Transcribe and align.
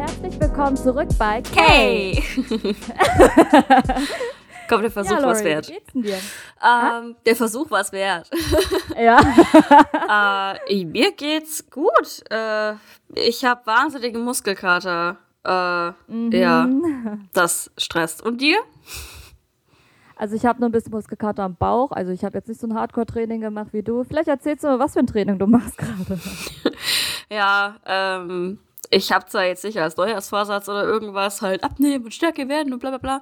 herzlich 0.00 0.40
willkommen 0.40 0.76
zurück 0.78 1.08
bei 1.18 1.42
Kay. 1.42 2.22
Komm, 4.66 4.80
der 4.80 4.90
Versuch 4.90 5.10
ja, 5.18 5.22
was 5.26 5.40
Lori, 5.40 5.50
wert. 5.50 5.68
Wie 5.68 5.72
geht's 5.72 5.92
denn 5.92 6.02
dir? 6.02 6.18
Ähm, 6.64 7.16
der 7.26 7.36
Versuch 7.36 7.70
was 7.70 7.92
wert. 7.92 8.30
Ja. 8.98 9.20
äh, 10.68 10.84
mir 10.86 11.12
geht's 11.12 11.68
gut. 11.68 12.22
Äh, 12.30 12.76
ich 13.14 13.44
habe 13.44 13.60
wahnsinnige 13.66 14.18
Muskelkater. 14.18 15.18
Äh, 15.44 15.92
Mhm. 16.10 16.32
Ja, 16.32 16.66
das 17.34 17.70
stresst. 17.76 18.22
Und 18.22 18.40
dir? 18.40 18.58
Also 20.16 20.34
ich 20.34 20.46
habe 20.46 20.60
nur 20.60 20.70
ein 20.70 20.72
bisschen 20.72 20.92
Muskelkater 20.92 21.42
am 21.42 21.56
Bauch. 21.56 21.92
Also 21.92 22.10
ich 22.12 22.24
habe 22.24 22.38
jetzt 22.38 22.48
nicht 22.48 22.60
so 22.60 22.66
ein 22.66 22.74
Hardcore-Training 22.74 23.42
gemacht 23.42 23.68
wie 23.72 23.82
du. 23.82 24.04
Vielleicht 24.04 24.28
erzählst 24.28 24.64
du 24.64 24.68
mir, 24.68 24.78
was 24.78 24.94
für 24.94 25.00
ein 25.00 25.06
Training 25.06 25.38
du 25.38 25.46
machst 25.46 25.76
gerade. 25.76 26.18
Ja, 27.30 27.76
ähm, 27.86 28.58
ich 28.90 29.12
habe 29.12 29.24
zwar 29.26 29.44
jetzt 29.44 29.62
nicht 29.64 29.78
als 29.80 29.96
Neujahrsvorsatz 29.96 30.68
oder 30.68 30.84
irgendwas 30.84 31.42
halt 31.42 31.62
abnehmen 31.64 32.04
und 32.04 32.12
stärker 32.14 32.48
werden 32.48 32.72
und 32.72 32.80
bla 32.80 32.90
bla 32.90 32.98
bla. 32.98 33.20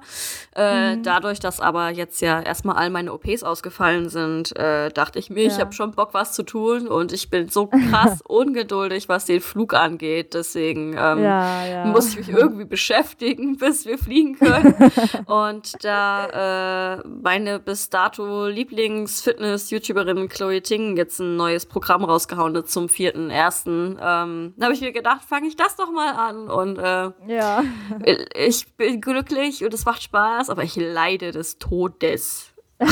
Äh, 0.55 0.79
Mhm. 0.95 1.03
Dadurch, 1.03 1.39
dass 1.39 1.59
aber 1.59 1.89
jetzt 1.89 2.21
ja 2.21 2.41
erstmal 2.41 2.75
all 2.77 2.89
meine 2.89 3.13
OPs 3.13 3.43
ausgefallen 3.43 4.09
sind, 4.09 4.55
äh, 4.57 4.89
dachte 4.89 5.19
ich 5.19 5.29
mir, 5.29 5.43
ich 5.45 5.53
Ja. 5.53 5.59
habe 5.59 5.73
schon 5.73 5.91
Bock, 5.91 6.13
was 6.13 6.33
zu 6.33 6.43
tun 6.43 6.87
und 6.87 7.11
ich 7.13 7.29
bin 7.29 7.49
so 7.49 7.67
krass 7.67 8.21
ungeduldig, 8.27 9.07
was 9.09 9.25
den 9.25 9.41
Flug 9.41 9.73
angeht. 9.73 10.33
Deswegen 10.33 10.93
ähm, 10.97 11.23
ja, 11.23 11.65
ja. 11.65 11.85
muss 11.85 12.09
ich 12.09 12.17
mich 12.17 12.29
irgendwie 12.29 12.65
beschäftigen, 12.65 13.57
bis 13.59 13.85
wir 13.85 13.97
fliegen 13.97 14.37
können. 14.37 14.73
und 15.27 15.83
da 15.83 16.95
äh, 16.97 17.07
meine 17.07 17.59
bis 17.59 17.89
dato 17.89 18.47
Lieblings-Fitness-YouTuberin 18.47 20.29
Chloe 20.29 20.61
Ting 20.61 20.97
jetzt 20.97 21.19
ein 21.19 21.35
neues 21.35 21.65
Programm 21.65 22.03
rausgehauen 22.03 22.55
hat 22.57 22.69
zum 22.69 22.87
4.1., 22.87 23.97
ähm, 24.01 24.53
da 24.57 24.65
habe 24.65 24.73
ich 24.73 24.81
mir 24.81 24.91
gedacht, 24.91 25.21
fange 25.27 25.47
ich 25.47 25.55
das 25.59 25.75
doch 25.75 25.91
mal 25.91 26.13
an. 26.13 26.49
Und 26.49 26.77
äh, 26.77 27.11
ja. 27.27 27.63
ich 28.35 28.75
bin 28.75 29.01
glücklich 29.01 29.63
und 29.63 29.73
es 29.73 29.85
macht 29.85 30.03
Spaß, 30.03 30.49
aber 30.49 30.63
ich 30.63 30.75
leide 30.75 31.31
des 31.31 31.57
Todes. 31.57 32.53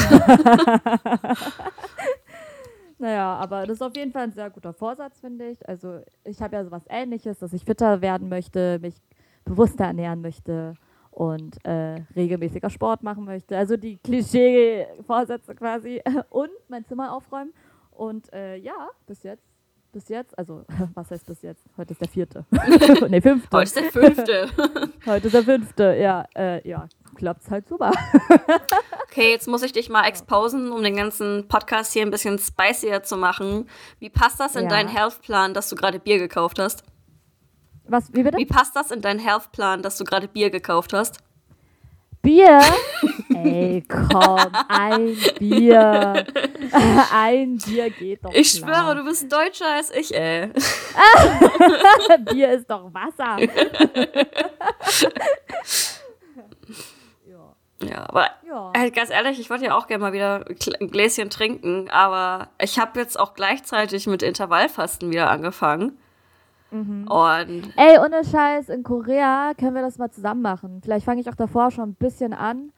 Naja, 3.00 3.36
aber 3.36 3.68
das 3.68 3.76
ist 3.76 3.82
auf 3.84 3.96
jeden 3.96 4.12
Fall 4.12 4.24
ein 4.24 4.32
sehr 4.32 4.50
guter 4.50 4.74
Vorsatz, 4.74 5.20
finde 5.20 5.50
ich. 5.50 5.70
Also 5.70 6.02
ich 6.24 6.42
habe 6.42 6.56
ja 6.56 6.64
sowas 6.64 6.84
ähnliches, 6.90 7.38
dass 7.38 7.54
ich 7.54 7.64
fitter 7.64 8.02
werden 8.02 8.28
möchte, 8.28 8.80
mich 8.80 8.96
bewusster 9.46 9.86
ernähren 9.86 10.22
möchte 10.22 10.74
und 11.12 11.64
äh, 11.66 12.02
regelmäßiger 12.16 12.70
Sport 12.70 13.04
machen 13.04 13.26
möchte. 13.26 13.58
Also 13.58 13.78
die 13.78 13.98
Klischee-Vorsätze 13.98 15.56
quasi. 15.56 16.02
Und 16.30 16.52
mein 16.68 16.86
Zimmer 16.86 17.12
aufräumen. 17.12 17.54
Und 17.92 18.32
äh, 18.34 18.58
ja, 18.58 18.90
bis 19.08 19.24
jetzt, 19.24 19.47
bis 19.98 20.10
jetzt, 20.10 20.38
also 20.38 20.64
was 20.94 21.10
heißt 21.10 21.26
bis 21.26 21.42
jetzt? 21.42 21.66
Heute 21.76 21.94
ist 21.94 22.02
der 22.02 22.08
vierte. 22.08 22.46
nee, 23.10 23.20
fünfte. 23.20 23.58
Heute 23.58 23.64
ist 23.64 23.76
der 23.76 23.92
fünfte. 23.92 24.50
Heute 25.08 25.26
ist 25.28 25.34
der 25.34 25.44
fünfte, 25.44 25.96
ja. 26.00 26.24
Äh, 26.36 26.68
ja, 26.70 26.88
klappt's 27.16 27.50
halt 27.50 27.68
super. 27.68 27.92
Okay, 29.10 29.32
jetzt 29.32 29.48
muss 29.48 29.64
ich 29.64 29.74
dich 29.74 29.90
mal 29.90 30.06
exposen, 30.06 30.72
um 30.72 30.84
den 30.84 30.96
ganzen 30.96 31.48
Podcast 31.48 31.94
hier 31.94 32.04
ein 32.04 32.12
bisschen 32.12 32.38
spicier 32.38 33.02
zu 33.02 33.18
machen. 33.18 33.68
Wie 34.00 34.10
passt 34.12 34.40
das 34.40 34.56
in 34.56 34.64
Ja. 34.66 34.70
deinen 34.70 34.90
Healthplan, 34.90 35.56
dass 35.56 35.68
du 35.70 35.76
gerade 35.76 35.98
Bier 36.00 36.20
gekauft 36.20 36.60
hast? 36.60 36.84
Was, 37.88 38.14
wie 38.14 38.22
bitte? 38.22 38.38
Wie 38.38 38.46
passt 38.46 38.76
das 38.76 38.92
in 38.92 39.02
deinen 39.02 39.20
Healthplan, 39.20 39.82
dass 39.82 39.98
du 39.98 40.04
gerade 40.04 40.28
Bier 40.28 40.52
gekauft 40.52 40.94
hast? 40.94 41.18
Bier? 42.28 42.60
Ey, 43.34 43.84
komm, 43.88 44.52
ein 44.68 45.16
Bier. 45.40 46.26
ein 47.14 47.58
Bier 47.58 47.90
geht 47.90 48.26
doch 48.26 48.34
Ich 48.34 48.62
klar. 48.62 48.84
schwöre, 48.84 48.96
du 48.98 49.06
bist 49.06 49.32
deutscher 49.32 49.76
als 49.76 49.92
ich, 49.96 50.14
ey. 50.14 50.50
Bier 52.30 52.52
ist 52.52 52.70
doch 52.70 52.94
Wasser. 52.94 53.38
ja. 57.82 58.06
Aber 58.10 58.28
Ja. 58.46 58.72
äh, 58.74 58.92
ganz 58.92 59.10
ehrlich, 59.10 59.40
ich 59.40 59.50
wollte 59.50 59.64
ja 59.66 59.78
auch 59.78 59.88
gerne 59.88 60.04
mal 60.04 60.12
wieder 60.14 60.44
ein 60.82 60.92
Gläschen 60.92 61.30
trinken, 61.30 61.90
aber 61.90 62.50
ich 62.62 62.78
habe 62.80 63.00
jetzt 63.00 63.18
auch 63.20 63.34
gleichzeitig 63.36 64.06
mit 64.08 64.22
Intervallfasten 64.24 65.12
wieder 65.12 65.30
angefangen. 65.30 65.98
Mhm. 66.72 67.08
Und 67.08 67.74
Ey, 67.78 67.98
ohne 68.00 68.24
Scheiß, 68.26 68.70
in 68.70 68.84
Korea 68.84 69.54
können 69.58 69.76
wir 69.76 69.82
das 69.82 69.98
mal 69.98 70.12
zusammen 70.12 70.42
machen. 70.42 70.82
Vielleicht 70.84 71.06
fange 71.06 71.22
ich 71.22 71.30
auch 71.30 71.36
davor 71.36 71.72
schon 71.72 71.90
ein 71.90 71.96
bisschen 71.96 72.34
an. 72.34 72.72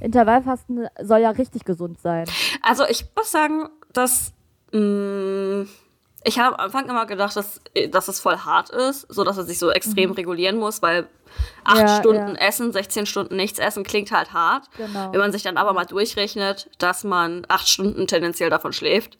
Intervallfasten 0.00 0.88
soll 1.02 1.20
ja 1.20 1.30
richtig 1.30 1.64
gesund 1.64 2.00
sein. 2.00 2.24
also 2.62 2.84
ich 2.86 3.04
muss 3.16 3.30
sagen, 3.30 3.68
dass 3.92 4.32
mh, 4.72 5.66
ich 6.26 6.38
habe 6.38 6.58
am 6.58 6.64
Anfang 6.66 6.88
immer 6.88 7.06
gedacht, 7.06 7.36
dass, 7.36 7.60
dass 7.90 8.08
es 8.08 8.18
voll 8.18 8.38
hart 8.38 8.70
ist, 8.70 9.06
so 9.12 9.24
dass 9.24 9.36
er 9.36 9.44
sich 9.44 9.58
so 9.58 9.70
extrem 9.70 10.10
regulieren 10.12 10.56
muss, 10.58 10.80
weil 10.82 11.06
acht 11.64 11.76
Mhm. 11.82 11.86
Ja, 11.86 11.96
Stunden 12.00 12.28
ja. 12.36 12.46
essen, 12.46 12.72
16 12.72 13.06
Stunden 13.06 13.36
nichts 13.36 13.58
essen 13.58 13.84
klingt 13.84 14.10
halt 14.10 14.32
hart. 14.32 14.68
Genau. 14.76 15.12
Wenn 15.12 15.20
man 15.20 15.32
sich 15.32 15.42
dann 15.42 15.56
aber 15.58 15.72
mal 15.74 15.84
durchrechnet, 15.84 16.70
dass 16.78 17.04
man 17.04 17.44
acht 17.48 17.68
Stunden 17.68 18.06
tendenziell 18.06 18.50
davon 18.50 18.72
schläft, 18.72 19.18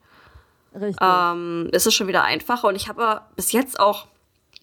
Richtig. 0.74 0.96
ähm, 1.00 1.68
ist 1.72 1.86
es 1.86 1.94
schon 1.94 2.06
wieder 2.08 2.24
einfacher. 2.24 2.68
Und 2.68 2.76
ich 2.76 2.88
habe 2.88 3.20
bis 3.36 3.52
jetzt 3.52 3.78
auch 3.78 4.06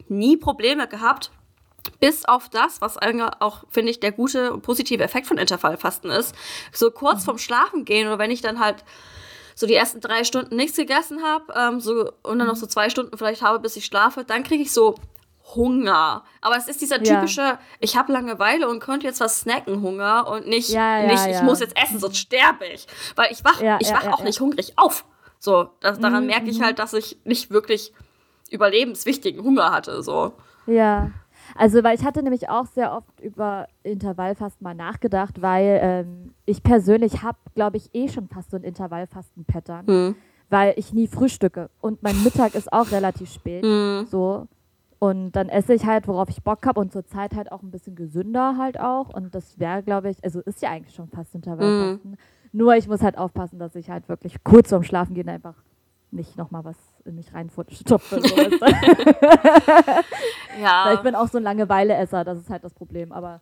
nie 0.09 0.37
Probleme 0.37 0.87
gehabt, 0.87 1.31
bis 1.99 2.25
auf 2.25 2.49
das, 2.49 2.79
was 2.81 2.97
eigentlich 2.97 3.29
auch, 3.39 3.63
finde 3.69 3.91
ich, 3.91 3.99
der 3.99 4.11
gute 4.11 4.53
und 4.53 4.61
positive 4.61 5.03
Effekt 5.03 5.27
von 5.27 5.37
Intervallfasten 5.37 6.11
ist. 6.11 6.35
So 6.71 6.91
kurz 6.91 7.23
vorm 7.25 7.37
Schlafen 7.37 7.85
gehen 7.85 8.07
oder 8.07 8.19
wenn 8.19 8.31
ich 8.31 8.41
dann 8.41 8.59
halt 8.59 8.83
so 9.55 9.67
die 9.67 9.73
ersten 9.75 9.99
drei 9.99 10.23
Stunden 10.23 10.55
nichts 10.55 10.77
gegessen 10.77 11.23
habe 11.23 11.53
ähm, 11.55 11.79
so, 11.79 12.11
und 12.23 12.39
dann 12.39 12.47
noch 12.47 12.55
so 12.55 12.65
zwei 12.67 12.89
Stunden 12.89 13.17
vielleicht 13.17 13.41
habe, 13.41 13.59
bis 13.59 13.75
ich 13.75 13.85
schlafe, 13.85 14.23
dann 14.23 14.43
kriege 14.43 14.63
ich 14.63 14.71
so 14.71 14.95
Hunger. 15.55 16.23
Aber 16.39 16.55
es 16.55 16.67
ist 16.67 16.81
dieser 16.81 17.03
Ja. 17.03 17.15
typische, 17.19 17.57
ich 17.79 17.97
habe 17.97 18.13
Langeweile 18.13 18.69
und 18.69 18.79
könnte 18.79 19.05
jetzt 19.07 19.19
was 19.19 19.41
snacken 19.41 19.81
Hunger 19.81 20.27
und 20.27 20.47
nicht, 20.47 20.69
Ja, 20.69 20.99
ja, 20.99 21.07
nicht 21.07 21.25
ich 21.25 21.33
ja. 21.33 21.43
muss 21.43 21.59
jetzt 21.59 21.75
essen, 21.77 21.99
sonst 21.99 22.17
sterbe 22.17 22.65
ich. 22.67 22.87
Weil 23.15 23.31
ich 23.31 23.43
wach, 23.43 23.59
Ja, 23.59 23.77
ich 23.81 23.89
ja, 23.89 23.95
wach 23.95 24.03
ja, 24.05 24.13
auch 24.13 24.19
ja. 24.19 24.25
nicht 24.25 24.39
hungrig 24.39 24.73
auf. 24.77 25.03
So, 25.39 25.69
das, 25.81 25.99
daran 25.99 26.21
Mhm, 26.21 26.27
merke 26.27 26.49
ich 26.49 26.61
halt, 26.61 26.79
dass 26.79 26.93
ich 26.93 27.17
nicht 27.25 27.49
wirklich 27.49 27.91
überlebenswichtigen 28.51 29.43
Hunger 29.43 29.71
hatte. 29.71 30.03
So. 30.03 30.33
Ja, 30.67 31.11
also 31.55 31.83
weil 31.83 31.97
ich 31.97 32.05
hatte 32.05 32.21
nämlich 32.23 32.49
auch 32.49 32.65
sehr 32.67 32.93
oft 32.93 33.19
über 33.19 33.67
Intervallfasten 33.83 34.63
mal 34.63 34.75
nachgedacht, 34.75 35.41
weil 35.41 35.79
ähm, 35.81 36.33
ich 36.45 36.63
persönlich 36.63 37.23
habe, 37.23 37.37
glaube 37.55 37.77
ich, 37.77 37.89
eh 37.93 38.07
schon 38.07 38.27
fast 38.27 38.51
so 38.51 38.57
ein 38.57 38.63
Intervallfasten-Pattern, 38.63 39.87
Hm. 39.87 40.15
weil 40.49 40.73
ich 40.77 40.93
nie 40.93 41.07
frühstücke 41.07 41.69
und 41.81 42.03
mein 42.03 42.21
Mittag 42.23 42.55
ist 42.55 42.71
auch 42.71 42.91
relativ 42.91 43.31
spät, 43.31 43.63
Hm. 43.63 44.05
so 44.09 44.47
und 44.99 45.31
dann 45.31 45.49
esse 45.49 45.73
ich 45.73 45.85
halt, 45.85 46.07
worauf 46.07 46.29
ich 46.29 46.43
Bock 46.43 46.65
habe 46.67 46.79
und 46.79 46.91
zur 46.93 47.05
Zeit 47.07 47.35
halt 47.35 47.51
auch 47.51 47.63
ein 47.63 47.71
bisschen 47.71 47.95
gesünder 47.95 48.55
halt 48.57 48.79
auch 48.79 49.09
und 49.13 49.33
das 49.33 49.57
wäre, 49.59 49.81
glaube 49.83 50.09
ich, 50.09 50.23
also 50.23 50.39
ist 50.41 50.61
ja 50.61 50.69
eigentlich 50.69 50.95
schon 50.95 51.09
fast 51.09 51.33
Intervallfasten, 51.35 52.17
nur 52.53 52.75
ich 52.75 52.87
muss 52.87 53.01
halt 53.01 53.17
aufpassen, 53.17 53.59
dass 53.59 53.75
ich 53.75 53.89
halt 53.89 54.07
wirklich 54.07 54.43
kurz 54.43 54.69
vorm 54.69 54.83
Schlafen 54.83 55.15
gehen 55.15 55.27
einfach 55.29 55.55
nicht 56.11 56.37
nochmal 56.37 56.63
was 56.65 56.75
in 57.05 57.15
mich 57.15 57.33
reinstopfe. 57.33 58.21
Ja. 60.61 60.93
Ich 60.93 60.99
bin 61.01 61.15
auch 61.15 61.27
so 61.27 61.37
ein 61.37 61.43
Langeweileesser, 61.43 62.23
das 62.23 62.39
ist 62.39 62.49
halt 62.49 62.63
das 62.63 62.73
Problem. 62.73 63.11
Aber 63.11 63.39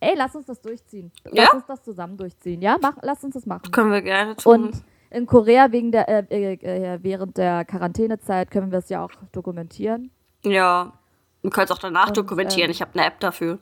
ey, 0.00 0.14
lass 0.16 0.34
uns 0.36 0.46
das 0.46 0.60
durchziehen. 0.60 1.10
Lass 1.24 1.34
Ja? 1.34 1.52
uns 1.52 1.66
das 1.66 1.82
zusammen 1.82 2.16
durchziehen. 2.16 2.62
Ja, 2.62 2.76
mach, 2.80 2.94
lass 3.02 3.24
uns 3.24 3.34
das 3.34 3.44
machen. 3.46 3.70
können 3.72 3.90
wir 3.92 4.02
gerne 4.02 4.36
tun. 4.36 4.52
Und 4.68 4.82
in 5.10 5.26
Korea 5.26 5.72
wegen 5.72 5.90
der, 5.92 6.08
äh, 6.08 6.24
äh, 6.30 6.52
äh, 6.94 6.98
während 7.02 7.36
der 7.38 7.64
Quarantänezeit 7.64 8.50
können 8.50 8.70
wir 8.70 8.78
es 8.78 8.88
ja 8.88 9.04
auch 9.04 9.10
dokumentieren. 9.32 10.10
ja. 10.44 10.92
Du 11.40 11.50
könntest 11.50 11.72
auch 11.72 11.78
danach 11.80 12.08
Und, 12.08 12.16
dokumentieren. 12.16 12.64
ähm, 12.64 12.70
ich 12.72 12.80
habe 12.82 12.90
eine 12.94 13.06
App 13.06 13.20
dafür. 13.20 13.60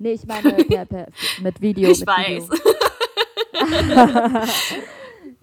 Nee, 0.00 0.12
ich 0.14 0.26
meine 0.26 0.52
per, 0.64 0.84
per, 0.84 1.06
mit 1.40 1.60
Video. 1.60 1.88
Ich 1.92 2.00
mit 2.00 2.08
weiß. 2.08 2.50
Video. 2.50 4.42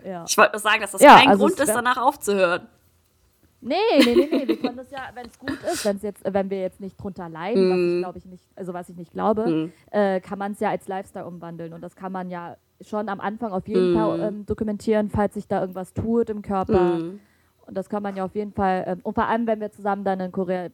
Ja. 0.08 0.24
Ich 0.28 0.38
wollte 0.38 0.54
nur 0.54 0.60
sagen, 0.62 0.82
dass 0.82 0.92
das 0.92 1.02
Ja, 1.02 1.18
kein 1.18 1.28
also 1.30 1.46
Grund 1.48 1.60
ist, 1.60 1.68
danach 1.70 1.98
aufzuhören. 1.98 2.68
Nee, 3.60 3.76
nee, 3.98 4.16
nee, 4.16 4.30
nee. 4.32 4.48
Wir 4.48 4.58
können 4.60 4.78
das 4.78 4.92
ja, 4.92 5.00
wenn 5.16 5.26
es 5.26 5.38
gut 5.40 5.58
ist, 5.72 5.84
wenn's 5.84 6.04
jetzt, 6.04 6.22
wenn 6.32 6.50
wir 6.50 6.62
jetzt 6.62 6.80
nicht 6.80 6.96
drunter 7.02 7.28
leiden, 7.28 7.70
was 7.72 7.78
ich 7.96 8.02
glaube 8.04 8.18
ich 8.20 8.26
nicht, 8.26 8.44
also 8.56 8.74
was 8.74 8.88
ich 8.90 8.96
nicht 8.96 9.12
glaube, 9.12 9.46
Hm. 9.46 9.72
äh, 9.92 10.22
kann 10.22 10.38
man 10.38 10.52
es 10.52 10.60
ja 10.60 10.70
als 10.70 10.88
Lifestyle 10.88 11.26
umwandeln. 11.26 11.74
Und 11.74 11.82
das 11.82 11.96
kann 11.96 12.12
man 12.12 12.30
ja 12.30 12.56
schon 12.82 13.10
am 13.10 13.20
Anfang 13.20 13.52
auf 13.52 13.68
jeden 13.68 13.94
Mhm. 13.94 13.98
Fall 13.98 14.20
ähm, 14.22 14.46
dokumentieren, 14.46 15.10
falls 15.10 15.34
sich 15.34 15.48
da 15.48 15.60
irgendwas 15.62 15.94
tut 15.94 16.30
im 16.30 16.42
Körper. 16.44 16.98
Hm. 16.98 17.20
Und 17.66 17.74
das 17.76 17.90
kann 17.90 18.04
man 18.04 18.16
ja 18.16 18.24
auf 18.24 18.36
jeden 18.36 18.54
Fall, 18.54 18.84
ähm, 18.88 19.00
und 19.04 19.16
vor 19.16 19.26
allem, 19.28 19.48
wenn 19.48 19.60
wir 19.60 19.72
zusammen 19.72 20.04
dann 20.06 20.20
in 20.20 20.32
Korea 20.32 20.70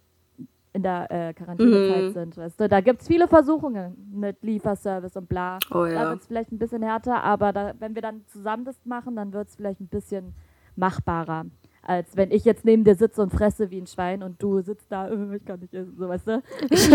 in 0.74 0.82
der 0.84 1.10
äh, 1.12 1.34
Quarantänezeit 1.34 2.04
Mhm. 2.06 2.14
sind, 2.14 2.38
weißt 2.38 2.60
du, 2.60 2.68
da 2.68 2.82
gibt 2.82 3.02
es 3.02 3.08
viele 3.08 3.28
Versuchungen 3.28 3.96
mit 4.12 4.42
Lieferservice 4.42 5.16
und 5.18 5.30
bla. 5.30 5.60
Oh 5.70 5.84
Da 5.86 5.88
ja. 5.90 6.10
wird 6.10 6.22
es 6.22 6.28
vielleicht 6.28 6.52
ein 6.52 6.58
bisschen 6.58 6.82
härter, 6.82 7.24
aber 7.24 7.54
da, 7.54 7.74
wenn 7.80 7.94
wir 7.96 8.02
dann 8.02 8.26
zusammen 8.28 8.66
das 8.66 8.76
machen, 8.86 9.16
dann 9.16 9.32
wird 9.34 9.50
es 9.50 9.56
vielleicht 9.56 9.80
ein 9.80 9.88
bisschen 9.88 10.34
machbarer. 10.76 11.46
Als 11.86 12.16
wenn 12.16 12.32
ich 12.32 12.46
jetzt 12.46 12.64
neben 12.66 12.86
dir 12.86 12.96
sitze 12.96 13.22
und 13.22 13.32
fresse 13.32 13.70
wie 13.70 13.78
ein 13.82 13.88
Schwein 13.88 14.24
und 14.24 14.42
du 14.42 14.62
sitzt 14.62 14.90
da, 14.92 15.10
äh, 15.10 15.36
ich 15.36 15.46
kann 15.46 15.60
nicht 15.60 15.74
essen, 15.74 15.96
so 15.98 16.08
weißt 16.08 16.28
du? 16.28 16.42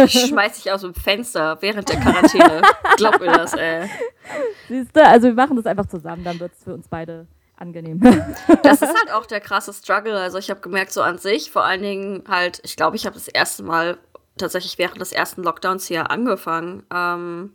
Schmeiß 0.09 0.63
dich 0.63 0.73
aus 0.73 0.81
dem 0.81 0.95
Fenster 0.95 1.57
während 1.61 1.89
der 1.89 2.01
Quarantäne. 2.01 2.63
Glaub 2.97 3.21
mir 3.21 3.27
das, 3.27 3.53
ey. 3.55 3.89
Siehst 4.69 4.97
du, 4.97 5.05
also 5.05 5.29
wir 5.29 5.35
machen 5.35 5.57
das 5.57 5.67
einfach 5.67 5.87
zusammen, 5.87 6.25
dann 6.25 6.41
wird 6.41 6.53
es 6.53 6.65
für 6.65 6.75
uns 6.75 6.89
beide 6.89 7.27
angenehm. 7.61 8.01
das 8.63 8.83
ist 8.83 8.95
halt 8.95 9.11
auch 9.13 9.27
der 9.27 9.41
krasse 9.41 9.73
Struggle. 9.73 10.19
Also 10.19 10.39
ich 10.39 10.51
habe 10.51 10.61
gemerkt, 10.61 10.93
so 10.93 11.03
an 11.03 11.19
sich, 11.19 11.51
vor 11.51 11.65
allen 11.65 11.83
Dingen 11.83 12.25
halt, 12.29 12.61
ich 12.65 12.77
glaube, 12.77 12.97
ich 12.97 13.07
habe 13.07 13.15
das 13.15 13.29
erste 13.29 13.63
Mal 13.63 13.99
tatsächlich 14.37 14.79
während 14.79 15.01
des 15.01 15.13
ersten 15.13 15.43
Lockdowns 15.43 15.87
hier 15.87 16.11
angefangen. 16.11 16.85
Ähm, 16.93 17.53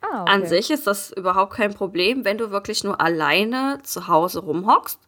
ah, 0.00 0.22
okay. 0.22 0.32
An 0.32 0.46
sich 0.46 0.70
ist 0.70 0.86
das 0.86 1.12
überhaupt 1.12 1.54
kein 1.54 1.74
Problem, 1.74 2.24
wenn 2.24 2.38
du 2.38 2.50
wirklich 2.50 2.84
nur 2.84 3.00
alleine 3.00 3.80
zu 3.82 4.08
Hause 4.08 4.40
rumhockst. 4.40 5.00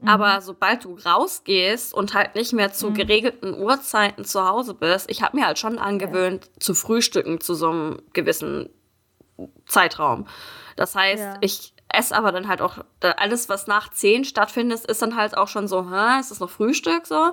Mhm. 0.00 0.08
Aber 0.08 0.40
sobald 0.40 0.84
du 0.84 0.96
rausgehst 0.96 1.94
und 1.94 2.14
halt 2.14 2.34
nicht 2.34 2.52
mehr 2.52 2.72
zu 2.72 2.90
mhm. 2.90 2.94
geregelten 2.94 3.54
Uhrzeiten 3.54 4.24
zu 4.24 4.46
Hause 4.46 4.74
bist, 4.74 5.10
ich 5.10 5.22
habe 5.22 5.36
mir 5.36 5.46
halt 5.46 5.58
schon 5.58 5.78
angewöhnt, 5.78 6.46
ja. 6.46 6.60
zu 6.60 6.74
frühstücken 6.74 7.40
zu 7.40 7.54
so 7.54 7.70
einem 7.70 8.02
gewissen 8.12 8.68
Zeitraum. 9.66 10.26
Das 10.76 10.94
heißt, 10.94 11.22
ja. 11.22 11.34
ich 11.40 11.74
esse 11.92 12.16
aber 12.16 12.32
dann 12.32 12.48
halt 12.48 12.60
auch 12.60 12.78
alles, 13.16 13.48
was 13.48 13.66
nach 13.66 13.90
10 13.90 14.24
stattfindet, 14.24 14.84
ist 14.84 15.02
dann 15.02 15.16
halt 15.16 15.36
auch 15.36 15.48
schon 15.48 15.68
so, 15.68 15.90
hä, 15.90 16.20
ist 16.20 16.30
das 16.30 16.40
noch 16.40 16.50
Frühstück 16.50 17.06
so? 17.06 17.32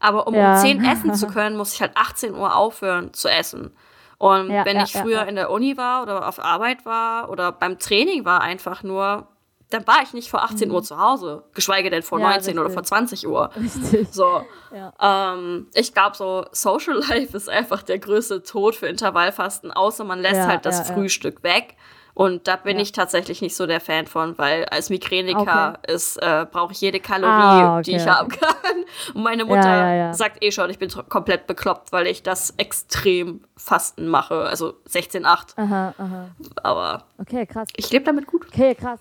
Aber 0.00 0.26
um 0.26 0.34
ja. 0.34 0.56
um 0.56 0.60
10 0.60 0.84
essen 0.84 1.14
zu 1.14 1.26
können, 1.28 1.56
muss 1.56 1.74
ich 1.74 1.80
halt 1.80 1.96
18 1.96 2.34
Uhr 2.34 2.54
aufhören 2.54 3.12
zu 3.12 3.28
essen. 3.28 3.74
Und 4.18 4.50
ja, 4.50 4.64
wenn 4.64 4.80
ich 4.80 4.92
früher 4.92 5.26
in 5.26 5.34
der 5.36 5.50
Uni 5.50 5.76
war 5.76 6.02
oder 6.02 6.28
auf 6.28 6.38
Arbeit 6.38 6.86
war 6.86 7.30
oder 7.30 7.52
beim 7.52 7.78
Training 7.78 8.24
war 8.24 8.40
einfach 8.40 8.82
nur, 8.82 9.28
dann 9.70 9.86
war 9.86 10.02
ich 10.02 10.12
nicht 10.12 10.30
vor 10.30 10.42
18 10.44 10.68
mhm. 10.68 10.74
Uhr 10.76 10.82
zu 10.82 10.98
Hause, 10.98 11.44
geschweige 11.52 11.90
denn 11.90 12.02
vor 12.02 12.20
ja, 12.20 12.30
19 12.30 12.40
richtig. 12.40 12.58
oder 12.58 12.70
vor 12.70 12.84
20 12.84 13.26
Uhr. 13.26 13.50
Richtig. 13.56 14.08
So. 14.12 14.44
Ja. 14.72 15.34
Ähm, 15.34 15.66
ich 15.74 15.92
glaube, 15.92 16.16
so 16.16 16.46
Social 16.52 16.94
Life 17.08 17.36
ist 17.36 17.48
einfach 17.48 17.82
der 17.82 17.98
größte 17.98 18.42
Tod 18.42 18.76
für 18.76 18.86
Intervallfasten, 18.86 19.72
außer 19.72 20.04
man 20.04 20.20
lässt 20.20 20.36
ja, 20.36 20.46
halt 20.46 20.64
das 20.64 20.88
Frühstück 20.90 21.42
weg. 21.42 21.76
Und 22.14 22.46
da 22.46 22.54
bin 22.54 22.76
ja. 22.76 22.82
ich 22.82 22.92
tatsächlich 22.92 23.42
nicht 23.42 23.56
so 23.56 23.66
der 23.66 23.80
Fan 23.80 24.06
von, 24.06 24.38
weil 24.38 24.64
als 24.66 24.88
Migräniker 24.88 25.80
okay. 25.82 26.18
äh, 26.20 26.46
brauche 26.46 26.72
ich 26.72 26.80
jede 26.80 27.00
Kalorie, 27.00 27.28
ah, 27.32 27.78
okay, 27.78 27.90
die 27.90 27.96
ich 27.96 28.06
haben 28.06 28.28
kann. 28.28 28.84
Und 29.14 29.22
meine 29.24 29.44
Mutter 29.44 29.68
ja, 29.68 29.94
ja, 29.94 30.14
sagt 30.14 30.42
eh 30.44 30.52
schon, 30.52 30.70
ich 30.70 30.78
bin 30.78 30.88
komplett 31.08 31.48
bekloppt, 31.48 31.90
weil 31.90 32.06
ich 32.06 32.22
das 32.22 32.54
extrem 32.56 33.40
Fasten 33.56 34.06
mache. 34.06 34.44
Also 34.44 34.74
16,8. 34.88 35.58
Aha, 35.58 35.94
aha. 35.98 36.26
Aber 36.62 37.04
okay, 37.18 37.46
krass. 37.46 37.68
ich 37.76 37.90
lebe 37.90 38.04
damit 38.04 38.28
gut. 38.28 38.46
Okay, 38.46 38.76
krass. 38.76 39.00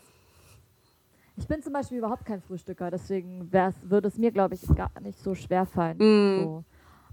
Ich 1.36 1.48
bin 1.48 1.62
zum 1.62 1.74
Beispiel 1.74 2.00
überhaupt 2.00 2.26
kein 2.26 2.42
Frühstücker, 2.42 2.90
deswegen 2.92 3.52
würde 3.52 4.08
es 4.08 4.18
mir, 4.18 4.32
glaube 4.32 4.56
ich, 4.56 4.62
gar 4.76 4.92
nicht 5.02 5.20
so 5.20 5.34
schwer 5.36 5.66
fallen. 5.66 5.98
Mm. 5.98 6.44
So. 6.44 6.64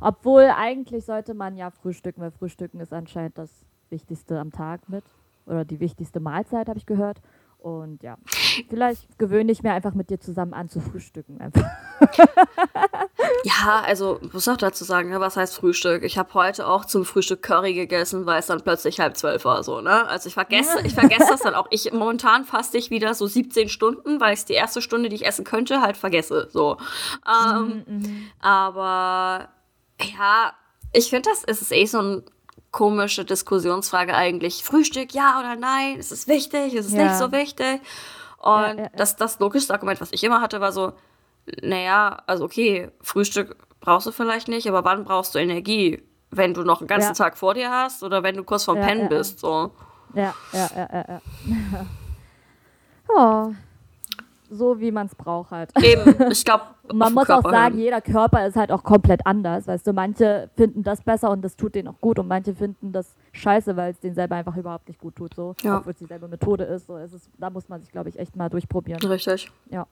Obwohl 0.00 0.44
eigentlich 0.44 1.05
sollte 1.05 1.35
man 1.35 1.56
ja 1.56 1.70
frühstücken, 1.70 2.23
weil 2.23 2.31
Frühstücken 2.31 2.81
ist 2.81 2.93
anscheinend 2.93 3.37
das 3.37 3.50
Wichtigste 3.91 4.38
am 4.38 4.50
Tag 4.50 4.88
mit 4.88 5.05
oder 5.50 5.64
die 5.64 5.81
wichtigste 5.81 6.20
Mahlzeit, 6.20 6.69
habe 6.69 6.79
ich 6.79 6.87
gehört. 6.87 7.20
Und 7.61 8.02
ja, 8.02 8.17
vielleicht 8.70 9.19
gewöhne 9.19 9.52
ich 9.52 9.62
mir 9.62 9.73
einfach 9.73 9.93
mit 9.93 10.08
dir 10.08 10.19
zusammen 10.19 10.55
an 10.55 10.70
zu 10.70 10.81
frühstücken. 10.81 11.41
Einfach. 11.41 11.69
ja, 13.44 13.82
also 13.85 14.19
muss 14.32 14.49
auch 14.49 14.56
dazu 14.56 14.82
sagen, 14.85 15.11
ne, 15.11 15.20
was 15.20 15.37
heißt 15.37 15.56
Frühstück? 15.56 16.02
Ich 16.02 16.17
habe 16.17 16.32
heute 16.32 16.67
auch 16.67 16.87
zum 16.87 17.05
Frühstück 17.05 17.43
Curry 17.43 17.75
gegessen, 17.75 18.25
weil 18.25 18.38
es 18.38 18.47
dann 18.47 18.62
plötzlich 18.62 18.99
halb 18.99 19.17
zwölf 19.19 19.44
war 19.44 19.62
so, 19.62 19.82
ne? 19.82 20.06
Also 20.08 20.29
ich 20.29 20.35
vergesse, 20.35 20.81
ich 20.85 20.94
vergesse 20.94 21.26
das 21.29 21.43
dann 21.43 21.55
auch. 21.55 21.67
Ich 21.70 21.93
momentan 21.93 22.46
faste 22.46 22.79
ich 22.79 22.91
wieder 22.91 23.12
so 23.12 23.26
17 23.26 23.69
Stunden, 23.69 24.20
weil 24.20 24.32
ich 24.32 24.46
die 24.46 24.55
erste 24.55 24.81
Stunde, 24.81 25.11
die 25.11 25.17
ich 25.17 25.26
essen 25.26 25.44
könnte, 25.44 25.82
halt 25.82 25.99
vergesse. 25.99 26.49
So. 26.50 26.79
Ähm, 27.29 27.85
mhm, 27.87 27.96
mhm. 27.96 28.23
aber 28.41 29.50
ja, 30.00 30.55
ich 30.94 31.11
finde, 31.11 31.29
das 31.29 31.44
ist 31.61 31.73
eh 31.73 31.85
so 31.85 32.00
ein 32.00 32.23
komische 32.70 33.25
Diskussionsfrage 33.25 34.14
eigentlich. 34.14 34.64
Frühstück, 34.64 35.12
ja 35.12 35.38
oder 35.40 35.56
nein? 35.56 35.96
Ist 35.96 36.12
es 36.12 36.28
wichtig? 36.28 36.75
Ist 36.75 36.87
es 36.87 36.93
ja. 36.93 37.05
nicht 37.05 37.17
so 37.17 37.32
wichtig? 37.32 37.81
Und 38.38 38.52
ja, 38.52 38.75
ja, 38.75 38.88
Das, 38.96 39.17
das 39.17 39.38
logischste 39.38 39.75
Argument, 39.75 40.00
was 40.00 40.12
ich 40.12 40.25
immer 40.25 40.40
hatte, 40.40 40.61
war 40.61 40.72
so, 40.72 40.93
naja, 41.62 42.22
also 42.26 42.44
okay, 42.44 42.90
Frühstück 43.00 43.56
brauchst 43.81 44.06
du 44.06 44.12
vielleicht 44.12 44.49
nicht, 44.49 44.69
aber 44.69 44.84
wann 44.84 45.05
brauchst 45.05 45.34
du 45.34 45.38
Energie? 45.38 46.02
Wenn 46.31 46.55
du 46.55 46.62
noch 46.62 46.81
einen 46.81 46.87
ganzen 46.87 47.14
Tag 47.14 47.37
vor 47.37 47.55
dir 47.55 47.70
hast 47.70 48.05
oder 48.05 48.22
wenn 48.22 48.37
du 48.37 48.44
kurz 48.44 48.64
vorm 48.64 48.78
Pennen 48.78 49.08
bist, 49.08 49.40
so. 49.40 49.72
Ja, 50.14 50.32
ja, 50.52 50.70
ja, 50.76 50.88
ja, 50.93 51.05
ja. 51.08 51.87
oh 53.08 53.55
so, 54.50 54.81
wie 54.81 54.91
man 54.91 55.06
es 55.06 55.14
braucht 55.14 55.52
halt. 55.52 55.70
Eben, 55.82 56.14
ich 56.31 56.44
glaube. 56.44 56.64
man 56.93 57.14
muss 57.14 57.26
Körper 57.26 57.49
auch 57.49 57.52
sagen, 57.52 57.76
hin. 57.76 57.85
jeder 57.85 58.00
Körper 58.00 58.47
ist 58.47 58.56
halt 58.56 58.73
auch 58.73 58.82
komplett 58.82 59.25
anders. 59.25 59.67
Weißt 59.67 59.87
du, 59.87 59.93
manche 59.93 60.50
finden 60.56 60.82
das 60.82 61.02
besser 61.02 61.31
und 61.31 61.43
das 61.43 61.56
tut 61.56 61.75
denen 61.75 61.88
auch 61.88 62.00
gut 62.00 62.19
und 62.19 62.29
manche 62.29 62.55
finden 62.55 62.93
das 62.93 63.14
scheiße, 63.32 63.76
weil 63.76 63.93
es 63.93 64.00
denen 64.00 64.14
selber 64.14 64.37
einfach 64.37 64.56
überhaupt 64.56 64.88
nicht 64.88 65.00
gut 65.00 65.17
tut. 65.17 65.35
So, 65.35 65.55
ja. 65.62 65.79
obwohl 65.79 65.93
es 65.93 65.99
dieselbe 65.99 66.29
Methode 66.29 66.64
ist. 66.64 66.87
So, 66.87 66.97
es 66.97 67.12
ist. 67.12 67.31
Da 67.38 67.49
muss 67.49 67.69
man 67.69 67.81
sich, 67.81 67.91
glaube 67.93 68.08
ich, 68.08 68.19
echt 68.19 68.37
mal 68.37 68.49
durchprobieren. 68.50 69.00
Richtig. 69.02 69.50
Ja. 69.70 69.87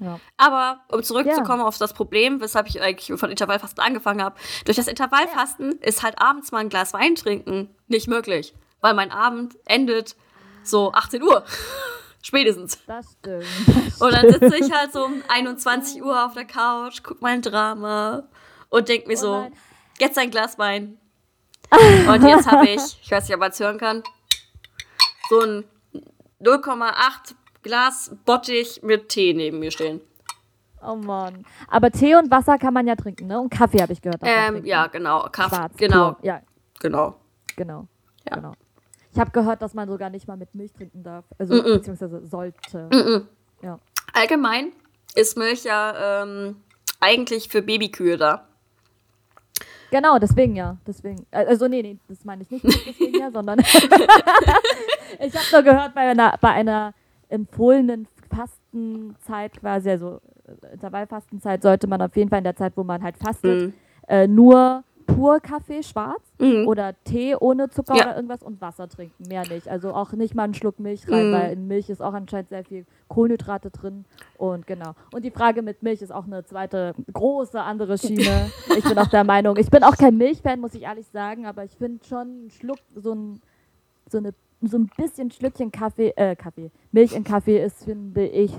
Ja. 0.00 0.18
Aber 0.36 0.80
um 0.90 1.02
zurückzukommen 1.02 1.60
ja. 1.60 1.66
auf 1.66 1.78
das 1.78 1.92
Problem, 1.92 2.40
weshalb 2.40 2.66
ich 2.66 2.80
eigentlich 2.80 3.18
von 3.18 3.30
Intervallfasten 3.30 3.82
angefangen 3.82 4.22
habe, 4.22 4.36
durch 4.64 4.76
das 4.76 4.88
Intervallfasten 4.88 5.72
ja. 5.80 5.86
ist 5.86 6.02
halt 6.02 6.20
abends 6.20 6.50
mal 6.50 6.58
ein 6.58 6.68
Glas 6.68 6.92
Wein 6.92 7.14
trinken 7.14 7.68
nicht 7.88 8.08
möglich, 8.08 8.54
weil 8.80 8.94
mein 8.94 9.10
Abend 9.10 9.56
endet 9.66 10.16
so 10.62 10.92
18 10.92 11.22
Uhr. 11.22 11.44
Spätestens. 12.22 12.78
Das 12.86 13.16
stimmt. 13.18 13.44
und 14.00 14.12
dann 14.12 14.30
sitze 14.30 14.56
ich 14.56 14.72
halt 14.72 14.92
so 14.92 15.04
um 15.04 15.22
21 15.28 16.02
Uhr 16.02 16.24
auf 16.24 16.34
der 16.34 16.44
Couch, 16.44 17.02
guck 17.02 17.20
mein 17.20 17.42
Drama 17.42 18.22
und 18.68 18.88
denk 18.88 19.06
mir 19.06 19.14
oh 19.14 19.20
so, 19.20 19.50
jetzt 19.98 20.16
ein 20.18 20.30
Glas 20.30 20.58
Wein. 20.58 20.98
und 22.08 22.22
jetzt 22.22 22.50
habe 22.50 22.68
ich, 22.68 22.80
ich 23.02 23.10
weiß 23.10 23.24
nicht, 23.24 23.34
ob 23.34 23.40
man 23.40 23.50
es 23.50 23.60
hören 23.60 23.78
kann, 23.78 24.02
so 25.28 25.40
ein 25.40 25.64
0,8 26.40 27.34
Glas 27.62 28.14
Bottich 28.24 28.82
mit 28.82 29.08
Tee 29.08 29.34
neben 29.34 29.58
mir 29.58 29.70
stehen. 29.70 30.00
Oh 30.84 30.96
Mann. 30.96 31.44
Aber 31.68 31.90
Tee 31.90 32.16
und 32.16 32.30
Wasser 32.30 32.58
kann 32.58 32.74
man 32.74 32.86
ja 32.86 32.96
trinken, 32.96 33.28
ne? 33.28 33.40
Und 33.40 33.50
Kaffee 33.50 33.80
habe 33.80 33.92
ich 33.92 34.02
gehört. 34.02 34.20
Ähm, 34.22 34.64
ja, 34.64 34.88
genau. 34.88 35.28
Kaffee. 35.30 35.68
Genau. 35.76 36.16
Ja. 36.22 36.40
Genau. 36.80 37.14
Genau. 37.56 37.86
Ja. 38.28 38.36
Genau. 38.36 38.52
Ich 39.12 39.18
habe 39.18 39.30
gehört, 39.30 39.60
dass 39.60 39.74
man 39.74 39.88
sogar 39.88 40.10
nicht 40.10 40.26
mal 40.26 40.36
mit 40.36 40.54
Milch 40.54 40.72
trinken 40.72 41.02
darf. 41.02 41.24
Also, 41.38 41.54
mm 41.54 41.58
-mm. 41.58 41.74
beziehungsweise 41.74 42.26
sollte. 42.26 42.88
Mm 42.90 43.28
ja. 43.62 43.78
Allgemein 44.12 44.72
ist 45.14 45.36
Milch 45.36 45.64
ja 45.64 46.22
ähm, 46.22 46.56
eigentlich 47.00 47.48
für 47.48 47.62
Babykühe 47.62 48.16
da. 48.16 48.46
Genau, 49.90 50.18
deswegen 50.18 50.56
ja. 50.56 50.78
Deswegen. 50.86 51.26
Äh, 51.30 51.44
also, 51.44 51.68
nee, 51.68 51.82
nee, 51.82 51.98
das 52.08 52.24
meine 52.24 52.42
ich 52.42 52.50
nicht 52.50 52.64
deswegen 52.86 53.20
ja, 53.20 53.30
sondern. 53.30 53.58
ich 53.60 55.34
habe 55.34 55.46
nur 55.52 55.62
gehört, 55.62 55.94
bei 55.94 56.00
einer, 56.00 56.36
bei 56.40 56.48
einer 56.48 56.94
empfohlenen 57.28 58.08
Fastenzeit 58.34 59.60
quasi, 59.60 59.90
also 59.90 60.20
äh, 60.46 60.72
Intervallfastenzeit, 60.72 61.62
sollte 61.62 61.86
man 61.86 62.00
auf 62.00 62.16
jeden 62.16 62.30
Fall 62.30 62.38
in 62.38 62.44
der 62.44 62.56
Zeit, 62.56 62.72
wo 62.76 62.82
man 62.82 63.02
halt 63.02 63.18
fastet, 63.18 63.68
mm. 63.68 63.74
äh, 64.08 64.26
nur 64.26 64.82
pur 65.06 65.40
Kaffee 65.40 65.82
schwarz 65.82 66.22
mhm. 66.38 66.66
oder 66.66 66.94
Tee 67.04 67.36
ohne 67.36 67.70
Zucker 67.70 67.96
ja. 67.96 68.04
oder 68.04 68.16
irgendwas 68.16 68.42
und 68.42 68.60
Wasser 68.60 68.88
trinken, 68.88 69.28
mehr 69.28 69.46
nicht. 69.48 69.68
Also 69.68 69.92
auch 69.92 70.12
nicht 70.12 70.34
mal 70.34 70.44
einen 70.44 70.54
Schluck 70.54 70.78
Milch 70.78 71.08
rein, 71.08 71.30
mhm. 71.30 71.32
weil 71.34 71.52
in 71.52 71.66
Milch 71.68 71.90
ist 71.90 72.00
auch 72.00 72.14
anscheinend 72.14 72.48
sehr 72.48 72.64
viel 72.64 72.86
Kohlenhydrate 73.08 73.70
drin 73.70 74.04
und 74.38 74.66
genau. 74.66 74.94
Und 75.12 75.24
die 75.24 75.30
Frage 75.30 75.62
mit 75.62 75.82
Milch 75.82 76.02
ist 76.02 76.12
auch 76.12 76.26
eine 76.26 76.44
zweite 76.44 76.94
große 77.12 77.60
andere 77.60 77.98
Schiene. 77.98 78.50
ich 78.76 78.84
bin 78.84 78.98
auch 78.98 79.08
der 79.08 79.24
Meinung, 79.24 79.56
ich 79.56 79.70
bin 79.70 79.82
auch 79.84 79.96
kein 79.96 80.16
Milchfan, 80.16 80.60
muss 80.60 80.74
ich 80.74 80.82
ehrlich 80.82 81.06
sagen, 81.08 81.46
aber 81.46 81.64
ich 81.64 81.72
finde 81.72 82.04
schon 82.04 82.46
ein 82.46 82.50
Schluck, 82.50 82.78
so 82.94 83.12
ein, 83.12 83.40
so 84.08 84.18
eine 84.18 84.32
so 84.64 84.78
ein 84.78 84.88
bisschen 84.96 85.30
Schlückchen 85.30 85.72
Kaffee, 85.72 86.12
äh, 86.16 86.36
Kaffee, 86.36 86.70
Milch 86.92 87.14
in 87.14 87.24
Kaffee 87.24 87.62
ist, 87.62 87.84
finde 87.84 88.26
ich, 88.26 88.52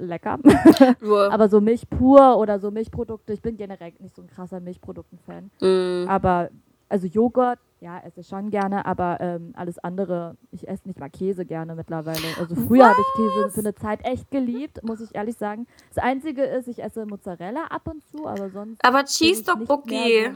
lecker. 0.00 0.38
aber 1.30 1.48
so 1.48 1.60
Milch 1.60 1.88
pur 1.88 2.38
oder 2.38 2.58
so 2.58 2.70
Milchprodukte, 2.70 3.32
ich 3.32 3.42
bin 3.42 3.56
generell 3.56 3.92
nicht 3.98 4.14
so 4.14 4.22
ein 4.22 4.28
krasser 4.28 4.60
Milchprodukten-Fan. 4.60 5.50
Mm. 5.60 6.08
Aber, 6.08 6.50
also 6.88 7.06
Joghurt, 7.06 7.58
ja, 7.80 8.00
esse 8.00 8.20
ich 8.20 8.26
schon 8.26 8.50
gerne, 8.50 8.84
aber 8.86 9.18
ähm, 9.20 9.52
alles 9.54 9.78
andere, 9.78 10.36
ich 10.50 10.66
esse 10.66 10.88
nicht 10.88 10.98
mal 10.98 11.10
Käse 11.10 11.44
gerne 11.44 11.74
mittlerweile. 11.74 12.26
Also 12.38 12.56
früher 12.56 12.88
habe 12.88 13.00
ich 13.00 13.16
Käse 13.16 13.50
für 13.50 13.60
eine 13.60 13.74
Zeit 13.74 14.04
echt 14.04 14.30
geliebt, 14.30 14.82
muss 14.82 15.00
ich 15.00 15.14
ehrlich 15.14 15.36
sagen. 15.36 15.66
Das 15.94 16.02
Einzige 16.02 16.42
ist, 16.42 16.66
ich 16.66 16.82
esse 16.82 17.06
Mozzarella 17.06 17.66
ab 17.66 17.86
und 17.86 18.04
zu, 18.08 18.26
aber 18.26 18.50
sonst. 18.50 18.84
Aber 18.84 19.04
Cheese 19.04 19.44
Dog 19.44 19.64
Bookie. 19.66 20.32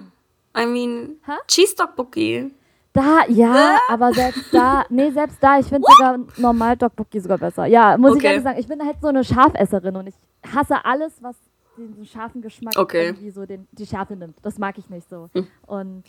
I 0.56 0.66
mean, 0.66 1.16
ha? 1.26 1.38
Cheese 1.48 1.74
Dog 1.74 1.96
Bookie. 1.96 2.52
Da, 2.92 3.24
ja, 3.28 3.76
äh? 3.76 3.78
aber 3.88 4.12
selbst 4.12 4.52
da, 4.52 4.84
nee, 4.90 5.10
selbst 5.10 5.42
da, 5.42 5.58
ich 5.58 5.66
finde 5.66 5.88
sogar 5.90 6.18
normal 6.36 6.76
Dogbucky 6.76 7.20
sogar 7.20 7.38
besser. 7.38 7.64
Ja, 7.66 7.96
muss 7.96 8.12
okay. 8.12 8.18
ich 8.18 8.24
ehrlich 8.24 8.42
sagen, 8.42 8.58
ich 8.58 8.68
bin 8.68 8.84
halt 8.84 9.00
so 9.00 9.08
eine 9.08 9.24
Schafesserin 9.24 9.96
und 9.96 10.08
ich 10.08 10.14
hasse 10.54 10.84
alles, 10.84 11.22
was 11.22 11.36
den 11.78 12.04
scharfen 12.04 12.42
Geschmack 12.42 12.74
okay. 12.76 13.06
irgendwie 13.06 13.30
so 13.30 13.46
den, 13.46 13.66
die 13.72 13.86
Schärfe 13.86 14.14
nimmt. 14.14 14.36
Das 14.42 14.58
mag 14.58 14.76
ich 14.78 14.90
nicht 14.90 15.08
so. 15.08 15.30
Hm. 15.32 15.46
Und, 15.66 16.02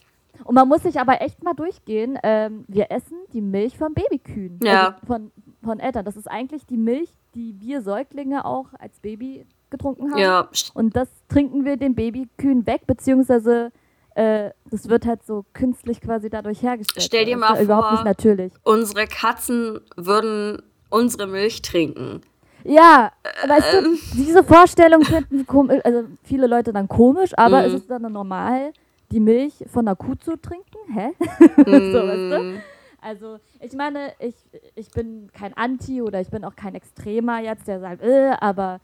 und 0.44 0.56
man 0.56 0.68
muss 0.68 0.84
sich 0.84 1.00
aber 1.00 1.22
echt 1.22 1.42
mal 1.44 1.54
durchgehen. 1.54 2.20
Ähm, 2.22 2.66
wir 2.68 2.92
essen 2.92 3.18
die 3.32 3.42
Milch 3.42 3.78
von 3.78 3.94
Babykühen. 3.94 4.60
Ja. 4.62 4.88
Also 4.88 5.06
von, 5.06 5.32
von 5.64 5.80
Eltern. 5.80 6.04
Das 6.04 6.18
ist 6.18 6.30
eigentlich 6.30 6.66
die 6.66 6.78
Milch, 6.78 7.10
die 7.34 7.56
wir 7.60 7.82
Säuglinge 7.82 8.44
auch 8.44 8.68
als 8.78 9.00
Baby 9.00 9.46
getrunken 9.70 10.12
haben. 10.12 10.20
Ja. 10.20 10.50
Und 10.74 10.96
das 10.96 11.08
trinken 11.30 11.64
wir 11.64 11.78
den 11.78 11.96
Babykühen 11.96 12.68
weg, 12.68 12.82
beziehungsweise 12.86 13.72
äh, 14.16 14.52
das 14.70 14.90
wird 14.90 15.06
halt 15.06 15.24
so 15.24 15.46
künstlich 15.54 16.02
quasi 16.02 16.30
dadurch 16.30 16.62
hergestellt. 16.62 17.04
Stell 17.06 17.26
dir 17.26 17.38
mal 17.38 17.56
vor, 17.56 17.64
überhaupt 17.64 17.92
nicht 17.92 18.06
natürlich. 18.06 18.54
unsere 18.64 19.08
Katzen 19.08 19.80
würden 19.96 20.62
unsere 20.90 21.28
Milch 21.28 21.62
trinken. 21.62 22.22
Ja, 22.64 23.12
weißt 23.48 23.74
du, 23.74 23.98
diese 24.16 24.44
Vorstellung 24.44 25.04
finden 25.04 25.46
also 25.84 26.04
viele 26.24 26.48
Leute 26.48 26.72
dann 26.72 26.88
komisch, 26.88 27.32
aber 27.38 27.60
Mhm. 27.62 27.66
ist 27.68 27.74
es 27.74 27.88
dann 27.88 28.04
normal, 28.04 28.72
die 29.12 29.20
Milch 29.20 29.66
von 29.68 29.88
einer 29.88 29.96
Kuh 29.96 30.16
zu 30.16 30.38
trinken? 30.40 30.78
Hä? 30.94 31.10
Mm, 31.10 31.92
so, 31.92 32.08
weißt 32.08 32.32
du? 32.32 32.62
Also, 33.02 33.38
ich 33.60 33.74
meine, 33.74 34.14
ich, 34.20 34.36
ich 34.76 34.90
bin 34.92 35.30
kein 35.34 35.54
Anti 35.56 36.02
oder 36.02 36.22
ich 36.22 36.30
bin 36.30 36.46
auch 36.46 36.56
kein 36.56 36.74
Extremer 36.74 37.42
jetzt, 37.42 37.68
der 37.68 37.82
sagt, 37.82 38.02
äh, 38.02 38.32
aber 38.40 38.80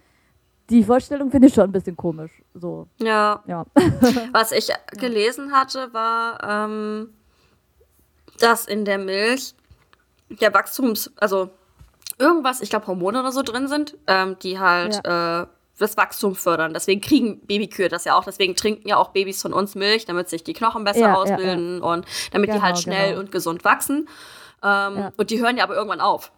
die 0.69 0.83
Vorstellung 0.83 1.31
finde 1.31 1.47
ich 1.47 1.53
schon 1.53 1.65
ein 1.65 1.71
bisschen 1.71 1.95
komisch. 1.97 2.31
So, 2.53 2.87
Ja, 2.99 3.43
ja. 3.47 3.65
was 4.31 4.51
ich 4.51 4.69
gelesen 4.97 5.51
hatte, 5.51 5.93
war, 5.93 6.43
ähm, 6.43 7.13
dass 8.39 8.65
in 8.65 8.85
der 8.85 8.97
Milch 8.97 9.55
der 10.29 10.53
Wachstums, 10.53 11.11
also 11.17 11.49
irgendwas, 12.19 12.61
ich 12.61 12.69
glaube 12.69 12.87
Hormone 12.87 13.19
oder 13.19 13.31
so 13.31 13.41
drin 13.41 13.67
sind, 13.67 13.97
ähm, 14.07 14.37
die 14.41 14.59
halt 14.59 15.03
äh, 15.05 15.45
das 15.79 15.97
Wachstum 15.97 16.35
fördern. 16.35 16.73
Deswegen 16.73 17.01
kriegen 17.01 17.39
Babykühe 17.39 17.87
das 17.89 18.05
ja 18.05 18.15
auch. 18.15 18.25
Deswegen 18.25 18.55
trinken 18.55 18.87
ja 18.87 18.97
auch 18.97 19.09
Babys 19.09 19.41
von 19.41 19.53
uns 19.53 19.75
Milch, 19.75 20.05
damit 20.05 20.29
sich 20.29 20.43
die 20.43 20.53
Knochen 20.53 20.83
besser 20.83 20.99
Ja, 20.99 21.07
ja, 21.07 21.15
ausbilden 21.15 21.81
und 21.81 22.05
damit 22.31 22.49
die 22.49 22.53
Genau, 22.53 22.63
halt 22.63 22.77
schnell 22.79 23.09
genau. 23.11 23.21
und 23.21 23.31
gesund 23.31 23.63
wachsen. 23.63 24.07
Ähm, 24.61 24.97
Ja. 24.97 25.11
Und 25.17 25.29
die 25.31 25.39
hören 25.41 25.57
ja 25.57 25.63
aber 25.63 25.75
irgendwann 25.75 26.01
auf. 26.01 26.31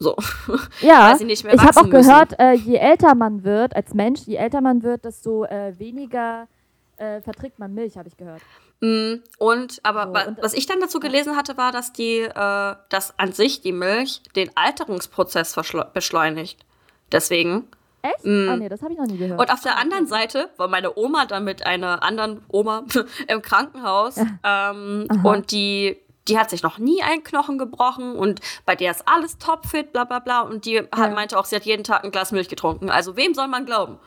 So. 0.00 0.16
Ja, 0.80 1.10
Weil 1.10 1.18
sie 1.18 1.24
nicht 1.26 1.44
mehr 1.44 1.54
ich 1.54 1.60
habe 1.60 1.78
auch 1.78 1.90
gehört, 1.90 2.38
äh, 2.40 2.52
je 2.54 2.76
älter 2.76 3.14
man 3.14 3.44
wird 3.44 3.76
als 3.76 3.92
Mensch, 3.94 4.20
je 4.26 4.36
älter 4.36 4.60
man 4.62 4.82
wird, 4.82 5.04
desto 5.04 5.44
äh, 5.44 5.78
weniger 5.78 6.48
äh, 6.96 7.20
verträgt 7.20 7.58
man 7.58 7.74
Milch, 7.74 7.96
habe 7.98 8.08
ich 8.08 8.16
gehört. 8.16 8.40
Mm, 8.80 9.16
Und 9.38 9.80
aber 9.82 10.04
So, 10.24 10.28
und- 10.30 10.42
was 10.42 10.54
ich 10.54 10.66
dann 10.66 10.80
dazu 10.80 11.00
gelesen 11.00 11.36
hatte, 11.36 11.56
war, 11.58 11.70
dass 11.70 11.92
die, 11.92 12.20
äh, 12.20 12.74
dass 12.88 13.18
an 13.18 13.32
sich 13.32 13.60
die 13.60 13.72
Milch 13.72 14.22
den 14.36 14.50
Alterungsprozess 14.54 15.54
beschleunigt. 15.92 16.64
Deswegen. 17.12 17.68
Echt? 18.02 18.24
Mm. 18.24 18.48
Ah, 18.48 18.56
nee, 18.56 18.68
das 18.70 18.80
habe 18.82 18.94
ich 18.94 18.98
noch 18.98 19.06
nie 19.06 19.18
gehört. 19.18 19.38
Und 19.38 19.52
auf 19.52 19.60
der 19.60 19.76
anderen 19.78 20.06
Seite 20.06 20.48
war 20.56 20.68
meine 20.68 20.96
Oma 20.96 21.26
dann 21.26 21.44
mit 21.44 21.66
einer 21.66 22.02
anderen 22.02 22.42
Oma 22.48 22.84
im 23.28 23.42
Krankenhaus 23.42 24.16
ähm, 24.44 25.06
und 25.22 25.52
die 25.52 25.98
die 26.28 26.38
hat 26.38 26.50
sich 26.50 26.62
noch 26.62 26.78
nie 26.78 27.02
einen 27.02 27.24
Knochen 27.24 27.58
gebrochen 27.58 28.14
und 28.14 28.40
bei 28.66 28.76
der 28.76 28.90
ist 28.90 29.08
alles 29.08 29.38
topfit, 29.38 29.92
bla 29.92 30.04
bla 30.04 30.18
bla. 30.18 30.42
Und 30.42 30.64
die 30.66 30.78
hat, 30.78 30.88
Ja. 30.96 31.08
meinte 31.10 31.38
auch, 31.38 31.44
sie 31.44 31.56
hat 31.56 31.64
jeden 31.64 31.82
Tag 31.84 32.04
ein 32.04 32.10
Glas 32.10 32.30
Milch 32.32 32.48
getrunken. 32.48 32.90
Also 32.90 33.16
wem 33.16 33.34
soll 33.34 33.48
man 33.48 33.64
glauben? 33.66 33.98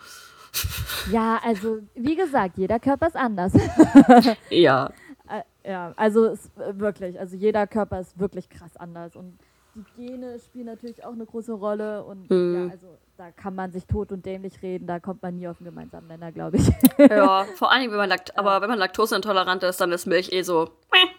ja, 1.12 1.40
also 1.44 1.80
wie 1.96 2.16
gesagt, 2.16 2.58
jeder 2.58 2.80
Körper 2.80 3.08
ist 3.08 3.16
anders. 3.16 3.54
Ja. 4.50 4.92
Äh, 5.28 5.70
ja, 5.70 5.94
also 5.96 6.26
äh, 6.28 6.36
wirklich, 6.76 7.20
also 7.20 7.36
jeder 7.36 7.66
Körper 7.68 8.00
ist 8.00 8.20
wirklich 8.20 8.50
krass 8.50 8.76
anders 8.78 9.16
und 9.16 9.40
die 9.76 9.84
Gene 9.96 10.38
spielen 10.40 10.68
natürlich 10.68 11.04
auch 11.04 11.14
eine 11.14 11.26
große 11.26 11.54
Rolle 11.54 12.04
und 12.04 12.30
Mhm. 12.30 12.66
ja, 12.68 12.72
also 12.72 12.98
da 13.18 13.32
kann 13.32 13.56
man 13.56 13.72
sich 13.72 13.86
tot 13.88 14.12
und 14.12 14.26
dämlich 14.26 14.62
reden, 14.62 14.86
da 14.86 15.00
kommt 15.00 15.24
man 15.24 15.36
nie 15.36 15.48
auf 15.48 15.58
einen 15.60 15.66
gemeinsamen 15.66 16.08
Nenner, 16.08 16.32
glaube 16.32 16.58
ich. 16.58 16.70
Ja, 17.10 17.46
vor 17.56 17.72
allem, 17.72 17.90
wenn 17.90 17.98
man, 17.98 18.10
Lakt 18.10 18.38
aber 18.38 18.62
wenn 18.62 18.70
man 18.70 18.78
laktoseintolerant 18.80 19.64
ist, 19.64 19.82
dann 19.82 19.92
ist 19.92 20.06
Milch 20.06 20.32
eh 20.32 20.44
so. 20.44 20.70
meh. 20.92 21.10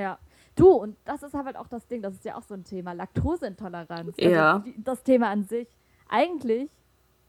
Ja. 0.00 0.18
Du, 0.56 0.68
und 0.68 0.96
das 1.04 1.22
ist 1.22 1.32
halt 1.34 1.56
auch 1.56 1.68
das 1.68 1.86
Ding, 1.86 2.02
das 2.02 2.14
ist 2.14 2.24
ja 2.24 2.36
auch 2.36 2.42
so 2.42 2.54
ein 2.54 2.64
Thema, 2.64 2.92
Laktoseintoleranz. 2.92 4.14
Also 4.18 4.30
Ja. 4.30 4.58
die, 4.58 4.74
das 4.82 5.02
Thema 5.02 5.28
an 5.30 5.44
sich, 5.44 5.68
eigentlich 6.08 6.68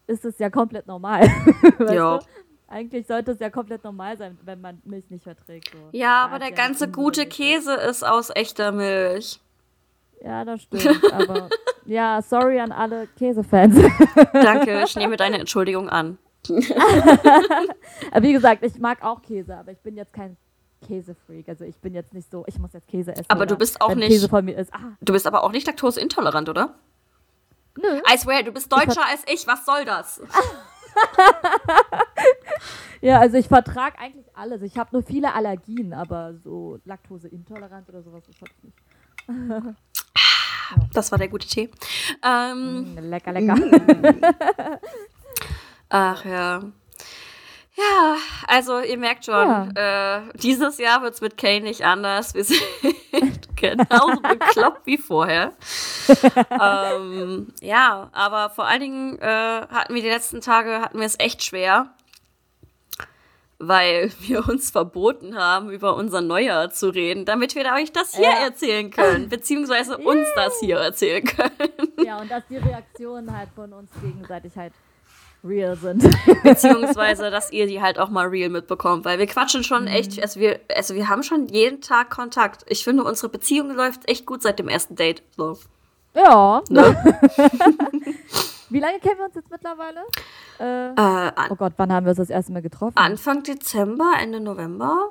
ist 0.08 0.26
es 0.26 0.40
ja 0.40 0.50
komplett 0.50 0.88
normal. 0.88 1.22
weißt 1.78 1.94
Ja. 1.94 2.18
Du? 2.18 2.26
Eigentlich 2.68 3.06
sollte 3.06 3.32
es 3.32 3.40
ja 3.40 3.50
komplett 3.50 3.84
normal 3.84 4.18
sein, 4.18 4.38
wenn 4.44 4.62
man 4.62 4.82
Milch 4.86 5.10
nicht 5.10 5.24
verträgt. 5.24 5.70
So. 5.72 5.78
Ja, 5.92 6.24
Da 6.24 6.30
aber 6.30 6.40
der 6.40 6.50
ja 6.50 6.56
ganze 6.56 6.90
gute. 6.90 7.26
Käse 7.26 7.74
ist 7.74 8.02
aus 8.04 8.30
echter 8.34 8.72
Milch. 8.72 9.42
Ja, 10.22 10.46
das 10.46 10.62
stimmt. 10.64 11.02
aber 11.14 11.50
ja, 11.86 12.22
sorry 12.22 12.60
an 12.62 12.72
alle 12.72 13.08
Käsefans. 13.18 13.76
Danke, 14.34 14.84
ich 14.86 14.96
nehme 14.96 15.18
deine 15.18 15.40
Entschuldigung 15.40 15.90
an. 15.90 16.18
wie 16.48 18.34
gesagt, 18.34 18.64
ich 18.64 18.80
mag 18.80 19.04
auch 19.04 19.22
Käse, 19.22 19.58
aber 19.58 19.72
ich 19.74 19.80
bin 19.80 19.96
jetzt 19.98 20.14
kein 20.14 20.38
Käsefreak. 20.92 21.48
Also 21.48 21.64
ich 21.64 21.78
bin 21.78 21.94
jetzt 21.94 22.14
nicht 22.14 22.30
so, 22.30 22.44
ich 22.48 22.60
muss 22.60 22.74
jetzt 22.74 22.88
Käse 22.88 23.12
essen. 23.14 23.26
Aber 23.30 23.46
du 23.46 23.56
bist 23.56 23.80
auch 23.82 23.96
nicht- 23.96 24.10
Käse 24.10 24.28
von 24.28 24.44
mir 24.44 24.58
ist. 24.58 24.74
Ah, 24.74 24.98
Du 25.00 25.14
bist 25.14 25.26
aber 25.26 25.44
auch 25.44 25.52
nicht 25.52 25.66
laktoseintolerant, 25.68 26.50
oder? 26.50 26.76
nö. 27.78 28.02
I 28.14 28.18
swear, 28.18 28.44
du 28.44 28.52
bist 28.52 28.70
deutscher 28.72 29.06
als 29.10 29.24
ich. 29.28 29.48
Was 29.48 29.66
soll 29.66 29.86
das? 29.86 30.22
Ja, 33.02 33.20
also 33.20 33.36
ich 33.38 33.48
vertrage 33.48 33.98
eigentlich 33.98 34.26
alles. 34.36 34.62
Ich 34.62 34.78
habe 34.78 34.90
nur 34.92 35.02
viele 35.02 35.34
Allergien, 35.34 35.92
aber 35.94 36.36
so 36.44 36.78
Laktoseintolerant 36.86 37.90
oder 37.90 38.04
sowas 38.04 38.24
ist 38.30 38.40
halt 38.42 38.54
nicht. 38.64 39.76
Das 40.94 41.12
war 41.12 41.18
der 41.18 41.28
gute 41.30 41.48
Tee. 41.48 41.72
Ähm, 42.24 42.94
Mm, 42.94 42.98
Lecker, 43.10 43.32
lecker. 43.32 43.56
ach 45.90 46.26
ja. 46.26 46.62
Ja, 47.90 48.16
also 48.48 48.80
ihr 48.80 48.98
merkt 48.98 49.26
schon, 49.26 49.76
äh, 49.76 50.22
dieses 50.36 50.78
Jahr 50.78 51.02
wird 51.02 51.16
es 51.16 51.22
mit 51.22 51.38
Kane 51.38 51.62
nicht 51.62 51.84
anders. 51.84 52.34
Wir 52.34 52.44
sind 53.12 53.56
genauso 53.56 54.22
bekloppt 54.22 54.86
wie 54.86 54.98
vorher. 54.98 55.54
ähm, 56.62 57.54
ja, 57.62 58.10
aber 58.14 58.50
vor 58.50 58.68
allen 58.68 58.82
Dingen 58.82 59.20
äh, 59.20 59.26
hatten 59.70 59.94
wir 59.96 60.02
die 60.02 60.10
letzten 60.10 60.42
Tage, 60.42 60.82
hatten 60.82 61.00
wir 61.00 61.06
es 61.06 61.18
echt 61.20 61.44
schwer, 61.44 61.88
weil 63.58 64.12
wir 64.20 64.48
uns 64.48 64.70
verboten 64.72 65.38
haben, 65.38 65.72
über 65.72 65.96
unser 65.96 66.22
Neujahr 66.22 66.70
zu 66.72 66.90
reden, 66.90 67.26
damit 67.26 67.56
wir 67.56 67.64
euch 67.74 67.92
das 67.92 68.16
hier 68.16 68.26
Ja. 68.26 68.44
erzählen 68.46 68.92
können, 68.92 69.30
beziehungsweise 69.30 69.98
uns 69.98 70.28
das 70.36 70.60
hier 70.60 70.78
erzählen 70.78 71.24
können. 71.24 71.72
ja, 72.06 72.20
und 72.20 72.30
dass 72.30 72.44
die 72.48 72.58
Reaktionen 72.58 73.36
halt 73.36 73.50
von 73.56 73.72
uns 73.74 73.90
gegenseitig 74.02 74.56
halt 74.56 74.74
real 75.44 75.76
sind. 75.76 76.04
Beziehungsweise, 76.44 77.32
dass 77.32 77.52
ihr 77.52 77.68
die 77.68 77.82
halt 77.82 78.00
auch 78.00 78.10
mal 78.10 78.28
real 78.28 78.50
mitbekommt, 78.50 79.06
weil 79.06 79.20
wir 79.20 79.28
quatschen 79.28 79.64
schon 79.64 79.88
echt, 79.88 80.22
also 80.22 80.40
wir, 80.40 80.60
also 80.76 80.94
wir 80.96 81.10
haben 81.10 81.24
schon 81.24 81.48
jeden 81.48 81.82
Tag 81.82 82.10
Kontakt. 82.10 82.64
Ich 82.68 82.84
finde, 82.84 83.04
unsere 83.04 83.30
Beziehung 83.30 83.72
läuft 83.72 84.08
echt 84.10 84.26
gut 84.26 84.42
seit 84.44 84.60
dem 84.60 84.68
ersten 84.68 84.96
Date. 84.96 85.24
So. 85.36 85.58
ja. 86.16 86.62
Ne? 86.70 86.96
Wie 88.70 88.80
lange 88.80 89.00
kennen 89.00 89.18
wir 89.18 89.26
uns 89.26 89.36
jetzt 89.36 89.52
mittlerweile? 89.52 90.00
Äh, 90.60 90.92
Äh, 90.94 91.32
an, 91.36 91.48
oh 91.50 91.56
Gott, 91.56 91.74
wann 91.76 91.92
haben 91.92 92.06
wir 92.06 92.12
uns 92.12 92.20
das 92.20 92.30
erste 92.30 92.54
Mal 92.54 92.62
getroffen? 92.62 92.96
Anfang 92.96 93.44
Dezember, 93.44 94.14
Ende 94.22 94.40
November. 94.40 95.10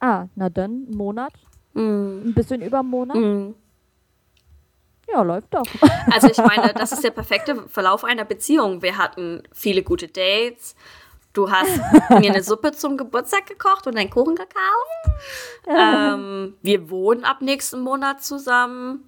Ah, 0.00 0.26
na 0.34 0.48
dann, 0.48 0.86
einen 0.88 0.96
Monat. 0.96 1.32
Mm, 1.74 1.80
Ein 2.28 2.34
bisschen 2.34 2.62
über 2.62 2.80
einen 2.80 2.88
Monat. 2.90 3.16
mm. 3.16 3.54
Ja, 5.12 5.22
läuft 5.22 5.52
doch. 5.54 5.64
Also 6.12 6.28
ich 6.28 6.38
meine, 6.38 6.72
das 6.74 6.92
ist 6.92 7.04
der 7.04 7.10
perfekte 7.10 7.68
Verlauf 7.68 8.04
einer 8.04 8.24
Beziehung. 8.24 8.82
Wir 8.82 8.96
hatten 8.96 9.42
viele 9.52 9.82
gute 9.82 10.08
Dates. 10.08 10.74
Du 11.32 11.50
hast 11.50 11.78
mir 12.10 12.32
eine 12.32 12.42
Suppe 12.42 12.72
zum 12.72 12.96
Geburtstag 12.96 13.46
gekocht 13.46 13.86
und 13.86 13.96
einen 13.96 14.10
Kuchen 14.10 14.34
gekauft. 14.34 15.22
Ähm, 15.68 16.54
wir 16.62 16.90
wohnen 16.90 17.24
ab 17.24 17.40
nächsten 17.40 17.80
Monat 17.80 18.22
zusammen. 18.22 19.04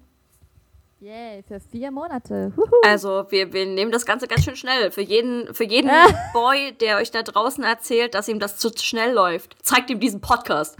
Yay, 1.01 1.43
für 1.45 1.59
vier 1.59 1.91
Monate. 1.91 2.53
Huhu. 2.55 2.69
Also 2.85 3.25
wir, 3.29 3.51
wir 3.51 3.65
nehmen 3.65 3.91
das 3.91 4.05
Ganze 4.05 4.27
ganz 4.27 4.45
schön 4.45 4.55
schnell. 4.55 4.89
Für 4.91 5.01
jeden, 5.01 5.53
für 5.53 5.65
jeden 5.65 5.91
Boy, 6.31 6.71
der 6.79 6.95
euch 6.97 7.11
da 7.11 7.23
draußen 7.23 7.61
erzählt, 7.65 8.15
dass 8.15 8.29
ihm 8.29 8.39
das 8.39 8.57
zu 8.57 8.69
schnell 8.77 9.13
läuft, 9.13 9.57
zeigt 9.61 9.89
ihm 9.89 9.99
diesen 9.99 10.21
Podcast. 10.21 10.77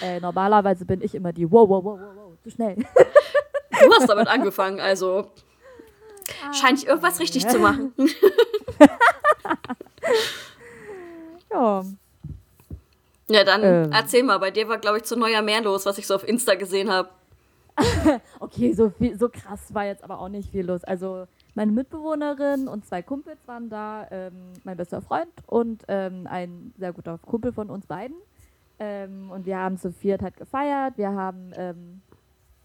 Äh, 0.00 0.20
normalerweise 0.20 0.86
bin 0.86 1.02
ich 1.02 1.14
immer 1.14 1.34
die 1.34 1.50
wow, 1.50 1.68
wow, 1.68 1.84
wow, 1.84 1.98
wow, 2.00 2.12
wow, 2.16 2.29
zu 2.42 2.50
schnell. 2.50 2.76
Du 2.76 3.92
hast 3.94 4.08
damit 4.08 4.28
angefangen, 4.28 4.80
also 4.80 5.30
scheine 6.52 6.76
ich 6.78 6.86
irgendwas 6.86 7.18
richtig 7.20 7.46
zu 7.48 7.58
machen. 7.58 7.92
ja. 11.50 11.84
Ja, 13.28 13.44
dann 13.44 13.62
Ähm. 13.62 13.90
erzähl 13.92 14.22
mal. 14.24 14.38
Bei 14.38 14.50
dir 14.50 14.68
war, 14.68 14.78
glaube 14.78 14.98
ich, 14.98 15.04
zu 15.04 15.16
Neujahr 15.16 15.42
mehr 15.42 15.62
los, 15.62 15.86
was 15.86 15.98
ich 15.98 16.06
so 16.06 16.14
auf 16.16 16.26
Insta 16.26 16.54
gesehen 16.54 16.90
habe. 16.90 17.08
Okay, 18.40 18.72
so, 18.72 18.90
viel, 18.90 19.18
so 19.18 19.28
krass 19.28 19.72
war 19.72 19.86
jetzt 19.86 20.02
aber 20.04 20.18
auch 20.20 20.28
nicht 20.28 20.50
viel 20.50 20.66
los. 20.66 20.82
Also 20.84 21.26
meine 21.54 21.72
Mitbewohnerin 21.72 22.68
und 22.68 22.84
zwei 22.86 23.00
Kumpels 23.02 23.38
waren 23.46 23.70
da, 23.70 24.06
ähm, 24.10 24.52
mein 24.64 24.76
bester 24.76 25.00
Freund 25.00 25.30
und 25.46 25.82
ähm, 25.88 26.26
ein 26.28 26.74
sehr 26.78 26.92
guter 26.92 27.18
Kumpel 27.18 27.52
von 27.52 27.70
uns 27.70 27.86
beiden. 27.86 28.16
Ähm, 28.78 29.30
und 29.30 29.46
wir 29.46 29.58
haben 29.58 29.78
zu 29.78 29.92
viert 29.92 30.22
halt 30.22 30.36
gefeiert. 30.36 30.94
Wir 30.96 31.10
haben 31.12 31.52
ähm, 31.54 32.02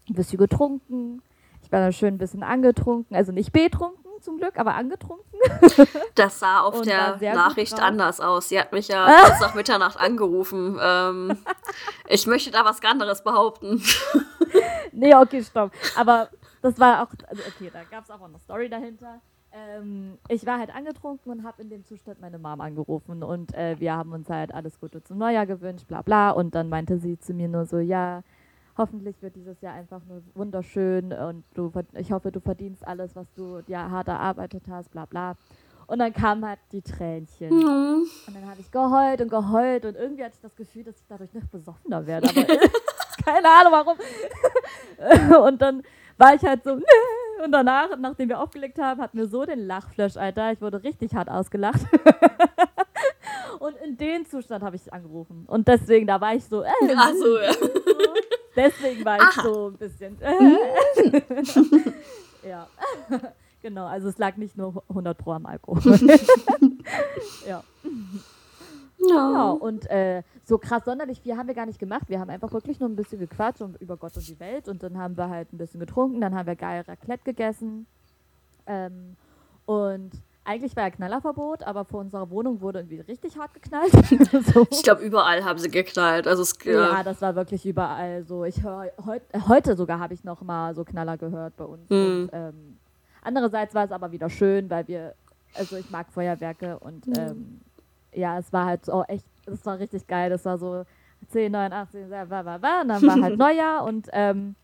ein 0.08 0.14
bisschen 0.14 0.38
getrunken. 0.38 1.22
Ich 1.62 1.72
war 1.72 1.80
dann 1.80 1.92
schön 1.92 2.14
ein 2.14 2.18
bisschen 2.18 2.42
angetrunken, 2.42 3.16
also 3.16 3.32
nicht 3.32 3.52
betrunken 3.52 4.06
zum 4.20 4.38
Glück, 4.38 4.58
aber 4.58 4.74
angetrunken. 4.74 5.24
Das 6.14 6.38
sah 6.38 6.60
auf 6.60 6.78
Und 6.78 6.86
der 6.86 7.18
Nachricht 7.34 7.78
anders 7.78 8.20
aus. 8.20 8.48
Sie 8.48 8.58
hat 8.58 8.72
mich 8.72 8.88
ja 8.88 9.06
kurz 9.22 9.40
nach 9.40 9.54
Mitternacht 9.54 10.00
angerufen. 10.00 10.78
Ähm, 10.82 11.36
ich 12.08 12.26
möchte 12.26 12.50
da 12.50 12.64
was 12.64 12.82
anderes 12.82 13.22
behaupten. 13.22 13.82
Nee, 14.92 15.14
okay, 15.14 15.42
stopp. 15.42 15.72
Aber 15.94 16.30
das 16.62 16.78
war 16.80 17.02
auch, 17.02 17.08
also 17.28 17.42
okay, 17.48 17.70
da 17.70 17.82
gab 17.84 18.04
es 18.04 18.10
auch 18.10 18.22
eine 18.22 18.38
Story 18.38 18.70
dahinter. 18.70 19.20
Ähm, 19.52 20.16
ich 20.28 20.46
war 20.46 20.58
halt 20.58 20.74
angetrunken 20.74 21.30
und 21.30 21.44
habe 21.44 21.60
in 21.60 21.68
dem 21.68 21.84
Zustand 21.84 22.22
meine 22.22 22.38
Mom 22.38 22.62
angerufen 22.62 23.22
und 23.22 23.52
äh, 23.54 23.78
wir 23.78 23.94
haben 23.94 24.12
uns 24.12 24.30
halt 24.30 24.54
alles 24.54 24.80
Gute 24.80 25.04
zum 25.04 25.18
Neujahr 25.18 25.44
gewünscht, 25.44 25.86
bla 25.86 26.00
bla. 26.00 26.30
Und 26.30 26.54
dann 26.54 26.70
meinte 26.70 26.98
sie 26.98 27.18
zu 27.18 27.34
mir 27.34 27.48
nur 27.48 27.66
so, 27.66 27.78
ja, 27.78 28.22
hoffentlich 28.76 29.20
wird 29.22 29.36
dieses 29.36 29.60
Jahr 29.60 29.74
einfach 29.74 30.00
nur 30.08 30.22
wunderschön 30.34 31.12
und 31.12 31.44
du, 31.54 31.72
ich 31.94 32.12
hoffe, 32.12 32.30
du 32.30 32.40
verdienst 32.40 32.86
alles, 32.86 33.16
was 33.16 33.26
du 33.34 33.62
dir 33.62 33.90
hart 33.90 34.08
erarbeitet 34.08 34.64
hast, 34.68 34.90
bla 34.90 35.06
bla. 35.06 35.36
Und 35.86 36.00
dann 36.00 36.12
kamen 36.12 36.44
halt 36.44 36.58
die 36.72 36.82
Tränchen. 36.82 37.50
Mhm. 37.50 38.06
Und 38.26 38.34
dann 38.34 38.50
habe 38.50 38.60
ich 38.60 38.70
geheult 38.70 39.20
und 39.20 39.28
geheult 39.30 39.84
und 39.84 39.94
irgendwie 39.94 40.24
hatte 40.24 40.34
ich 40.34 40.40
das 40.40 40.56
Gefühl, 40.56 40.84
dass 40.84 40.96
ich 40.96 41.06
dadurch 41.08 41.32
noch 41.32 41.44
besoffener 41.44 42.06
werde. 42.06 42.28
Aber 42.28 42.44
keine 43.24 43.48
Ahnung 43.48 43.72
warum. 43.72 45.44
und 45.46 45.62
dann 45.62 45.82
war 46.18 46.34
ich 46.34 46.42
halt 46.42 46.64
so, 46.64 46.72
und 47.44 47.52
danach, 47.52 47.96
nachdem 47.98 48.28
wir 48.28 48.40
aufgelegt 48.40 48.78
haben, 48.78 49.00
hatten 49.00 49.18
wir 49.18 49.26
so 49.26 49.44
den 49.44 49.66
Lachflash, 49.66 50.16
Alter. 50.16 50.52
Ich 50.52 50.60
wurde 50.60 50.82
richtig 50.82 51.14
hart 51.14 51.30
ausgelacht. 51.30 51.80
und 53.58 53.76
in 53.76 53.96
den 53.96 54.26
Zustand 54.26 54.64
habe 54.64 54.76
ich 54.76 54.92
angerufen. 54.92 55.44
Und 55.46 55.68
deswegen, 55.68 56.06
da 56.06 56.20
war 56.20 56.34
ich 56.34 56.44
so, 56.44 56.62
äh, 56.62 56.70
Ach 56.96 57.12
so, 57.12 57.38
ja. 57.38 57.52
Deswegen 58.56 59.04
war 59.04 59.16
ich 59.16 59.22
Aha. 59.22 59.42
so 59.42 59.68
ein 59.68 59.76
bisschen. 59.76 60.20
Äh. 60.20 61.22
ja. 62.48 62.66
Genau, 63.62 63.86
also 63.86 64.08
es 64.08 64.18
lag 64.18 64.36
nicht 64.36 64.56
nur 64.56 64.84
100 64.90 65.18
Pro 65.18 65.32
am 65.32 65.44
Alkohol. 65.44 65.82
ja. 67.48 67.64
No. 69.00 69.08
Ja, 69.08 69.50
und 69.50 69.90
äh, 69.90 70.22
so 70.44 70.58
krass 70.58 70.84
sonderlich 70.84 71.20
viel 71.20 71.36
haben 71.36 71.48
wir 71.48 71.54
gar 71.54 71.66
nicht 71.66 71.80
gemacht. 71.80 72.08
Wir 72.08 72.20
haben 72.20 72.30
einfach 72.30 72.52
wirklich 72.52 72.78
nur 72.78 72.88
ein 72.88 72.94
bisschen 72.94 73.18
gequatscht 73.18 73.62
und 73.62 73.80
über 73.80 73.96
Gott 73.96 74.16
und 74.16 74.28
die 74.28 74.38
Welt 74.38 74.68
und 74.68 74.84
dann 74.84 74.96
haben 74.96 75.16
wir 75.16 75.28
halt 75.30 75.52
ein 75.52 75.58
bisschen 75.58 75.80
getrunken, 75.80 76.20
dann 76.20 76.34
haben 76.36 76.46
wir 76.46 76.54
geil 76.54 76.84
Raclette 76.86 77.24
gegessen. 77.24 77.86
Ähm, 78.66 79.16
und 79.64 80.12
eigentlich 80.46 80.76
war 80.76 80.84
ja 80.84 80.90
Knallerverbot, 80.90 81.62
aber 81.64 81.84
vor 81.84 82.00
unserer 82.00 82.30
Wohnung 82.30 82.60
wurde 82.60 82.78
irgendwie 82.80 83.00
richtig 83.00 83.36
hart 83.36 83.52
geknallt. 83.54 83.92
so. 84.54 84.66
Ich 84.70 84.82
glaube, 84.82 85.02
überall 85.02 85.44
haben 85.44 85.58
sie 85.58 85.70
geknallt. 85.70 86.26
Also 86.26 86.42
es, 86.42 86.54
ja. 86.64 86.72
ja, 86.72 87.02
das 87.02 87.20
war 87.20 87.34
wirklich 87.34 87.66
überall 87.66 88.24
so. 88.24 88.44
Ich 88.44 88.62
hör, 88.62 88.90
heut, 89.04 89.22
heute 89.48 89.76
sogar 89.76 89.98
habe 89.98 90.14
ich 90.14 90.24
noch 90.24 90.42
mal 90.42 90.74
so 90.74 90.84
Knaller 90.84 91.16
gehört 91.16 91.56
bei 91.56 91.64
uns. 91.64 91.90
Mhm. 91.90 91.96
Und, 91.96 92.30
ähm, 92.32 92.76
Andererseits 93.26 93.74
war 93.74 93.84
es 93.84 93.90
aber 93.90 94.12
wieder 94.12 94.30
schön, 94.30 94.70
weil 94.70 94.86
wir, 94.86 95.16
also 95.52 95.76
ich 95.76 95.90
mag 95.90 96.06
Feuerwerke 96.12 96.78
und 96.78 97.08
mhm. 97.08 97.14
ähm, 97.16 97.60
ja, 98.12 98.38
es 98.38 98.52
war 98.52 98.66
halt 98.66 98.84
so 98.84 99.02
echt, 99.02 99.26
es 99.46 99.66
war 99.66 99.80
richtig 99.80 100.06
geil. 100.06 100.30
Das 100.30 100.44
war 100.44 100.58
so 100.58 100.84
10, 101.30 101.50
9, 101.50 101.72
18, 101.72 102.08
war, 102.08 102.30
war, 102.30 102.62
war, 102.62 102.82
und 102.82 102.88
dann 102.88 103.02
war 103.02 103.20
halt 103.20 103.36
Neujahr 103.38 103.82
und 103.82 104.06
ähm, 104.12 104.54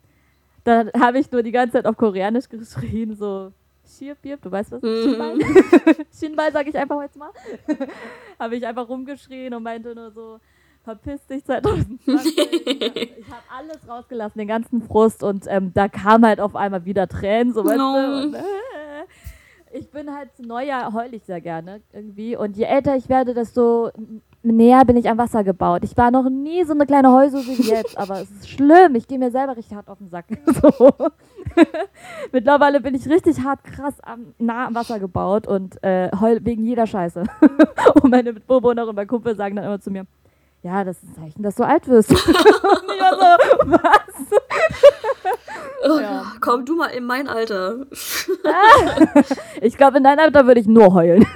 dann 0.63 0.93
habe 0.97 1.19
ich 1.19 1.33
nur 1.33 1.43
die 1.43 1.51
ganze 1.51 1.73
Zeit 1.73 1.87
auf 1.87 1.97
Koreanisch 1.97 2.49
geschrien, 2.49 3.17
so 3.17 3.53
Schierbier, 3.99 4.37
du 4.37 4.51
weißt 4.51 4.73
was? 4.73 4.83
Mhm. 4.83 5.03
Shinball? 5.03 5.39
Shinball 6.19 6.53
sage 6.53 6.71
ich 6.71 6.79
einfach 6.79 7.01
jetzt 7.03 7.17
mal. 7.17 7.31
habe 8.39 8.57
ich 8.57 8.67
einfach 8.67 8.89
rumgeschrien 8.89 9.55
und 9.55 9.63
meinte 9.63 9.95
nur 9.95 10.11
so, 10.11 10.41
verpiss 10.85 11.27
dich 11.27 11.45
2020. 11.45 12.07
ich 12.37 13.29
habe 13.29 13.43
alles 13.57 13.89
rausgelassen, 13.89 14.39
den 14.39 14.49
ganzen 14.49 14.83
Frust 14.83 15.23
und 15.23 15.45
ähm, 15.49 15.73
da 15.75 15.89
kam 15.89 16.25
halt 16.25 16.41
auf 16.41 16.57
einmal 16.57 16.85
wieder 16.85 17.09
Tränen, 17.09 17.53
so 17.53 17.65
weißt 17.65 17.77
no. 17.77 18.23
Und, 18.23 18.35
äh, 18.35 18.43
ich 19.73 19.91
bin 19.91 20.15
halt 20.15 20.31
Neujahr 20.39 20.93
heul 20.93 21.15
ich 21.15 21.25
sehr 21.25 21.41
gerne 21.41 21.81
irgendwie 21.93 22.37
und 22.37 22.57
je 22.57 22.65
älter 22.65 22.97
ich 22.97 23.09
werde, 23.09 23.35
desto 23.35 23.91
näher 24.43 24.85
bin 24.85 24.97
ich 24.97 25.09
am 25.09 25.19
Wasser 25.19 25.45
gebaut. 25.45 25.83
Ich 25.85 25.97
war 25.97 26.11
noch 26.11 26.29
nie 26.29 26.65
so 26.65 26.73
eine 26.73 26.87
kleine 26.87 27.13
Heulsuse 27.13 27.59
wie 27.59 27.71
jetzt, 27.71 27.97
aber 27.97 28.21
es 28.21 28.31
ist 28.31 28.51
schlimm. 28.51 28.95
Ich 28.95 29.07
gehe 29.07 29.19
mir 29.19 29.31
selber 29.31 29.57
richtig 29.57 29.77
hart 29.77 29.89
auf 29.89 29.99
den 29.99 30.11
Sack. 30.11 30.27
So. 30.63 30.91
Mittlerweile 32.33 32.81
bin 32.81 32.95
ich 32.95 33.09
richtig 33.09 33.43
hart 33.43 33.65
krass 33.65 33.95
am, 34.03 34.35
nah 34.39 34.67
am 34.67 34.75
Wasser 34.75 34.99
gebaut 34.99 35.47
und 35.47 35.83
äh, 35.83 36.11
heul 36.21 36.45
wegen 36.45 36.65
jeder 36.65 36.87
Scheiße. 36.87 37.25
und 38.03 38.11
meine 38.11 38.33
Mitbewohnerin 38.33 38.91
und 38.91 38.97
mein 38.97 39.07
Kumpel 39.07 39.35
sagen 39.37 39.57
dann 39.57 39.65
immer 39.65 39.81
zu 39.81 39.91
mir, 39.91 40.07
ja, 40.63 40.85
das 40.85 41.03
ist 41.03 41.09
ein 41.09 41.15
Zeichen, 41.15 41.43
dass 41.43 41.57
du 41.57 41.65
alt 41.65 41.89
wirst. 41.89 42.11
und 42.11 42.19
ich 42.19 43.01
war 43.01 43.15
so, 43.17 43.71
was? 43.71 44.41
Oh, 45.85 45.99
ja. 45.99 46.33
Komm 46.41 46.65
du 46.65 46.77
mal 46.77 46.89
in 46.89 47.05
mein 47.05 47.29
Alter. 47.29 47.87
ich 49.61 49.77
glaube, 49.77 49.99
in 49.99 50.05
deinem 50.05 50.21
Alter 50.21 50.47
würde 50.47 50.61
ich 50.61 50.67
nur 50.67 50.95
heulen. 50.95 51.27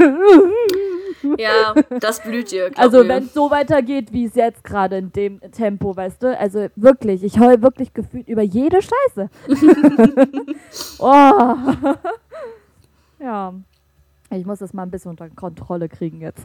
ja, 1.38 1.74
das 2.00 2.22
blüht 2.22 2.50
dir. 2.50 2.70
Also, 2.76 3.06
wenn 3.06 3.24
es 3.24 3.34
so 3.34 3.50
weitergeht, 3.50 4.12
wie 4.12 4.24
es 4.26 4.34
jetzt 4.34 4.64
gerade 4.64 4.98
in 4.98 5.12
dem 5.12 5.40
Tempo, 5.52 5.96
weißt 5.96 6.22
du, 6.22 6.38
also 6.38 6.68
wirklich, 6.76 7.22
ich 7.22 7.38
heul 7.38 7.62
wirklich 7.62 7.94
gefühlt 7.94 8.28
über 8.28 8.42
jede 8.42 8.80
Scheiße. 8.82 9.30
oh. 10.98 11.56
ja. 13.20 13.54
Ich 14.30 14.44
muss 14.44 14.58
das 14.58 14.72
mal 14.72 14.82
ein 14.82 14.90
bisschen 14.90 15.12
unter 15.12 15.30
Kontrolle 15.30 15.88
kriegen 15.88 16.20
jetzt. 16.20 16.42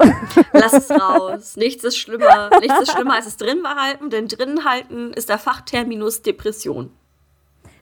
Lass 0.54 0.74
es 0.74 0.92
raus. 0.92 1.58
Nichts 1.58 1.84
ist 1.84 1.98
schlimmer, 1.98 2.52
nichts 2.60 2.80
ist 2.80 2.92
schlimmer 2.92 3.16
als 3.16 3.26
es 3.26 3.38
drin 3.38 3.64
behalten, 3.64 4.12
denn 4.12 4.28
drin 4.28 4.66
halten 4.66 5.14
ist 5.14 5.30
der 5.30 5.40
Fachterminus 5.40 6.22
Depression. 6.22 6.92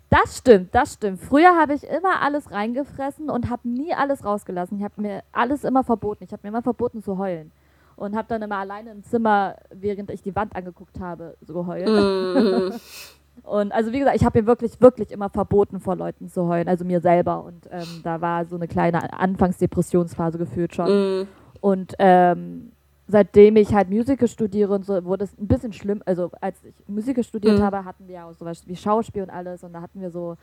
Das 0.09 0.37
stimmt, 0.37 0.73
das 0.73 0.93
stimmt. 0.93 1.19
Früher 1.19 1.55
habe 1.55 1.75
ich 1.75 1.83
immer 1.83 2.21
alles 2.21 2.51
reingefressen 2.51 3.29
und 3.29 3.49
habe 3.49 3.69
nie 3.69 3.93
alles 3.93 4.25
rausgelassen. 4.25 4.77
Ich 4.79 4.83
habe 4.83 4.99
mir 5.01 5.23
alles 5.31 5.63
immer 5.63 5.83
verboten. 5.83 6.23
Ich 6.23 6.31
habe 6.31 6.41
mir 6.43 6.49
immer 6.49 6.63
verboten 6.63 7.03
zu 7.03 7.17
heulen. 7.17 7.51
Und 7.95 8.15
habe 8.15 8.27
dann 8.27 8.41
immer 8.41 8.57
alleine 8.57 8.91
im 8.91 9.03
Zimmer, 9.03 9.55
während 9.69 10.09
ich 10.09 10.21
die 10.21 10.35
Wand 10.35 10.55
angeguckt 10.55 10.99
habe, 10.99 11.35
so 11.41 11.53
geheult. 11.53 11.87
Mm. 11.87 12.73
Und 13.43 13.71
also 13.71 13.91
wie 13.91 13.99
gesagt, 13.99 14.15
ich 14.15 14.25
habe 14.25 14.41
mir 14.41 14.47
wirklich, 14.47 14.81
wirklich 14.81 15.11
immer 15.11 15.29
verboten, 15.29 15.79
vor 15.79 15.95
Leuten 15.95 16.27
zu 16.29 16.47
heulen, 16.47 16.67
also 16.67 16.85
mir 16.85 17.01
selber. 17.01 17.43
Und 17.43 17.67
ähm, 17.71 18.01
da 18.03 18.21
war 18.21 18.45
so 18.45 18.55
eine 18.55 18.67
kleine 18.67 19.13
Anfangsdepressionsphase 19.13 20.37
gefühlt 20.37 20.75
schon. 20.75 21.21
Mm. 21.21 21.27
Und 21.61 21.93
ähm, 21.99 22.71
seitdem 23.09 23.55
ich 23.55 23.73
halt 23.73 23.89
Musical 23.89 24.27
studiere 24.27 24.73
und 24.73 24.85
so, 24.85 25.03
wurde 25.03 25.23
es 25.23 25.37
ein 25.37 25.47
bisschen 25.47 25.73
schlimm. 25.73 26.01
Also 26.05 26.31
als 26.39 26.63
ich 26.63 26.75
Musical 26.87 27.23
studiert 27.23 27.59
mm. 27.59 27.63
habe, 27.63 27.83
hatten 27.83 28.07
wir 28.07 28.15
ja 28.15 28.29
auch 28.29 28.33
sowas 28.33 28.63
wie 28.67 28.75
Schauspiel 28.75 29.23
und 29.23 29.31
alles. 29.31 29.63
Und 29.63 29.73
da 29.73 29.81
hatten 29.81 29.99
wir 29.99 30.11
so 30.11 30.37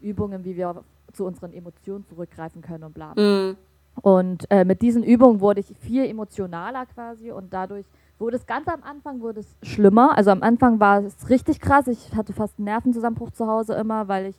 Übungen, 0.00 0.44
wie 0.44 0.56
wir 0.56 0.84
zu 1.12 1.24
unseren 1.24 1.52
Emotionen 1.52 2.06
zurückgreifen 2.06 2.62
können 2.62 2.84
und 2.84 2.94
bla. 2.94 3.14
Mm. 3.14 3.56
Und 4.00 4.50
äh, 4.50 4.64
mit 4.64 4.82
diesen 4.82 5.02
Übungen 5.02 5.40
wurde 5.40 5.60
ich 5.60 5.66
viel 5.80 6.06
emotionaler 6.06 6.86
quasi 6.86 7.30
und 7.30 7.52
dadurch 7.52 7.84
wurde 8.18 8.36
es 8.36 8.46
ganz 8.46 8.68
am 8.68 8.82
Anfang 8.84 9.20
wurde 9.20 9.40
es 9.40 9.56
schlimmer. 9.62 10.16
Also 10.16 10.30
am 10.30 10.42
Anfang 10.42 10.78
war 10.78 11.02
es 11.02 11.28
richtig 11.28 11.60
krass. 11.60 11.88
Ich 11.88 12.14
hatte 12.14 12.32
fast 12.32 12.58
einen 12.58 12.66
Nervenzusammenbruch 12.66 13.32
zu 13.32 13.48
Hause 13.48 13.74
immer, 13.74 14.06
weil 14.06 14.26
ich 14.26 14.36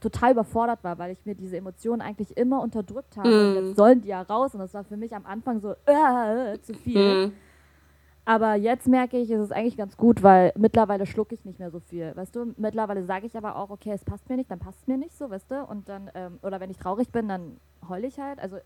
total 0.00 0.32
überfordert 0.32 0.82
war, 0.84 0.98
weil 0.98 1.12
ich 1.12 1.24
mir 1.24 1.34
diese 1.34 1.56
Emotionen 1.56 2.00
eigentlich 2.00 2.36
immer 2.36 2.62
unterdrückt 2.62 3.16
habe. 3.16 3.28
Mm. 3.28 3.56
Und 3.56 3.66
jetzt 3.66 3.76
sollen 3.76 4.00
die 4.00 4.08
ja 4.08 4.22
raus. 4.22 4.54
Und 4.54 4.60
das 4.60 4.74
war 4.74 4.84
für 4.84 4.96
mich 4.96 5.14
am 5.14 5.26
Anfang 5.26 5.60
so 5.60 5.72
äh, 5.86 6.58
zu 6.62 6.74
viel. 6.74 7.28
Mm. 7.28 7.32
Aber 8.24 8.56
jetzt 8.56 8.86
merke 8.86 9.16
ich, 9.16 9.30
es 9.30 9.40
ist 9.40 9.52
eigentlich 9.52 9.78
ganz 9.78 9.96
gut, 9.96 10.22
weil 10.22 10.52
mittlerweile 10.54 11.06
schlucke 11.06 11.34
ich 11.34 11.46
nicht 11.46 11.58
mehr 11.58 11.70
so 11.70 11.80
viel. 11.80 12.14
Weißt 12.14 12.36
du, 12.36 12.52
mittlerweile 12.58 13.02
sage 13.04 13.26
ich 13.26 13.34
aber 13.36 13.56
auch, 13.56 13.70
okay, 13.70 13.92
es 13.92 14.04
passt 14.04 14.28
mir 14.28 14.36
nicht, 14.36 14.50
dann 14.50 14.58
passt 14.58 14.82
es 14.82 14.86
mir 14.86 14.98
nicht 14.98 15.16
so, 15.16 15.30
weißt 15.30 15.50
du? 15.50 15.64
Und 15.64 15.88
dann, 15.88 16.10
ähm, 16.14 16.38
oder 16.42 16.60
wenn 16.60 16.70
ich 16.70 16.76
traurig 16.76 17.10
bin, 17.10 17.28
dann 17.28 17.56
heule 17.88 18.06
ich 18.06 18.18
halt. 18.18 18.38
Also 18.38 18.58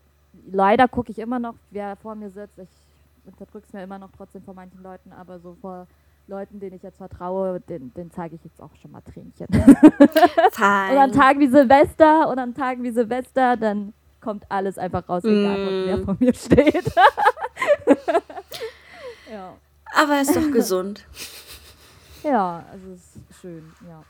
leider 0.51 0.89
gucke 0.89 1.11
ich 1.11 1.19
immer 1.19 1.39
noch, 1.39 1.55
wer 1.71 1.95
vor 1.95 2.15
mir 2.15 2.29
sitzt. 2.29 2.59
Ich 2.59 2.67
unterdrück's 3.25 3.71
mir 3.71 3.83
immer 3.83 3.99
noch 3.99 4.11
trotzdem 4.11 4.43
vor 4.43 4.53
manchen 4.53 4.83
Leuten, 4.83 5.13
aber 5.13 5.39
so 5.39 5.55
vor 5.61 5.87
Leuten, 6.27 6.59
denen 6.59 6.75
ich 6.75 6.83
jetzt 6.83 6.97
vertraue, 6.97 7.59
den, 7.59 7.93
den 7.93 8.11
zeige 8.11 8.35
ich 8.35 8.43
jetzt 8.43 8.61
auch 8.61 8.73
schon 8.81 8.91
mal 8.91 9.01
Tränchen. 9.01 9.47
Fein. 10.51 10.91
und 10.91 10.97
an 10.97 11.11
Tagen 11.11 11.39
wie 11.39 11.47
Silvester 11.47 12.29
und 12.29 12.39
an 12.39 12.53
Tagen 12.53 12.83
wie 12.83 12.91
Silvester, 12.91 13.57
dann 13.57 13.93
kommt 14.21 14.45
alles 14.49 14.77
einfach 14.77 15.07
raus, 15.09 15.23
egal 15.25 15.57
mm. 15.57 15.85
wer 15.85 15.97
vor 15.99 16.15
mir 16.19 16.33
steht. 16.33 16.85
ja. 19.31 19.53
Aber 19.95 20.21
ist 20.21 20.35
doch 20.35 20.51
gesund. 20.51 21.05
Ja, 22.23 22.63
also 22.71 22.91
es 22.93 23.17
ist 23.17 23.41
schön, 23.41 23.73
ja. 23.85 24.01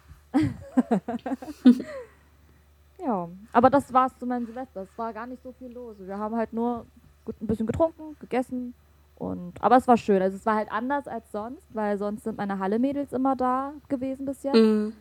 ja, 2.99 3.27
aber 3.51 3.71
das 3.71 3.91
war's 3.91 4.15
zu 4.19 4.27
meinem 4.27 4.45
Silvester. 4.45 4.83
Es 4.83 4.97
war 4.99 5.11
gar 5.13 5.25
nicht 5.25 5.41
so 5.41 5.51
viel 5.53 5.71
los. 5.71 5.95
Wir 5.97 6.19
haben 6.19 6.35
halt 6.35 6.53
nur 6.53 6.85
gut 7.25 7.41
ein 7.41 7.47
bisschen 7.47 7.65
getrunken, 7.65 8.15
gegessen, 8.19 8.75
und, 9.23 9.53
aber 9.61 9.77
es 9.77 9.87
war 9.87 9.95
schön. 9.95 10.21
Also 10.21 10.35
es 10.35 10.45
war 10.45 10.55
halt 10.55 10.71
anders 10.71 11.07
als 11.07 11.31
sonst, 11.31 11.73
weil 11.73 11.97
sonst 11.97 12.23
sind 12.25 12.37
meine 12.37 12.59
Halle-Mädels 12.59 13.13
immer 13.13 13.35
da 13.35 13.71
gewesen 13.87 14.25
bis 14.25 14.43
jetzt. 14.43 14.55
Mhm. 14.55 14.93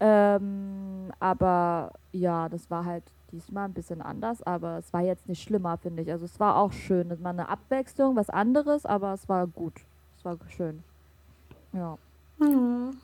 Ähm, 0.00 1.12
aber 1.20 1.92
ja, 2.12 2.48
das 2.48 2.70
war 2.70 2.84
halt 2.84 3.04
diesmal 3.32 3.66
ein 3.66 3.74
bisschen 3.74 4.00
anders, 4.00 4.42
aber 4.42 4.78
es 4.78 4.92
war 4.92 5.02
jetzt 5.02 5.28
nicht 5.28 5.42
schlimmer, 5.42 5.76
finde 5.76 6.02
ich. 6.02 6.10
Also 6.10 6.24
es 6.24 6.40
war 6.40 6.56
auch 6.56 6.72
schön. 6.72 7.10
Es 7.10 7.22
war 7.22 7.30
eine 7.30 7.48
Abwechslung, 7.48 8.16
was 8.16 8.30
anderes, 8.30 8.86
aber 8.86 9.12
es 9.12 9.28
war 9.28 9.46
gut. 9.46 9.74
Es 10.16 10.24
war 10.24 10.38
schön. 10.48 10.82
Ja. 11.72 11.98
Mhm. 12.38 12.96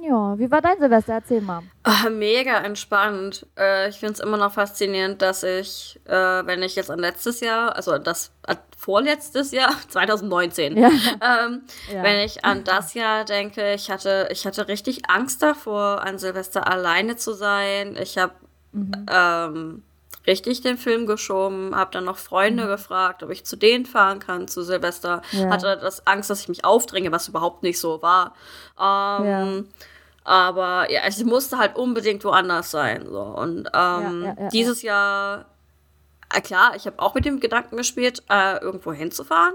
Ja, 0.00 0.38
wie 0.38 0.50
war 0.50 0.60
dein 0.60 0.78
Silvester? 0.78 1.14
Erzähl 1.14 1.40
mal. 1.40 1.62
Oh, 1.86 2.10
mega 2.10 2.58
entspannt. 2.58 3.46
Äh, 3.58 3.88
ich 3.88 3.96
finde 3.96 4.14
es 4.14 4.20
immer 4.20 4.36
noch 4.36 4.52
faszinierend, 4.52 5.20
dass 5.22 5.42
ich, 5.42 5.98
äh, 6.06 6.12
wenn 6.12 6.62
ich 6.62 6.76
jetzt 6.76 6.90
an 6.90 6.98
letztes 6.98 7.40
Jahr, 7.40 7.74
also 7.74 7.98
das 7.98 8.32
äh, 8.46 8.54
vorletztes 8.76 9.50
Jahr, 9.50 9.70
2019, 9.88 10.76
ja. 10.76 10.88
Ähm, 10.88 11.62
ja. 11.92 12.02
wenn 12.02 12.20
ich 12.20 12.44
an 12.44 12.64
das 12.64 12.94
Jahr 12.94 13.24
denke, 13.24 13.74
ich 13.74 13.90
hatte, 13.90 14.28
ich 14.30 14.46
hatte 14.46 14.68
richtig 14.68 15.10
Angst 15.10 15.42
davor, 15.42 16.02
an 16.02 16.18
Silvester 16.18 16.70
alleine 16.70 17.16
zu 17.16 17.32
sein. 17.32 17.96
Ich 18.00 18.18
habe 18.18 18.34
mhm. 18.72 19.06
ähm, 19.10 19.82
richtig 20.28 20.60
den 20.60 20.78
Film 20.78 21.06
geschoben, 21.06 21.74
habe 21.74 21.90
dann 21.90 22.04
noch 22.04 22.18
Freunde 22.18 22.66
mhm. 22.66 22.68
gefragt, 22.68 23.24
ob 23.24 23.30
ich 23.30 23.44
zu 23.44 23.56
denen 23.56 23.86
fahren 23.86 24.20
kann 24.20 24.46
zu 24.46 24.62
Silvester. 24.62 25.22
Ja. 25.32 25.50
Hatte 25.50 25.76
das 25.80 26.06
Angst, 26.06 26.30
dass 26.30 26.42
ich 26.42 26.48
mich 26.48 26.64
aufdränge, 26.64 27.10
was 27.10 27.26
überhaupt 27.26 27.64
nicht 27.64 27.80
so 27.80 28.00
war. 28.02 28.34
Ähm, 28.78 29.26
ja. 29.26 29.62
Aber 30.24 30.90
ja, 30.90 31.00
es 31.06 31.24
musste 31.24 31.58
halt 31.58 31.74
unbedingt 31.76 32.22
woanders 32.24 32.70
sein. 32.70 33.06
So. 33.10 33.20
Und 33.20 33.68
ähm, 33.74 34.24
ja, 34.24 34.48
dieses 34.50 34.82
Jahr, 34.82 35.46
äh, 36.32 36.40
klar, 36.42 36.72
ich 36.76 36.86
habe 36.86 37.00
auch 37.00 37.14
mit 37.14 37.24
dem 37.24 37.40
Gedanken 37.40 37.76
gespielt, 37.76 38.22
äh, 38.28 38.58
irgendwo 38.58 38.92
hinzufahren. 38.92 39.54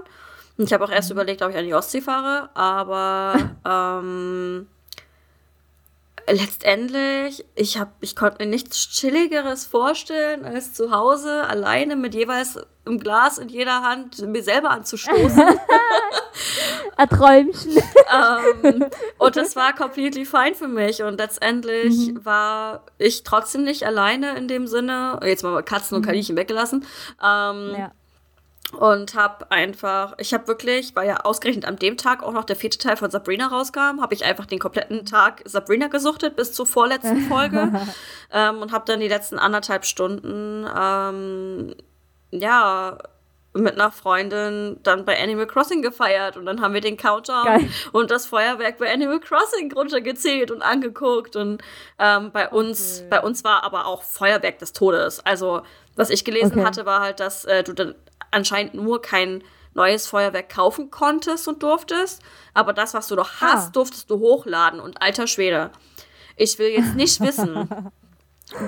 Und 0.58 0.64
ich 0.64 0.72
habe 0.72 0.84
auch 0.84 0.90
erst 0.90 1.10
Mhm. 1.10 1.16
überlegt, 1.16 1.42
ob 1.42 1.50
ich 1.50 1.56
an 1.56 1.64
die 1.64 1.74
Ostsee 1.74 2.00
fahre, 2.00 2.50
aber 2.54 3.34
ähm, 3.64 4.66
letztendlich, 6.28 7.44
ich, 7.54 7.78
hab, 7.78 7.94
ich 8.00 8.16
konnte 8.16 8.44
mir 8.44 8.50
nichts 8.50 8.88
Chilligeres 8.90 9.66
vorstellen, 9.66 10.44
als 10.44 10.72
zu 10.74 10.90
Hause 10.90 11.44
alleine 11.44 11.96
mit 11.96 12.14
jeweils 12.14 12.58
einem 12.86 12.98
Glas 12.98 13.38
in 13.38 13.48
jeder 13.48 13.82
Hand 13.82 14.18
mir 14.26 14.42
selber 14.42 14.70
anzustoßen. 14.70 15.42
Ein 16.96 17.08
Träumchen. 17.08 17.72
ähm, 18.62 18.86
und 19.18 19.36
das 19.36 19.56
war 19.56 19.74
completely 19.74 20.24
fine 20.24 20.54
für 20.54 20.68
mich. 20.68 21.02
Und 21.02 21.18
letztendlich 21.18 22.08
Mhm. 22.12 22.24
war 22.24 22.84
ich 22.98 23.22
trotzdem 23.24 23.64
nicht 23.64 23.84
alleine 23.86 24.36
in 24.36 24.46
dem 24.48 24.66
Sinne. 24.66 25.18
Jetzt 25.24 25.42
mal 25.42 25.62
Katzen 25.62 25.96
und 25.96 26.04
Kaninchen 26.06 26.36
weggelassen. 26.36 26.84
Ähm, 27.22 27.68
Mhm. 27.68 27.74
ja. 27.74 27.92
Und 28.74 29.14
habe 29.14 29.50
einfach, 29.50 30.14
ich 30.18 30.32
habe 30.34 30.46
wirklich, 30.48 30.94
weil 30.96 31.08
ja 31.08 31.20
ausgerechnet 31.24 31.64
an 31.64 31.76
dem 31.76 31.96
Tag 31.96 32.22
auch 32.22 32.32
noch 32.32 32.44
der 32.44 32.56
vierte 32.56 32.78
Teil 32.78 32.96
von 32.96 33.10
Sabrina 33.10 33.46
rauskam, 33.48 34.00
habe 34.00 34.14
ich 34.14 34.24
einfach 34.24 34.46
den 34.46 34.58
kompletten 34.58 35.04
Tag 35.06 35.42
Sabrina 35.44 35.88
gesuchtet 35.88 36.36
bis 36.36 36.52
zur 36.52 36.66
vorletzten 36.66 37.20
Folge 37.28 37.72
ähm, 38.32 38.62
und 38.62 38.72
habe 38.72 38.84
dann 38.86 39.00
die 39.00 39.08
letzten 39.08 39.38
anderthalb 39.38 39.84
Stunden, 39.84 40.66
ähm, 40.78 41.74
ja, 42.30 42.98
mit 43.56 43.74
einer 43.74 43.92
Freundin 43.92 44.80
dann 44.82 45.04
bei 45.04 45.16
Animal 45.22 45.46
Crossing 45.46 45.80
gefeiert 45.80 46.36
und 46.36 46.44
dann 46.44 46.60
haben 46.60 46.74
wir 46.74 46.80
den 46.80 46.96
Countdown 46.96 47.44
Geil. 47.44 47.68
und 47.92 48.10
das 48.10 48.26
Feuerwerk 48.26 48.78
bei 48.78 48.92
Animal 48.92 49.20
Crossing 49.20 49.72
runtergezählt 49.72 50.50
und 50.50 50.60
angeguckt 50.60 51.36
und 51.36 51.62
ähm, 52.00 52.32
bei 52.32 52.48
uns 52.48 52.98
Okay. 53.02 53.06
bei 53.10 53.20
uns 53.20 53.44
war 53.44 53.62
aber 53.62 53.86
auch 53.86 54.02
Feuerwerk 54.02 54.58
des 54.58 54.72
Todes. 54.72 55.24
Also 55.24 55.62
was 55.94 56.10
ich 56.10 56.24
gelesen 56.24 56.58
Okay. 56.58 56.64
hatte, 56.64 56.84
war 56.84 56.98
halt, 57.00 57.20
dass 57.20 57.44
äh, 57.44 57.62
du 57.62 57.72
dann 57.74 57.94
anscheinend 58.34 58.74
nur 58.74 59.00
kein 59.00 59.42
neues 59.74 60.06
Feuerwerk 60.06 60.48
kaufen 60.50 60.90
konntest 60.90 61.48
und 61.48 61.62
durftest, 61.62 62.22
aber 62.52 62.72
das, 62.72 62.94
was 62.94 63.08
du 63.08 63.16
noch 63.16 63.40
hast, 63.40 63.68
Ah. 63.68 63.70
durftest 63.72 64.08
du 64.10 64.18
hochladen 64.18 64.78
und 64.80 65.00
alter 65.02 65.26
Schwede. 65.26 65.70
Ich 66.36 66.58
will 66.58 66.68
jetzt 66.68 66.94
nicht 66.94 67.20
wissen, 67.22 67.68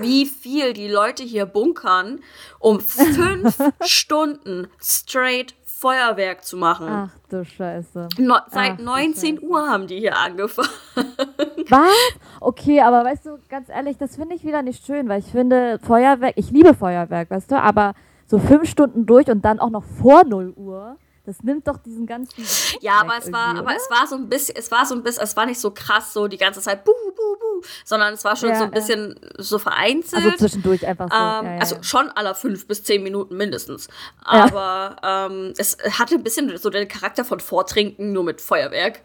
wie 0.01 0.27
viel 0.27 0.73
die 0.73 0.89
Leute 0.89 1.23
hier 1.23 1.47
bunkern, 1.47 2.21
um 2.59 2.81
fünf 2.81 3.57
Stunden 3.85 4.67
straight 4.81 5.55
Feuerwerk 5.65 6.43
zu 6.43 6.57
machen. 6.57 6.89
Ach 6.89 7.11
du 7.29 7.45
Scheiße. 7.45 8.09
No, 8.19 8.37
Ach, 8.37 8.47
seit 8.51 8.79
du 8.81 8.85
19 8.85 9.37
Scheiße. 9.37 9.47
Uhr 9.47 9.69
haben 9.69 9.87
die 9.87 9.99
hier 10.01 10.17
angefangen. 10.17 10.71
Was? 11.69 11.91
Okay, 12.41 12.81
aber 12.81 13.05
weißt 13.05 13.27
du, 13.27 13.39
ganz 13.49 13.69
ehrlich, 13.69 13.99
das 13.99 14.17
finde 14.17 14.35
ich 14.35 14.45
wieder 14.45 14.63
nicht 14.63 14.87
schön, 14.87 15.09
weil 15.09 15.21
ich 15.21 15.27
finde 15.27 15.79
Feuerwerk, 15.87 16.33
ich 16.37 16.51
liebe 16.51 16.73
Feuerwerk, 16.75 17.31
weißt 17.31 17.51
du, 17.53 17.61
aber 17.61 17.93
so 18.27 18.39
fünf 18.39 18.69
Stunden 18.69 19.07
durch 19.07 19.29
und 19.29 19.45
dann 19.45 19.61
auch 19.61 19.71
noch 19.71 19.85
vor 19.85 20.25
0 20.25 20.53
Uhr, 20.57 20.97
das 21.25 21.43
nimmt 21.43 21.67
doch 21.67 21.79
diesen 21.79 22.07
ganzen. 22.07 22.45
Ja, 22.81 23.01
aber 23.01 23.15
es 23.19 23.33
war, 23.33 23.49
irgendwie, 23.49 23.59
aber 23.61 23.71
oder? 23.71 23.77
es 23.77 23.91
war 23.91 24.07
so 24.07 24.15
ein 24.15 24.29
bisschen, 24.29 24.55
es 24.57 24.71
war 24.71 24.87
so 24.87 24.95
ein 24.95 25.03
bisschen, 25.03 25.25
es 25.25 25.37
war 25.37 25.47
nicht 25.47 25.61
so 25.61 25.73
krass 25.73 26.13
so 26.13 26.29
die 26.29 26.37
ganze 26.37 26.61
Zeit, 26.61 26.85
buh, 26.85 26.93
buh, 26.93 27.37
buh, 27.39 27.67
sondern 27.85 28.15
es 28.15 28.25
war 28.25 28.37
schon 28.37 28.51
Ja, 28.51 28.57
so 28.57 28.65
ein 28.65 28.71
ja. 28.71 28.75
bisschen 28.75 29.19
so 29.39 29.59
vereinzelt. 29.59 30.25
Also 30.25 30.37
zwischendurch 30.37 30.87
einfach 30.87 31.09
so. 31.11 31.17
Ähm, 31.17 31.21
ja, 31.47 31.55
ja, 31.55 31.61
Also 31.61 31.75
ja. 31.77 31.83
schon 31.83 32.09
aller 32.11 32.35
fünf 32.37 32.67
bis 32.69 32.85
zehn 32.85 33.03
Minuten 33.03 33.37
mindestens. 33.37 33.89
Ja. 34.25 34.45
Aber 34.45 34.97
ähm, 35.03 35.53
es 35.57 35.77
hatte 35.99 36.15
ein 36.15 36.23
bisschen 36.23 36.57
so 36.59 36.71
den 36.71 36.87
Charakter 36.87 37.25
von 37.25 37.41
Vortrinken, 37.41 38.13
nur 38.13 38.23
mit 38.23 38.41
Feuerwerk. 38.41 39.01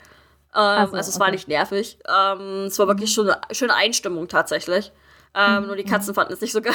Ähm, 0.53 0.87
so, 0.87 0.95
also 0.97 1.09
es 1.09 1.19
war 1.19 1.27
okay. 1.27 1.31
Mhm. 1.31 1.35
nicht 1.35 1.47
nervig. 1.47 1.97
Ähm, 2.07 2.65
es 2.65 2.77
war 2.77 2.87
wirklich 2.87 3.13
schon 3.13 3.29
eine 3.29 3.39
schöne 3.55 3.73
Einstimmung 3.73 4.27
tatsächlich. 4.27 4.91
Ähm, 5.33 5.65
Nur 5.67 5.77
die 5.77 5.85
Katzen 5.85 6.13
fanden 6.13 6.33
es 6.33 6.41
nicht 6.41 6.51
so 6.51 6.61
geil. 6.61 6.73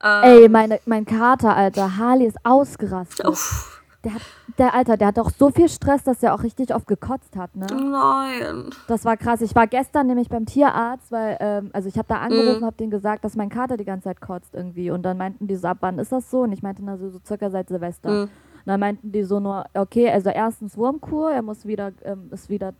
Ey, 0.00 0.48
meine, 0.48 0.80
mein 0.86 1.04
Kater, 1.04 1.56
Alter, 1.56 1.96
Harley 1.96 2.26
ist 2.26 2.38
ausgerastet. 2.44 3.26
Uff, 3.26 3.82
Der, 4.04 4.14
hat, 4.14 4.22
der 4.58 4.74
Alter, 4.74 4.96
der 4.96 5.08
hat 5.08 5.18
doch 5.18 5.30
so 5.30 5.50
viel 5.50 5.68
Stress, 5.68 6.04
dass 6.04 6.22
er 6.22 6.34
auch 6.34 6.44
richtig 6.44 6.72
oft 6.72 6.86
gekotzt 6.86 7.34
hat, 7.36 7.56
ne? 7.56 7.66
nein. 7.66 8.70
Das 8.86 9.04
war 9.04 9.16
krass. 9.16 9.40
Ich 9.40 9.56
war 9.56 9.66
gestern 9.66 10.06
nämlich 10.06 10.28
beim 10.28 10.46
Tierarzt, 10.46 11.10
weil, 11.10 11.36
ähm, 11.40 11.70
also 11.72 11.88
ich 11.88 11.98
habe 11.98 12.06
da 12.06 12.18
angerufen, 12.18 12.60
Mhm. 12.60 12.64
habe 12.66 12.76
denen 12.76 12.90
gesagt, 12.92 13.24
dass 13.24 13.34
mein 13.34 13.48
Kater 13.48 13.76
die 13.76 13.84
ganze 13.84 14.04
Zeit 14.04 14.20
kotzt 14.20 14.54
irgendwie. 14.54 14.90
Und 14.92 15.02
dann 15.02 15.16
meinten 15.18 15.48
die 15.48 15.56
so, 15.56 15.66
ab 15.66 15.78
wann 15.80 15.98
ist 15.98 16.12
das 16.12 16.30
so? 16.30 16.42
Und 16.42 16.52
ich 16.52 16.62
meinte, 16.62 16.84
na 16.84 16.96
so, 16.96 17.10
so 17.10 17.18
circa 17.26 17.50
seit 17.50 17.68
Silvester. 17.68 18.10
Mhm. 18.10 18.22
Und 18.22 18.30
dann 18.66 18.78
meinten 18.80 19.10
die 19.10 19.24
so 19.24 19.40
nur, 19.40 19.64
okay, 19.74 20.10
also 20.10 20.30
erstens 20.30 20.76
Wurmkur, 20.76 21.32
er 21.32 21.42
muss 21.42 21.66
wieder, 21.66 21.90
ähm, 22.04 22.28
ist 22.30 22.48
wieder 22.48 22.74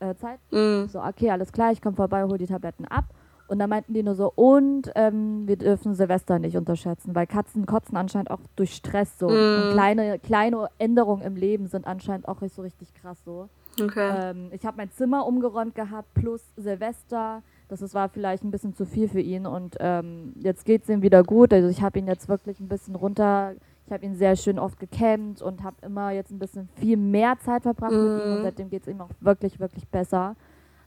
äh, 0.00 0.14
Zeit. 0.16 0.40
Mm, 0.50 0.86
So, 0.88 1.00
okay, 1.00 1.30
alles 1.30 1.52
klar, 1.52 1.70
ich 1.70 1.80
komme 1.80 1.94
vorbei, 1.94 2.24
hol 2.24 2.36
die 2.36 2.46
Tabletten 2.46 2.84
ab. 2.86 3.04
Und 3.46 3.58
dann 3.58 3.68
meinten 3.68 3.92
die 3.92 4.02
nur 4.02 4.14
so, 4.14 4.32
und 4.34 4.90
ähm, 4.94 5.46
wir 5.46 5.56
dürfen 5.56 5.94
Silvester 5.94 6.38
nicht 6.38 6.56
unterschätzen, 6.56 7.14
weil 7.14 7.26
Katzen 7.26 7.66
kotzen 7.66 7.96
anscheinend 7.96 8.30
auch 8.30 8.40
durch 8.56 8.74
Stress 8.74 9.18
so. 9.18 9.26
Und 9.28 9.70
kleine, 9.70 10.18
kleine 10.18 10.68
Änderungen 10.78 11.22
im 11.22 11.36
Leben 11.36 11.66
sind 11.66 11.86
anscheinend 11.86 12.26
auch 12.26 12.40
so 12.48 12.62
richtig 12.62 12.94
krass 12.94 13.18
so. 13.24 13.48
okay. 13.82 14.30
Ähm, 14.30 14.48
ich 14.52 14.64
habe 14.64 14.78
mein 14.78 14.90
Zimmer 14.92 15.26
umgeräumt 15.26 15.74
gehabt, 15.74 16.12
plus 16.14 16.42
Silvester. 16.56 17.42
Das 17.68 17.82
ist, 17.82 17.94
war 17.94 18.08
vielleicht 18.08 18.44
ein 18.44 18.50
bisschen 18.50 18.74
zu 18.74 18.84
viel 18.86 19.08
für 19.08 19.20
ihn. 19.20 19.46
Und 19.46 19.76
ähm, 19.80 20.32
jetzt 20.40 20.64
geht 20.64 20.82
es 20.84 20.88
ihm 20.88 21.02
wieder 21.02 21.22
gut. 21.22 21.52
Also 21.52 21.68
ich 21.68 21.82
habe 21.82 21.98
ihn 21.98 22.06
jetzt 22.06 22.28
wirklich 22.28 22.60
ein 22.60 22.68
bisschen 22.68 22.94
runter. 22.94 23.52
Ich 23.86 23.92
habe 23.92 24.04
ihn 24.06 24.14
sehr 24.16 24.36
schön 24.36 24.58
oft 24.58 24.80
gecampt 24.80 25.42
und 25.42 25.62
habe 25.62 25.76
immer 25.82 26.10
jetzt 26.12 26.30
ein 26.30 26.38
bisschen 26.38 26.68
viel 26.76 26.96
mehr 26.96 27.38
Zeit 27.40 27.62
verbracht 27.62 27.90
mit 27.92 28.00
ihm. 28.00 28.32
Und 28.32 28.38
Mhm. 28.38 28.42
seitdem 28.42 28.70
geht 28.70 28.82
es 28.82 28.88
ihm 28.88 29.00
auch 29.02 29.10
wirklich, 29.20 29.60
wirklich 29.60 29.86
besser. 29.88 30.34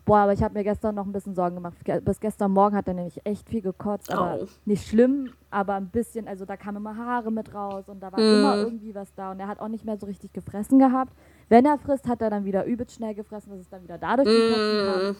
Boah, 0.08 0.20
aber 0.20 0.32
ich 0.32 0.42
habe 0.42 0.54
mir 0.54 0.64
gestern 0.64 0.96
noch 0.96 1.06
ein 1.06 1.12
bisschen 1.12 1.36
Sorgen 1.36 1.56
gemacht. 1.56 1.84
Ge 1.84 2.00
bis 2.00 2.20
gestern 2.22 2.52
Morgen 2.52 2.76
hat 2.78 2.88
er 2.88 2.94
nämlich 2.94 3.20
echt 3.26 3.48
viel 3.50 3.62
gekotzt, 3.62 4.10
aber 4.10 4.40
Oh. 4.42 4.48
nicht 4.64 4.88
schlimm, 4.88 5.32
aber 5.52 5.74
ein 5.76 5.90
bisschen, 5.90 6.30
also 6.30 6.46
da 6.46 6.56
kamen 6.56 6.78
immer 6.78 6.96
Haare 6.96 7.30
mit 7.30 7.54
raus 7.54 7.90
und 7.90 8.00
da 8.02 8.10
war 8.14 8.20
Mhm. 8.20 8.40
immer 8.40 8.56
irgendwie 8.58 8.96
was 8.96 9.14
da 9.16 9.32
und 9.32 9.40
er 9.42 9.48
hat 9.50 9.60
auch 9.60 9.68
nicht 9.68 9.84
mehr 9.84 9.98
so 9.98 10.06
richtig 10.06 10.32
gefressen 10.32 10.80
gehabt. 10.80 11.12
Wenn 11.50 11.66
er 11.66 11.78
frisst, 11.78 12.08
hat 12.08 12.22
er 12.22 12.30
dann 12.30 12.46
wieder 12.46 12.64
übelst 12.66 12.96
schnell 12.96 13.14
gefressen, 13.16 13.52
dass 13.52 13.60
es 13.60 13.70
dann 13.70 13.84
wieder 13.84 13.98
dadurch 13.98 14.28
gekotzen 14.28 14.88
hat. 15.10 15.14
Mm, 15.14 15.18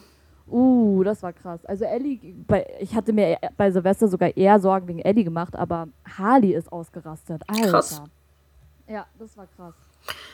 Uh, 0.50 1.04
das 1.04 1.22
war 1.22 1.34
krass. 1.34 1.62
Also 1.66 1.84
Ellie, 1.84 2.18
bei, 2.46 2.66
ich 2.80 2.94
hatte 2.96 3.12
mir 3.12 3.32
e- 3.32 3.48
bei 3.58 3.70
Silvester 3.70 4.08
sogar 4.08 4.34
eher 4.34 4.58
Sorgen 4.58 4.88
wegen 4.88 5.00
Ellie 5.00 5.22
gemacht, 5.24 5.54
aber 5.54 5.88
Harley 6.16 6.54
ist 6.54 6.72
ausgerastet. 6.72 7.42
Alter. 7.46 7.68
Krass. 7.70 8.02
Ja, 8.88 9.04
das 9.18 9.36
war 9.36 9.46
krass. 9.54 9.74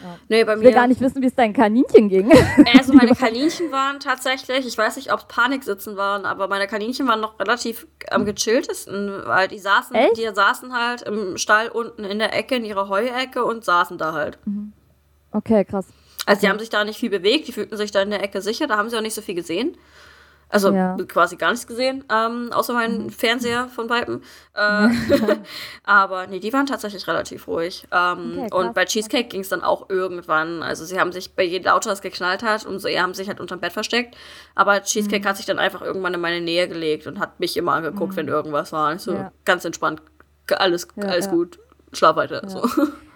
Ja. 0.01 0.19
nee, 0.29 0.45
bei 0.45 0.55
Ich 0.55 0.61
will 0.61 0.73
gar 0.73 0.87
nicht 0.87 1.01
wissen, 1.01 1.23
wie 1.23 1.27
es 1.27 1.35
deinen 1.35 1.53
Kaninchen 1.53 2.09
ging. 2.09 2.31
Also 2.79 2.93
meine 2.93 3.15
Kaninchen 3.15 3.71
waren 3.73 4.01
tatsächlich, 4.01 4.67
ich 4.67 4.77
weiß 4.77 4.97
nicht, 4.97 5.13
ob 5.13 5.21
es 5.21 5.27
Paniksitzen 5.27 5.97
waren, 5.97 6.27
aber 6.27 6.49
meine 6.49 6.67
Kaninchen 6.67 7.07
waren 7.07 7.21
noch 7.21 7.39
relativ 7.39 7.87
am 8.11 8.25
gechilltesten, 8.25 9.23
weil 9.25 9.49
die 9.49 9.59
saßen, 9.59 9.95
Echt? 9.95 10.17
die 10.17 10.29
saßen 10.33 10.73
halt 10.73 11.03
im 11.03 11.39
Stall 11.39 11.69
unten 11.69 12.05
in 12.05 12.19
der 12.19 12.35
Ecke, 12.35 12.57
in 12.57 12.65
ihrer 12.65 12.89
Heuecke 12.89 13.45
und 13.45 13.65
saßen 13.65 13.99
da 13.99 14.13
halt. 14.13 14.39
Okay, 15.33 15.65
krass. 15.65 15.87
Also 16.27 16.41
die 16.41 16.49
haben 16.49 16.59
sich 16.59 16.71
da 16.71 16.85
nicht 16.85 16.99
viel 16.99 17.11
bewegt, 17.11 17.49
die 17.49 17.53
fühlten 17.53 17.77
sich 17.77 17.91
da 17.91 18.03
in 18.03 18.11
der 18.11 18.23
Ecke 18.23 18.41
sicher, 18.41 18.67
da 18.67 18.77
haben 18.77 18.89
sie 18.89 18.97
auch 18.97 19.03
nicht 19.03 19.15
so 19.15 19.23
viel 19.23 19.35
gesehen. 19.35 19.77
Also 20.55 20.71
Ja. 20.73 20.97
quasi 21.09 21.37
gar 21.37 21.51
nichts 21.51 21.67
gesehen, 21.67 22.05
ähm, 22.12 22.51
außer 22.53 22.73
meinen 22.75 23.11
Fernseher 23.11 23.67
von 23.69 23.90
Weitem. 23.90 24.23
Äh, 24.55 24.88
aber 25.85 26.27
nee, 26.29 26.38
die 26.38 26.53
waren 26.53 26.67
tatsächlich 26.67 27.07
relativ 27.09 27.49
ruhig. 27.49 27.87
Ähm, 27.90 28.38
Okay, 28.45 28.55
und 28.55 28.75
bei 28.75 28.85
Cheesecake 28.85 29.29
ging 29.29 29.40
es 29.40 29.49
dann 29.49 29.62
auch 29.62 29.90
irgendwann. 29.90 30.62
Also 30.62 30.85
sie 30.85 30.99
haben 31.01 31.11
sich, 31.12 31.35
bei 31.35 31.43
je 31.43 31.59
lauter 31.59 31.90
es 31.93 32.01
geknallt 32.03 32.43
hat, 32.43 32.64
umso 32.67 32.87
eher 32.88 33.03
haben 33.03 33.14
sie 33.14 33.23
sich 33.23 33.29
halt 33.29 33.40
unterm 33.40 33.61
Bett 33.61 33.73
versteckt. 33.73 34.17
Aber 34.55 34.81
Cheesecake 34.83 35.25
Mhm. 35.25 35.29
hat 35.29 35.37
sich 35.37 35.47
dann 35.47 35.59
einfach 35.59 35.83
irgendwann 35.83 36.14
in 36.14 36.21
meine 36.21 36.40
Nähe 36.40 36.69
gelegt 36.69 37.07
und 37.07 37.19
hat 37.19 37.40
mich 37.40 37.57
immer 37.57 37.73
angeguckt, 37.73 38.17
wenn 38.17 38.29
irgendwas 38.29 38.73
war. 38.73 38.95
Ich 38.95 39.03
so 39.03 39.12
Ja. 39.14 39.33
ganz 39.45 39.64
entspannt, 39.64 40.03
alles, 40.57 40.87
Ja, 40.97 41.09
alles 41.09 41.29
gut, 41.31 41.59
schlaf 41.93 42.17
weiter. 42.17 42.49
So. 42.49 42.62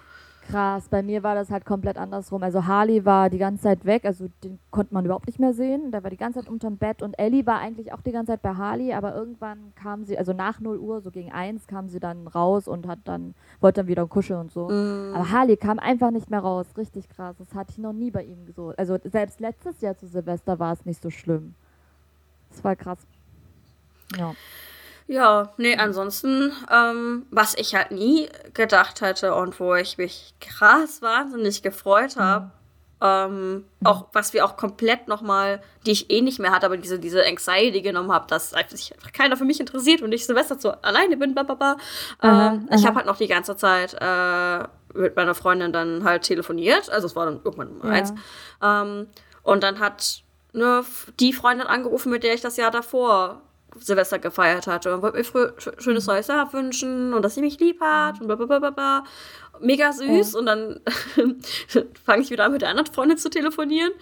Krass, 0.49 0.89
bei 0.89 1.03
mir 1.03 1.23
war 1.23 1.35
das 1.35 1.51
halt 1.51 1.67
komplett 1.67 1.99
andersrum. 1.99 2.43
Also 2.43 2.65
Harley 2.67 3.05
war 3.05 3.29
die 3.29 3.37
ganze 3.37 3.65
Zeit 3.65 3.85
weg, 3.85 4.07
also 4.07 4.29
den 4.43 4.59
konnte 4.71 4.95
man 4.95 5.05
überhaupt 5.05 5.27
nicht 5.27 5.39
mehr 5.39 5.53
sehen. 5.53 5.91
Der 5.91 6.03
war 6.03 6.09
die 6.09 6.17
ganze 6.17 6.41
Zeit 6.41 6.49
unterm 6.49 6.79
Bett 6.79 7.03
und 7.03 7.19
Ellie 7.19 7.45
war 7.45 7.59
eigentlich 7.59 7.93
auch 7.93 8.01
die 8.01 8.13
ganze 8.13 8.33
Zeit 8.33 8.41
bei 8.41 8.55
Harley, 8.55 8.95
aber 8.95 9.15
irgendwann 9.15 9.75
kam 9.75 10.05
sie, 10.05 10.17
also 10.17 10.33
nach 10.33 10.59
0 10.61 10.79
Uhr, 10.79 11.03
so 11.03 11.11
gegen 11.11 11.31
1, 11.31 11.67
kam 11.67 11.91
sie 11.91 12.01
dann 12.01 12.27
raus 12.27 12.67
und 12.67 12.87
hat 12.87 13.01
dann, 13.05 13.35
wollte 13.61 13.83
dann 13.83 13.89
wieder 13.89 14.07
kuscheln 14.07 14.41
und 14.41 14.51
so. 14.51 14.69
Mm. 14.69 15.15
Aber 15.15 15.31
Harley 15.31 15.59
kam 15.59 15.79
einfach 15.79 16.11
nicht 16.11 16.31
mehr 16.31 16.41
raus, 16.41 16.67
richtig 16.79 17.11
krass. 17.11 17.37
Das 17.39 17.55
hatte 17.55 17.73
ich 17.73 17.79
noch 17.79 17.93
nie 17.93 18.11
bei 18.11 18.25
ihm 18.25 18.51
so. 18.57 18.73
Also 18.79 18.97
selbst 19.05 19.41
letztes 19.41 19.83
Jahr 19.83 19.99
zu 19.99 20.07
Silvester 20.07 20.59
war 20.59 20.73
es 20.73 20.87
nicht 20.87 21.03
so 21.03 21.11
schlimm. 21.11 21.55
Das 22.49 22.65
war 22.65 22.75
krass. 22.75 22.99
Ja. 24.17 24.33
Ja, 25.09 25.55
nee, 25.57 25.75
ansonsten, 25.75 26.53
ähm, 26.71 27.25
was 27.31 27.55
ich 27.55 27.75
halt 27.75 27.93
nie 27.93 28.29
gedacht 28.53 29.01
hätte 29.01 29.35
und 29.35 29.59
wo 29.59 29.75
ich 29.75 29.97
mich 29.97 30.35
krass 30.39 31.01
wahnsinnig 31.01 31.63
gefreut 31.63 32.17
habe, 32.17 32.51
ähm, 33.01 33.65
auch 33.85 34.09
was 34.13 34.35
wir 34.35 34.45
auch 34.45 34.59
komplett 34.59 35.09
nochmal, 35.09 35.63
die 35.87 35.93
ich 35.93 36.11
eh 36.11 36.21
nicht 36.21 36.39
mehr 36.39 36.51
hatte, 36.51 36.67
aber 36.67 36.77
diese, 36.77 36.99
diese 36.99 37.25
Anxiety 37.25 37.81
genommen 37.81 38.13
habe, 38.13 38.27
dass 38.29 38.51
sich 38.51 38.93
einfach 38.95 39.13
keiner 39.13 39.39
für 39.39 39.47
mich 39.47 39.61
interessiert 39.61 40.03
und 40.03 40.13
ich 40.13 40.27
Silvester 40.27 40.59
so 40.59 40.73
alleine 40.73 41.17
bin, 41.17 41.33
bla 41.33 41.45
bla 41.45 41.77
Ähm, 42.23 42.69
ich 42.71 42.85
habe 42.85 42.97
halt 42.97 43.07
noch 43.07 43.17
die 43.17 43.29
ganze 43.29 43.57
Zeit 43.57 43.97
äh, 43.99 44.65
mit 44.93 45.17
meiner 45.17 45.35
Freundin 45.35 45.73
dann 45.73 46.05
halt 46.05 46.25
telefoniert, 46.25 46.91
also 46.91 47.07
es 47.07 47.17
war 47.17 47.25
dann 47.25 47.41
irgendwann 47.43 47.69
um 47.69 47.87
Ja. 47.87 47.95
eins. 47.95 48.13
Ähm, 48.63 49.07
und 49.43 49.63
dann 49.63 49.79
hat 49.79 50.23
ne, 50.53 50.85
die 51.19 51.33
Freundin 51.33 51.67
angerufen, 51.67 52.11
mit 52.11 52.25
der 52.25 52.35
ich 52.35 52.43
das 52.43 52.59
Jahr 52.59 52.71
davor 52.71 53.41
Silvester 53.81 54.19
gefeiert 54.19 54.67
hatte 54.67 54.95
und 54.95 55.03
wollte 55.03 55.19
mir 55.19 55.25
früh, 55.25 55.49
schönes 55.79 56.07
neues 56.07 56.27
Jahr 56.29 56.53
wünschen 56.53 57.13
und 57.15 57.23
dass 57.23 57.35
sie 57.35 57.41
mich 57.41 57.59
lieb 57.59 57.81
hat 57.81 58.21
und 58.21 58.27
bla 58.27 58.37
bla 58.37 58.59
bla 58.59 58.71
bla. 58.71 59.05
Mega 59.61 59.93
süß. 59.93 60.33
Ja. 60.33 60.39
Und 60.39 60.47
dann 60.47 60.81
fange 62.05 62.23
ich 62.23 62.31
wieder 62.31 62.45
an, 62.45 62.53
mit 62.53 62.63
der 62.63 62.71
anderen 62.71 62.93
Freundin 62.93 63.19
zu 63.19 63.31
telefonieren. 63.31 63.93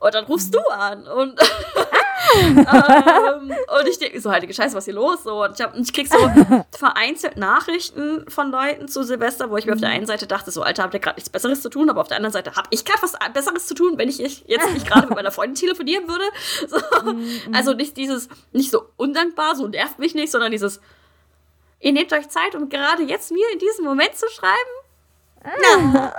Und 0.00 0.14
dann 0.14 0.24
rufst 0.24 0.54
du 0.54 0.60
an. 0.70 1.08
Und, 1.08 1.40
ähm, 2.44 3.52
und 3.80 3.88
ich 3.88 3.98
denke 3.98 4.20
so, 4.20 4.30
heilige 4.30 4.54
Scheiße, 4.54 4.76
was 4.76 4.82
ist 4.82 4.92
hier 4.92 4.94
los? 4.94 5.24
So, 5.24 5.42
und 5.42 5.58
ich, 5.58 5.60
hab, 5.60 5.76
ich 5.76 5.92
krieg 5.92 6.06
so 6.08 6.18
vereinzelt 6.70 7.36
Nachrichten 7.36 8.24
von 8.28 8.50
Leuten 8.50 8.86
zu 8.86 9.02
Silvester, 9.02 9.50
wo 9.50 9.56
ich 9.56 9.66
mir 9.66 9.72
auf 9.72 9.80
der 9.80 9.88
einen 9.90 10.06
Seite 10.06 10.28
dachte, 10.28 10.52
so, 10.52 10.62
Alter, 10.62 10.84
habt 10.84 10.94
ihr 10.94 11.00
gerade 11.00 11.16
nichts 11.16 11.30
Besseres 11.30 11.62
zu 11.62 11.68
tun? 11.68 11.90
Aber 11.90 12.00
auf 12.00 12.08
der 12.08 12.16
anderen 12.16 12.32
Seite, 12.32 12.54
habe 12.54 12.68
ich 12.70 12.84
gerade 12.84 13.02
was 13.02 13.14
Besseres 13.32 13.66
zu 13.66 13.74
tun, 13.74 13.98
wenn 13.98 14.08
ich 14.08 14.18
jetzt 14.18 14.72
nicht 14.72 14.86
gerade 14.86 15.08
mit 15.08 15.16
meiner 15.16 15.32
Freundin 15.32 15.56
telefonieren 15.56 16.08
würde? 16.08 16.24
So, 16.68 16.76
mhm. 17.02 17.54
also 17.54 17.72
nicht 17.72 17.96
dieses, 17.96 18.28
nicht 18.52 18.70
so 18.70 18.86
undankbar, 18.96 19.56
so 19.56 19.66
nervt 19.68 19.98
mich 19.98 20.14
nicht, 20.14 20.30
sondern 20.30 20.50
dieses, 20.50 20.80
ihr 21.80 21.92
nehmt 21.92 22.12
euch 22.12 22.28
Zeit, 22.28 22.54
um 22.54 22.68
gerade 22.68 23.04
jetzt 23.04 23.30
mir 23.30 23.46
in 23.52 23.58
diesem 23.58 23.84
Moment 23.84 24.14
zu 24.16 24.26
schreiben? 24.28 24.54
Ah. 25.44 26.12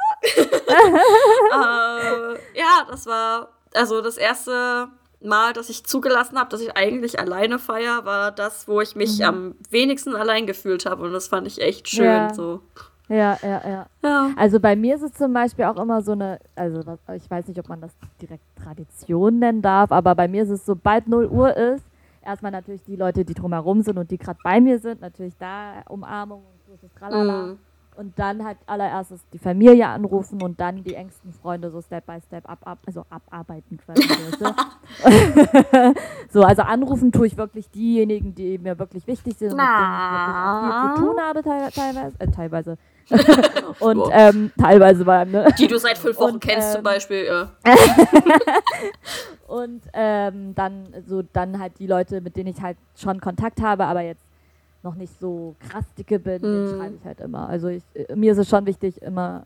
äh, 1.51 2.57
ja, 2.57 2.87
das 2.89 3.05
war 3.05 3.58
also 3.73 4.01
das 4.01 4.17
erste 4.17 4.89
Mal, 5.21 5.51
dass 5.51 5.69
ich 5.69 5.83
zugelassen 5.83 6.37
habe, 6.37 6.49
dass 6.49 6.61
ich 6.61 6.77
eigentlich 6.77 7.19
alleine 7.19 7.59
feiere, 7.59 8.05
war 8.05 8.31
das, 8.31 8.67
wo 8.67 8.79
ich 8.79 8.95
mich 8.95 9.19
mhm. 9.19 9.25
am 9.25 9.55
wenigsten 9.69 10.15
allein 10.15 10.47
gefühlt 10.47 10.85
habe. 10.85 11.03
Und 11.03 11.13
das 11.13 11.27
fand 11.27 11.45
ich 11.45 11.61
echt 11.61 11.89
schön. 11.89 12.05
Ja. 12.05 12.33
So. 12.33 12.61
Ja, 13.09 13.37
ja, 13.41 13.61
ja, 13.67 13.85
ja. 14.03 14.31
Also 14.37 14.59
bei 14.59 14.75
mir 14.75 14.95
ist 14.95 15.01
es 15.01 15.13
zum 15.13 15.33
Beispiel 15.33 15.65
auch 15.65 15.77
immer 15.77 16.01
so 16.01 16.13
eine, 16.13 16.39
also 16.55 16.97
ich 17.15 17.29
weiß 17.29 17.47
nicht, 17.47 17.59
ob 17.59 17.67
man 17.67 17.81
das 17.81 17.91
direkt 18.21 18.43
Tradition 18.63 19.39
nennen 19.39 19.61
darf, 19.61 19.91
aber 19.91 20.13
bei 20.15 20.27
mir 20.27 20.43
ist 20.43 20.51
es, 20.51 20.65
sobald 20.65 21.07
0 21.07 21.25
Uhr 21.25 21.57
ist, 21.57 21.83
erstmal 22.23 22.51
natürlich 22.51 22.83
die 22.83 22.95
Leute, 22.95 23.25
die 23.25 23.33
drumherum 23.33 23.81
sind 23.81 23.97
und 23.97 24.11
die 24.11 24.19
gerade 24.19 24.39
bei 24.43 24.61
mir 24.61 24.77
sind, 24.77 25.01
natürlich 25.01 25.33
da 25.39 25.81
Umarmung 25.89 26.43
und 26.45 26.65
großes 26.67 26.93
Tralala. 26.93 27.47
Mhm 27.47 27.59
und 27.99 28.17
dann 28.17 28.45
halt 28.45 28.57
allererstes 28.65 29.19
die 29.33 29.39
Familie 29.39 29.85
anrufen 29.89 30.41
und 30.41 30.57
dann 30.61 30.85
die 30.85 30.95
engsten 30.95 31.33
Freunde 31.33 31.69
so 31.69 31.81
Step 31.81 32.05
by 32.05 32.17
Step 32.25 32.49
ab, 32.49 32.59
ab 32.63 32.79
also 32.87 33.05
abarbeiten 33.09 33.77
quasi. 33.77 34.07
so, 36.29 36.41
also 36.43 36.61
anrufen 36.61 37.11
tue 37.11 37.27
ich 37.27 37.35
wirklich 37.35 37.69
diejenigen, 37.69 38.33
die 38.33 38.57
mir 38.57 38.79
wirklich 38.79 39.05
wichtig 39.05 39.37
sind 39.37 39.51
und 39.51 39.57
mit 39.57 39.67
denen 39.67 39.91
ich 39.91 40.45
wirklich 40.55 40.79
viel 40.79 40.95
zu 40.95 41.01
tun 41.01 41.21
habe 41.21 41.43
teilweise. 41.43 42.15
Äh, 42.19 42.27
teilweise. 42.31 42.77
und 43.79 44.01
ähm, 44.11 44.51
teilweise 44.57 45.05
war 45.05 45.25
ne? 45.25 45.53
Die 45.59 45.67
du 45.67 45.77
seit 45.77 45.97
fünf 45.97 46.17
Wochen 46.19 46.35
und, 46.35 46.39
kennst 46.39 46.69
ähm, 46.69 46.75
zum 46.75 46.83
Beispiel, 46.83 47.25
ja. 47.25 47.51
und 49.47 49.81
ähm, 49.91 50.55
dann 50.55 50.93
so 51.05 51.21
dann 51.21 51.59
halt 51.59 51.79
die 51.79 51.87
Leute, 51.87 52.21
mit 52.21 52.37
denen 52.37 52.47
ich 52.47 52.61
halt 52.61 52.77
schon 52.95 53.19
Kontakt 53.19 53.61
habe, 53.61 53.85
aber 53.87 54.01
jetzt 54.01 54.28
noch 54.83 54.95
nicht 54.95 55.19
so 55.19 55.55
krass 55.59 55.85
dicke 55.97 56.19
bin, 56.19 56.41
mhm. 56.41 56.77
schreibe 56.77 56.95
ich 56.95 57.05
halt 57.05 57.19
immer. 57.19 57.49
Also 57.49 57.67
ich, 57.67 57.83
äh, 57.93 58.15
mir 58.15 58.31
ist 58.31 58.37
es 58.37 58.49
schon 58.49 58.65
wichtig, 58.65 59.01
immer 59.01 59.45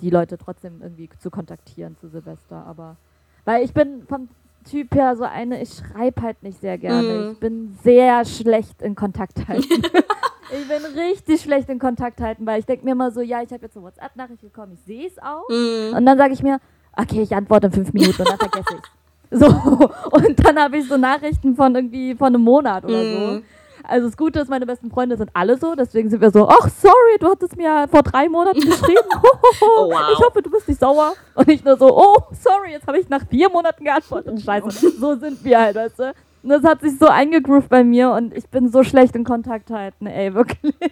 die 0.00 0.10
Leute 0.10 0.36
trotzdem 0.38 0.82
irgendwie 0.82 1.08
zu 1.18 1.30
kontaktieren 1.30 1.96
zu 1.98 2.08
Silvester. 2.08 2.64
Aber 2.66 2.96
weil 3.44 3.64
ich 3.64 3.72
bin 3.72 4.02
vom 4.06 4.28
Typ 4.68 4.94
her 4.94 5.14
so 5.16 5.24
eine, 5.24 5.62
ich 5.62 5.74
schreibe 5.74 6.22
halt 6.22 6.42
nicht 6.42 6.60
sehr 6.60 6.76
gerne. 6.76 7.26
Mhm. 7.26 7.32
Ich 7.32 7.40
bin 7.40 7.78
sehr 7.82 8.24
schlecht 8.24 8.82
in 8.82 8.96
Kontakt 8.96 9.46
halten. 9.46 9.68
ich 10.52 10.68
bin 10.68 10.84
richtig 11.00 11.40
schlecht 11.40 11.68
in 11.68 11.78
Kontakt 11.78 12.20
halten, 12.20 12.44
weil 12.46 12.58
ich 12.58 12.66
denke 12.66 12.84
mir 12.84 12.92
immer 12.92 13.12
so, 13.12 13.20
ja, 13.20 13.42
ich 13.42 13.52
habe 13.52 13.62
jetzt 13.62 13.76
eine 13.76 13.86
WhatsApp-Nachricht 13.86 14.42
bekommen, 14.42 14.72
ich 14.74 14.80
sehe 14.80 15.06
es 15.06 15.18
auch. 15.18 15.48
Mhm. 15.48 15.96
Und 15.96 16.04
dann 16.04 16.18
sage 16.18 16.34
ich 16.34 16.42
mir, 16.42 16.58
okay, 16.96 17.22
ich 17.22 17.34
antworte 17.34 17.68
in 17.68 17.72
fünf 17.72 17.92
Minuten 17.92 18.20
und 18.22 18.28
dann 18.28 18.38
vergesse 18.38 18.74
ich 18.74 19.38
So, 19.38 19.46
und 19.46 20.44
dann 20.44 20.58
habe 20.58 20.78
ich 20.78 20.88
so 20.88 20.96
Nachrichten 20.96 21.54
von 21.54 21.74
irgendwie 21.74 22.14
von 22.14 22.28
einem 22.28 22.42
Monat 22.42 22.84
oder 22.84 23.02
so. 23.02 23.42
Also 23.88 24.08
das 24.08 24.16
Gute 24.16 24.40
ist, 24.40 24.48
meine 24.48 24.66
besten 24.66 24.90
Freunde 24.90 25.16
sind 25.16 25.30
alle 25.32 25.58
so, 25.58 25.74
deswegen 25.74 26.10
sind 26.10 26.20
wir 26.20 26.30
so, 26.30 26.48
ach 26.48 26.68
sorry, 26.68 27.18
du 27.20 27.30
hattest 27.30 27.56
mir 27.56 27.86
vor 27.88 28.02
drei 28.02 28.28
Monaten 28.28 28.60
geschrieben. 28.60 29.08
oh, 29.60 29.90
wow. 29.90 30.10
Ich 30.12 30.18
hoffe, 30.18 30.42
du 30.42 30.50
bist 30.50 30.68
nicht 30.68 30.80
sauer. 30.80 31.14
Und 31.34 31.48
ich 31.48 31.64
nur 31.64 31.76
so, 31.76 31.96
oh, 31.96 32.16
sorry, 32.32 32.72
jetzt 32.72 32.86
habe 32.86 32.98
ich 32.98 33.08
nach 33.08 33.26
vier 33.28 33.48
Monaten 33.48 33.84
geantwortet. 33.84 34.40
Scheiße, 34.40 34.90
so 34.98 35.16
sind 35.16 35.42
wir 35.44 35.60
halt, 35.60 35.76
weißt 35.76 35.98
du. 35.98 36.14
Und 36.42 36.50
das 36.50 36.62
hat 36.62 36.80
sich 36.80 36.96
so 36.98 37.06
eingegroovt 37.06 37.68
bei 37.68 37.82
mir 37.82 38.12
und 38.12 38.32
ich 38.32 38.48
bin 38.48 38.70
so 38.70 38.84
schlecht 38.84 39.16
in 39.16 39.24
Kontakt 39.24 39.70
halten, 39.70 40.06
ey, 40.06 40.32
wirklich. 40.32 40.74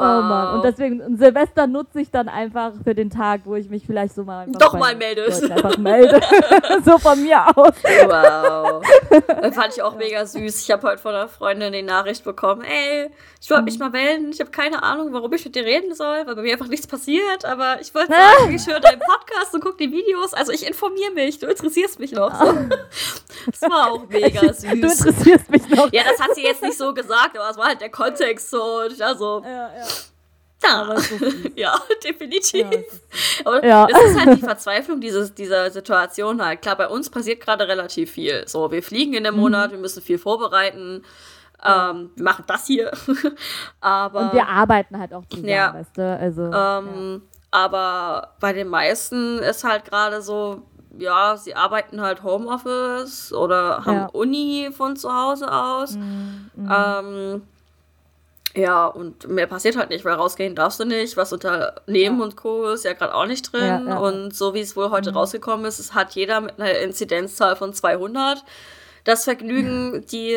Oh. 0.00 0.22
Mann. 0.22 0.54
Und 0.54 0.64
deswegen, 0.64 1.16
Silvester 1.18 1.66
nutze 1.66 2.00
ich 2.00 2.10
dann 2.10 2.28
einfach 2.28 2.72
für 2.82 2.94
den 2.94 3.10
Tag, 3.10 3.42
wo 3.44 3.54
ich 3.54 3.68
mich 3.68 3.84
vielleicht 3.86 4.14
so 4.14 4.24
mal 4.24 4.46
Doch 4.48 4.72
mal 4.72 4.96
melde. 4.96 5.26
Einfach 5.26 5.76
melde. 5.76 6.20
so 6.84 6.98
von 6.98 7.22
mir 7.22 7.46
aus. 7.56 7.74
Wow. 7.84 8.82
Das 9.42 9.54
fand 9.54 9.74
ich 9.74 9.82
auch 9.82 9.96
mega 9.96 10.24
süß. 10.24 10.62
Ich 10.62 10.70
habe 10.70 10.86
heute 10.88 10.98
von 10.98 11.14
einer 11.14 11.28
Freundin 11.28 11.72
die 11.72 11.82
Nachricht 11.82 12.24
bekommen, 12.24 12.62
ey, 12.62 13.10
ich 13.42 13.50
wollte 13.50 13.64
mich 13.64 13.78
mal 13.78 13.90
melden. 13.90 14.30
Ich 14.32 14.40
habe 14.40 14.50
keine 14.50 14.82
Ahnung, 14.82 15.12
warum 15.12 15.32
ich 15.32 15.44
mit 15.44 15.54
dir 15.54 15.64
reden 15.64 15.94
soll, 15.94 16.26
weil 16.26 16.34
bei 16.34 16.42
mir 16.42 16.52
einfach 16.52 16.68
nichts 16.68 16.86
passiert. 16.86 17.44
Aber 17.44 17.80
ich 17.80 17.94
wollte 17.94 18.12
sagen, 18.38 18.54
ich 18.54 18.66
höre 18.66 18.80
deinen 18.80 19.00
Podcast 19.00 19.54
und 19.54 19.62
gucke 19.62 19.76
die 19.78 19.92
Videos. 19.92 20.34
Also 20.34 20.52
ich 20.52 20.66
informiere 20.66 21.12
mich. 21.12 21.38
Du 21.38 21.46
interessierst 21.46 21.98
mich 22.00 22.12
noch. 22.12 22.34
So. 22.34 22.54
Das 23.46 23.62
war 23.70 23.92
auch 23.92 24.06
mega 24.06 24.52
süß. 24.52 24.60
Du 24.60 24.68
interessierst 24.68 25.50
mich 25.50 25.66
noch. 25.70 25.90
Ja, 25.92 26.02
das 26.04 26.20
hat 26.20 26.34
sie 26.34 26.42
jetzt 26.42 26.62
nicht 26.62 26.76
so 26.76 26.92
gesagt, 26.92 27.38
aber 27.38 27.48
es 27.48 27.56
war 27.56 27.68
halt 27.68 27.80
der 27.80 27.88
Kontext 27.88 28.50
so. 28.50 28.80
Und 28.80 28.92
ich 28.92 29.00
war 29.00 29.16
so, 29.16 29.42
ja, 29.42 29.50
ja. 29.50 29.84
Ja, 30.62 30.94
ja 31.56 31.74
definitiv. 32.04 32.66
Ja, 32.70 33.46
Aber 33.46 33.64
ja. 33.64 33.88
es 33.90 34.10
ist 34.10 34.20
halt 34.20 34.36
die 34.36 34.42
Verzweiflung 34.42 35.00
dieses, 35.00 35.34
dieser 35.34 35.70
Situation 35.70 36.44
halt. 36.44 36.60
Klar, 36.60 36.76
bei 36.76 36.88
uns 36.88 37.08
passiert 37.08 37.40
gerade 37.40 37.66
relativ 37.66 38.12
viel. 38.12 38.46
So, 38.46 38.70
wir 38.70 38.82
fliegen 38.82 39.14
in 39.14 39.24
dem 39.24 39.34
mhm. 39.34 39.40
Monat, 39.40 39.70
wir 39.70 39.78
müssen 39.78 40.02
viel 40.02 40.18
vorbereiten. 40.18 41.02
Ähm, 41.64 42.10
wir 42.14 42.24
machen 42.24 42.44
das 42.46 42.66
hier. 42.66 42.90
aber, 43.80 44.20
Und 44.20 44.32
wir 44.34 44.46
arbeiten 44.46 44.98
halt 44.98 45.12
auch 45.12 45.24
zusammen, 45.26 45.48
ja, 45.48 45.74
weißt 45.74 45.96
du? 45.96 46.18
Also, 46.18 46.42
ähm, 46.44 46.52
ja. 46.52 47.20
Aber 47.52 48.34
bei 48.40 48.52
den 48.52 48.68
meisten 48.68 49.38
ist 49.40 49.64
halt 49.64 49.84
gerade 49.84 50.22
so, 50.22 50.62
ja, 50.98 51.36
sie 51.36 51.54
arbeiten 51.54 52.00
halt 52.00 52.22
Homeoffice 52.22 53.32
oder 53.32 53.84
haben 53.84 54.08
Uni 54.10 54.70
von 54.72 54.96
zu 54.96 55.12
Hause 55.12 55.52
aus. 55.52 55.96
Mhm. 55.96 56.50
mhm. 56.54 56.70
Ähm, 56.70 57.42
ja, 58.54 58.86
und 58.86 59.28
mehr 59.28 59.46
passiert 59.46 59.76
halt 59.76 59.90
nicht, 59.90 60.04
weil 60.04 60.14
rausgehen 60.14 60.56
darfst 60.56 60.80
du 60.80 60.84
nicht. 60.84 61.16
Was 61.16 61.32
Unternehmen 61.32 62.18
ja. 62.18 62.24
und 62.24 62.36
Co. 62.36 62.70
ist 62.70 62.84
ja 62.84 62.94
gerade 62.94 63.14
auch 63.14 63.26
nicht 63.26 63.52
drin. 63.52 63.64
Ja, 63.64 63.80
ja. 63.80 63.98
Und 63.98 64.34
so 64.34 64.54
wie 64.54 64.60
es 64.60 64.76
wohl 64.76 64.90
heute 64.90 65.10
mhm. 65.10 65.18
rausgekommen 65.18 65.66
ist, 65.66 65.78
es 65.78 65.94
hat 65.94 66.14
jeder 66.14 66.40
mit 66.40 66.58
einer 66.58 66.78
Inzidenzzahl 66.78 67.54
von 67.54 67.72
200 67.72 68.44
das 69.04 69.24
Vergnügen, 69.24 70.04
die 70.06 70.34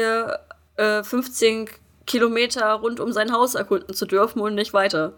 äh, 0.78 1.04
15 1.04 1.69
Kilometer 2.06 2.71
rund 2.73 2.99
um 2.99 3.12
sein 3.12 3.32
Haus 3.34 3.56
erkunden 3.56 3.93
zu 3.93 4.06
dürfen 4.06 4.41
und 4.41 4.56
nicht 4.56 4.73
weiter. 4.73 5.13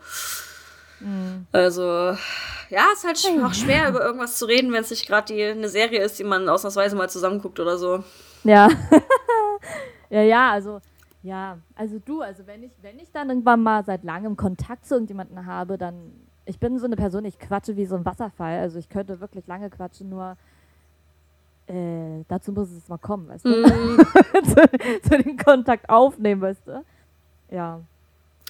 Mhm. 1.01 1.47
Also, 1.51 1.84
ja, 2.69 2.88
es 2.93 3.03
ist 3.03 3.27
halt 3.27 3.43
auch 3.43 3.53
schwer, 3.53 3.89
über 3.89 4.05
irgendwas 4.05 4.38
zu 4.38 4.45
reden, 4.45 4.71
wenn 4.71 4.84
es 4.84 4.89
nicht 4.89 5.08
gerade 5.08 5.34
eine 5.34 5.69
Serie 5.69 6.01
ist, 6.01 6.17
die 6.17 6.23
man 6.23 6.47
ausnahmsweise 6.47 6.95
mal 6.95 7.10
zusammenguckt 7.10 7.60
oder 7.60 7.77
so. 7.77 8.03
Ja. 8.43 8.69
ja, 10.10 10.21
ja, 10.21 10.51
also 10.51 10.79
ja, 11.25 11.57
also 11.75 11.97
du, 11.97 12.21
also 12.21 12.45
wenn 12.45 12.61
ich, 12.61 12.71
wenn 12.83 12.99
ich 12.99 13.11
dann 13.11 13.29
irgendwann 13.29 13.63
mal 13.63 13.83
seit 13.83 14.03
langem 14.03 14.38
Kontakt 14.38 14.85
zu 14.85 14.93
irgendjemandem 14.93 15.45
habe, 15.47 15.77
dann, 15.77 15.95
ich 16.45 16.59
bin 16.59 16.77
so 16.77 16.85
eine 16.85 16.95
Person, 16.95 17.25
ich 17.25 17.39
quatsche 17.39 17.75
wie 17.75 17.85
so 17.85 17.95
ein 17.95 18.05
Wasserfall, 18.05 18.59
also 18.59 18.77
ich 18.77 18.89
könnte 18.89 19.19
wirklich 19.19 19.47
lange 19.47 19.71
quatschen, 19.71 20.09
nur 20.09 20.38
äh, 21.65 22.23
dazu 22.27 22.51
muss 22.51 22.71
es 22.71 22.88
mal 22.88 22.99
kommen, 22.99 23.27
weißt 23.27 23.43
du? 23.43 23.49
Mm. 23.49 23.97
zu, 24.45 25.09
zu 25.09 25.23
den 25.23 25.35
Kontakt 25.35 25.89
aufnehmen, 25.89 26.41
weißt 26.41 26.67
du? 26.67 26.83
Ja, 27.49 27.81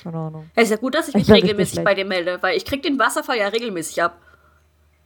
keine 0.04 0.18
Ahnung. 0.18 0.50
Es 0.54 0.66
ist 0.66 0.72
ja 0.72 0.78
gut, 0.78 0.96
dass 0.96 1.08
ich 1.08 1.14
mich 1.14 1.30
ich 1.30 1.34
regelmäßig 1.34 1.82
bei 1.82 1.96
dir 1.96 2.04
melde, 2.04 2.38
weil 2.42 2.58
ich 2.58 2.66
krieg 2.66 2.84
den 2.84 3.00
Wasserfall 3.00 3.38
ja 3.38 3.48
regelmäßig 3.48 4.04
ab. 4.04 4.18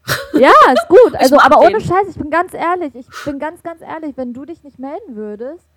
Ja, 0.34 0.54
ist 0.74 0.88
gut. 0.88 1.14
Also, 1.16 1.38
aber 1.40 1.60
ohne 1.60 1.82
Scheiß, 1.82 2.08
ich 2.10 2.16
bin 2.16 2.32
ganz 2.32 2.54
ehrlich, 2.54 2.96
ich 2.96 3.08
bin 3.26 3.38
ganz, 3.38 3.62
ganz 3.62 3.82
ehrlich, 3.82 4.16
wenn 4.16 4.34
du 4.34 4.46
dich 4.46 4.64
nicht 4.64 4.80
melden 4.80 5.16
würdest, 5.16 5.69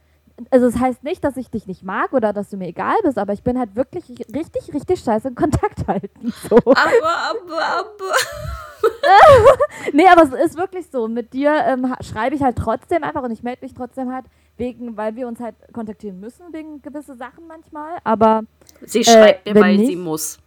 also 0.51 0.67
es 0.67 0.75
das 0.75 0.83
heißt 0.83 1.05
nicht, 1.05 1.23
dass 1.25 1.37
ich 1.37 1.51
dich 1.51 1.67
nicht 1.67 1.83
mag 1.83 2.13
oder 2.13 2.33
dass 2.33 2.51
du 2.51 2.57
mir 2.57 2.69
egal 2.69 2.97
bist, 3.03 3.19
aber 3.19 3.33
ich 3.33 3.43
bin 3.43 3.59
halt 3.59 3.77
wirklich 3.77 4.09
richtig, 4.35 4.73
richtig 4.75 5.01
scheiße 5.01 5.29
in 5.29 5.35
Kontakt 5.35 5.87
halten. 5.87 6.33
So. 6.49 6.57
Aber, 6.57 6.75
aber, 6.75 7.63
aber. 7.63 8.15
nee, 9.93 10.07
aber 10.07 10.23
es 10.23 10.47
ist 10.47 10.57
wirklich 10.57 10.87
so. 10.91 11.09
Mit 11.09 11.33
dir 11.33 11.53
ähm, 11.67 11.95
schreibe 12.01 12.35
ich 12.35 12.43
halt 12.43 12.57
trotzdem 12.57 13.05
einfach 13.05 13.23
und 13.23 13.31
ich 13.31 13.43
melde 13.43 13.63
mich 13.63 13.75
trotzdem 13.75 14.13
halt 14.13 14.27
wegen, 14.57 14.97
weil 14.97 15.17
wir 15.17 15.29
uns 15.29 15.41
halt 15.41 15.55
kontaktieren 15.73 16.21
müssen 16.21 16.53
wegen 16.53 16.83
gewisse 16.83 17.15
Sachen 17.15 17.47
manchmal. 17.47 17.99
Aber 18.05 18.43
sie 18.85 19.01
äh, 19.01 19.05
schreibt 19.05 19.47
mir, 19.47 19.61
weil 19.61 19.77
nicht, 19.77 19.89
sie 19.89 19.97
muss. 19.97 20.39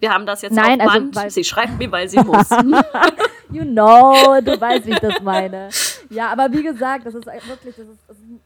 Wir 0.00 0.12
haben 0.12 0.26
das 0.26 0.42
jetzt 0.42 0.54
Nein, 0.54 0.80
auf 0.80 0.88
also, 0.88 1.00
Band. 1.00 1.16
Also, 1.16 1.34
sie 1.34 1.44
schreibt 1.44 1.78
mir, 1.78 1.90
weil 1.90 2.08
sie 2.08 2.20
muss. 2.20 2.50
you 3.50 3.64
know, 3.64 4.40
du 4.40 4.60
weißt, 4.60 4.86
wie 4.86 4.92
ich 4.92 5.00
das 5.00 5.20
meine. 5.22 5.70
Ja, 6.10 6.28
aber 6.32 6.50
wie 6.52 6.62
gesagt, 6.62 7.04
das 7.06 7.14
ist 7.14 7.26
wirklich, 7.26 7.76
das 7.76 7.86
ist, 7.86 8.00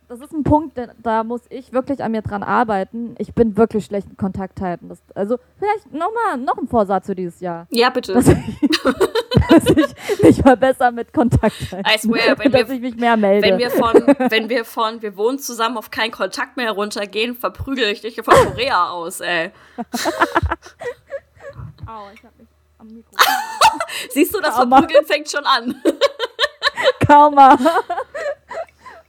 das 0.08 0.20
ist 0.20 0.32
ein 0.32 0.42
Punkt, 0.42 0.76
da 1.02 1.22
muss 1.22 1.42
ich 1.48 1.72
wirklich 1.72 2.02
an 2.02 2.10
mir 2.12 2.22
dran 2.22 2.42
arbeiten. 2.42 3.14
Ich 3.18 3.34
bin 3.34 3.56
wirklich 3.56 3.84
schlecht 3.84 4.08
in 4.10 4.16
Kontakt 4.16 4.60
halten. 4.60 4.88
Das, 4.88 4.98
also 5.14 5.38
vielleicht 5.58 5.92
nochmal 5.92 6.38
noch 6.38 6.58
ein 6.58 6.66
Vorsatz 6.66 7.06
für 7.06 7.14
dieses 7.14 7.38
Jahr. 7.40 7.66
Ja, 7.70 7.90
bitte. 7.90 8.14
dass 8.14 8.26
ich 8.28 8.36
mich 10.22 10.44
mal 10.44 10.56
besser 10.56 10.90
mit 10.90 11.12
Kontakt 11.12 11.54
halte. 11.72 11.88
I 11.88 11.98
swear, 11.98 12.38
wenn 12.38 12.50
dass 12.52 12.68
wir- 12.68 12.74
ich 12.76 12.80
mich 12.80 12.96
mehr 12.96 13.16
melde. 13.16 13.46
Wenn 13.48 13.58
wir 13.58 13.70
von, 13.70 13.92
wenn 14.30 14.48
wir 14.48 14.64
von, 14.64 15.00
wir 15.02 15.16
wohnen 15.16 15.38
zusammen 15.38 15.76
auf 15.78 15.90
keinen 15.90 16.10
Kontakt 16.10 16.56
mehr 16.56 16.72
runtergehen, 16.72 17.36
verprügel 17.36 17.84
ich 17.90 18.00
dich 18.00 18.16
von 18.22 18.34
Korea 18.34 18.90
aus, 18.90 19.20
ey. 19.20 19.50
Au, 21.86 22.08
ich 22.14 22.22
hab 22.24 22.38
mich 22.38 22.48
am 22.78 22.86
Mikro. 22.88 23.10
Siehst 24.10 24.34
du, 24.34 24.40
das. 24.40 24.54
Verprügeln 24.56 25.04
fängt 25.06 25.30
schon 25.30 25.44
an. 25.44 25.80
Karma. 27.06 27.58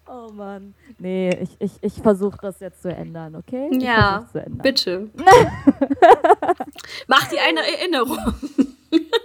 Oh 0.05 0.31
Mann. 0.31 0.75
Nee, 0.99 1.29
ich, 1.41 1.49
ich, 1.59 1.71
ich 1.81 1.93
versuche 2.03 2.37
das 2.39 2.59
jetzt 2.59 2.83
zu 2.83 2.93
ändern, 2.93 3.35
okay? 3.35 3.67
Ich 3.71 3.81
Ja, 3.81 4.27
ändern. 4.35 4.57
bitte. 4.61 5.09
Mach 7.07 7.27
dir 7.29 7.41
eine 7.41 7.61
Erinnerung. 7.61 8.19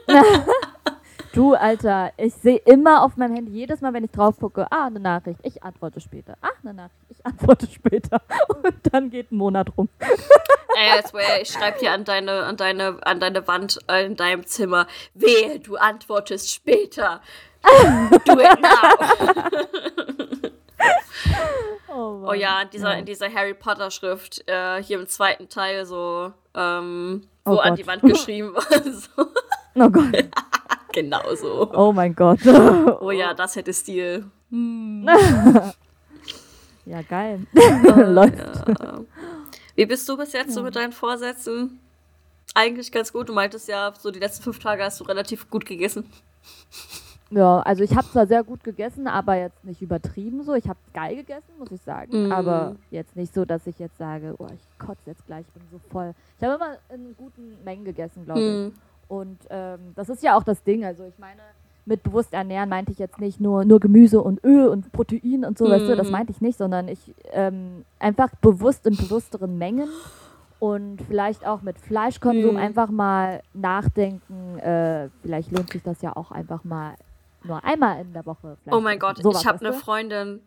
Du, 1.35 1.55
Alter, 1.55 2.11
ich 2.17 2.35
sehe 2.35 2.57
immer 2.57 3.03
auf 3.05 3.17
meinem 3.17 3.35
Handy, 3.35 3.53
jedes 3.53 3.81
Mal, 3.81 3.93
wenn 3.93 4.03
ich 4.03 4.11
drauf 4.11 4.39
gucke, 4.41 4.67
ah, 4.73 4.87
eine 4.87 4.99
Nachricht, 4.99 5.39
ich 5.43 5.63
antworte 5.63 6.01
später. 6.01 6.37
Ah, 6.41 6.49
eine 6.65 6.75
Nachricht, 6.75 6.97
ich 7.11 7.25
antworte 7.25 7.67
später. 7.71 8.23
Und 8.65 8.75
dann 8.91 9.11
geht 9.11 9.31
ein 9.31 9.37
Monat 9.37 9.69
rum. 9.77 9.89
Ey, 10.01 11.03
swear, 11.07 11.41
ich 11.41 11.51
schreib 11.51 11.79
dir 11.79 11.93
an 11.93 12.05
deine, 12.05 12.45
an 12.45 12.57
deine, 12.57 12.99
an 13.07 13.21
deine 13.21 13.47
Wand 13.47 13.79
äh, 13.89 14.07
in 14.07 14.17
deinem 14.17 14.47
Zimmer. 14.47 14.87
Wehe, 15.15 15.61
du 15.61 15.77
antwortest 15.77 16.51
später. 16.53 17.21
Do 18.25 18.41
it 18.41 18.61
now. 18.61 19.49
Oh, 21.91 22.27
Oh 22.29 22.33
ja, 22.33 22.63
in 22.63 22.71
dieser, 22.71 22.93
Ja. 22.93 22.99
in 22.99 23.05
dieser 23.07 23.33
Harry 23.33 23.55
Potter 23.55 23.91
Schrift, 23.91 24.45
äh, 24.49 24.81
hier 24.83 25.01
im 25.01 25.09
zweiten 25.09 25.49
Teil 25.49 25.85
so, 25.85 26.33
ähm, 26.55 27.23
Oh 27.45 27.53
wo 27.53 27.57
an 27.57 27.71
Gott. 27.71 27.79
die 27.79 27.87
Wand 27.87 28.03
geschrieben 28.03 28.55
war. 28.55 28.63
so. 28.93 29.27
Oh 29.75 29.91
Gott. 29.91 30.29
Genau 30.93 31.35
so. 31.35 31.71
Oh 31.75 31.93
mein 31.93 32.15
Gott. 32.15 32.41
Oh 33.01 33.11
ja, 33.11 33.35
das 33.35 33.55
hätte 33.57 33.73
Stil. 33.75 34.25
Ja, 36.87 37.03
geil. 37.03 37.47
Läuft. 38.07 38.39
Ja. 38.39 39.01
Wie 39.77 39.87
bist 39.87 40.09
du 40.09 40.17
bis 40.17 40.33
jetzt 40.33 40.55
so 40.55 40.63
mit 40.63 40.75
deinen 40.77 40.93
Vorsätzen? 40.93 41.79
Eigentlich 42.55 42.91
ganz 42.91 43.13
gut. 43.13 43.29
Du 43.29 43.35
meintest 43.35 43.69
ja, 43.69 43.93
so 43.97 44.11
die 44.11 44.19
letzten 44.19 44.43
fünf 44.43 44.59
Tage 44.59 44.83
hast 44.83 44.99
du 44.99 45.05
relativ 45.05 45.51
gut 45.51 45.67
gegessen. 45.67 46.11
Ja, 47.31 47.61
also 47.61 47.83
ich 47.85 47.95
habe 47.95 48.09
zwar 48.09 48.27
sehr 48.27 48.43
gut 48.43 48.65
gegessen, 48.65 49.07
aber 49.07 49.35
jetzt 49.37 49.63
nicht 49.65 49.83
übertrieben 49.83 50.43
so. 50.43 50.55
Ich 50.55 50.67
habe 50.69 50.79
geil 50.95 51.17
gegessen, 51.17 51.53
muss 51.59 51.71
ich 51.71 51.83
sagen. 51.83 52.29
Mm. 52.29 52.33
Aber 52.33 52.75
jetzt 52.91 53.17
nicht 53.17 53.35
so, 53.35 53.45
dass 53.45 53.67
ich 53.67 53.79
jetzt 53.79 53.99
sage, 53.99 54.35
oh, 54.39 54.47
ich 54.55 54.79
kotze 54.87 55.03
jetzt 55.07 55.27
gleich, 55.27 55.45
ich 55.47 55.53
bin 55.53 55.63
so 55.71 55.79
voll. 55.91 56.15
Ich 56.39 56.45
habe 56.45 56.55
immer 56.55 56.77
in 56.95 57.15
guten 57.17 57.63
Mengen 57.65 57.85
gegessen, 57.85 58.25
glaube 58.25 58.41
ich. 58.41 58.47
Hm. 58.47 58.73
Und 59.09 59.39
ähm, 59.51 59.93
das 59.95 60.09
ist 60.09 60.23
ja 60.23 60.37
auch 60.39 60.43
das 60.43 60.63
Ding. 60.63 60.85
Also 60.87 61.05
ich 61.05 61.19
meine, 61.19 61.41
mit 61.85 62.03
bewusst 62.03 62.33
ernähren 62.33 62.69
meinte 62.71 62.93
ich 62.93 62.99
jetzt 62.99 63.19
nicht 63.21 63.41
nur, 63.41 63.65
nur 63.65 63.81
Gemüse 63.81 64.23
und 64.23 64.43
Öl 64.45 64.69
und 64.69 64.91
Protein 64.93 65.45
und 65.45 65.59
so, 65.59 65.69
weißt 65.69 65.89
du, 65.89 65.97
das 65.97 66.09
Mhm. 66.09 66.13
meinte 66.13 66.33
ich 66.33 66.41
nicht, 66.41 66.57
sondern 66.59 66.89
ich 66.89 67.15
ähm, 67.33 67.85
einfach 67.99 68.29
bewusst 68.43 68.87
in 68.87 68.97
bewussteren 68.97 69.57
Mengen 69.59 69.89
und 70.61 71.01
vielleicht 71.03 71.47
auch 71.47 71.63
mit 71.63 71.79
Fleischkonsum 71.79 72.53
Mhm. 72.53 72.57
einfach 72.61 72.91
mal 72.91 73.41
nachdenken. 73.55 74.59
Äh, 74.59 75.09
vielleicht 75.23 75.51
lohnt 75.53 75.71
sich 75.71 75.83
das 75.83 76.03
ja 76.03 76.15
auch 76.17 76.31
einfach 76.31 76.65
mal 76.65 76.95
nur 77.45 77.63
einmal 77.65 78.01
in 78.01 78.13
der 78.13 78.27
Woche. 78.27 78.57
Oh 78.71 78.81
mein 78.81 78.99
Gott. 78.99 79.19
Sowas, 79.19 79.43
ich 79.43 79.47
habe 79.47 79.65
eine? 79.65 79.73
Freundin, 79.73 80.43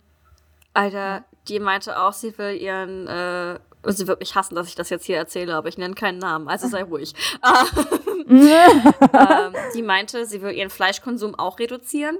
Alter, 0.73 1.23
die 1.47 1.59
meinte 1.59 1.99
auch, 1.99 2.13
sie 2.13 2.37
will 2.37 2.55
ihren, 2.55 3.07
äh, 3.07 3.59
sie 3.85 4.07
wird 4.07 4.19
mich 4.19 4.35
hassen, 4.35 4.55
dass 4.55 4.67
ich 4.67 4.75
das 4.75 4.89
jetzt 4.89 5.05
hier 5.05 5.17
erzähle, 5.17 5.55
aber 5.55 5.67
ich 5.69 5.77
nenne 5.77 5.95
keinen 5.95 6.19
Namen, 6.19 6.47
also 6.47 6.67
sei 6.67 6.83
ruhig. 6.89 7.13
ähm, 8.29 9.53
die 9.73 9.81
meinte, 9.81 10.25
sie 10.25 10.41
will 10.41 10.51
ihren 10.51 10.69
Fleischkonsum 10.69 11.35
auch 11.35 11.59
reduzieren. 11.59 12.17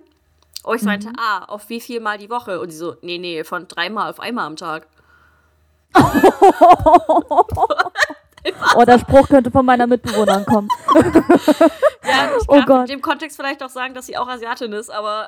Und 0.64 0.76
ich 0.76 0.84
meinte, 0.84 1.12
ah, 1.18 1.46
auf 1.46 1.70
wie 1.70 1.82
viel 1.82 2.00
Mal 2.02 2.20
die 2.20 2.30
Woche? 2.30 2.60
Und 2.60 2.70
sie 2.70 2.78
so, 2.78 2.96
nee, 3.02 3.18
nee, 3.18 3.44
von 3.44 3.68
dreimal 3.68 4.12
auf 4.12 4.20
einmal 4.20 4.46
am 4.46 4.56
Tag. 4.58 4.86
Oh, 8.76 8.84
der 8.86 8.98
Spruch 9.00 9.28
könnte 9.30 9.52
von 9.52 9.66
meiner 9.66 9.86
Mitbewohnerin 9.88 10.46
kommen. 10.46 10.68
Ja, 12.04 12.32
ich 12.42 12.50
Oh 12.50 12.60
kann 12.66 12.82
in 12.82 12.88
dem 12.88 13.02
Kontext 13.02 13.38
vielleicht 13.38 13.62
auch 13.64 13.70
sagen, 13.70 13.94
dass 13.94 14.08
sie 14.08 14.18
auch 14.18 14.28
Asiatin 14.28 14.74
ist, 14.74 14.90
aber 14.90 15.28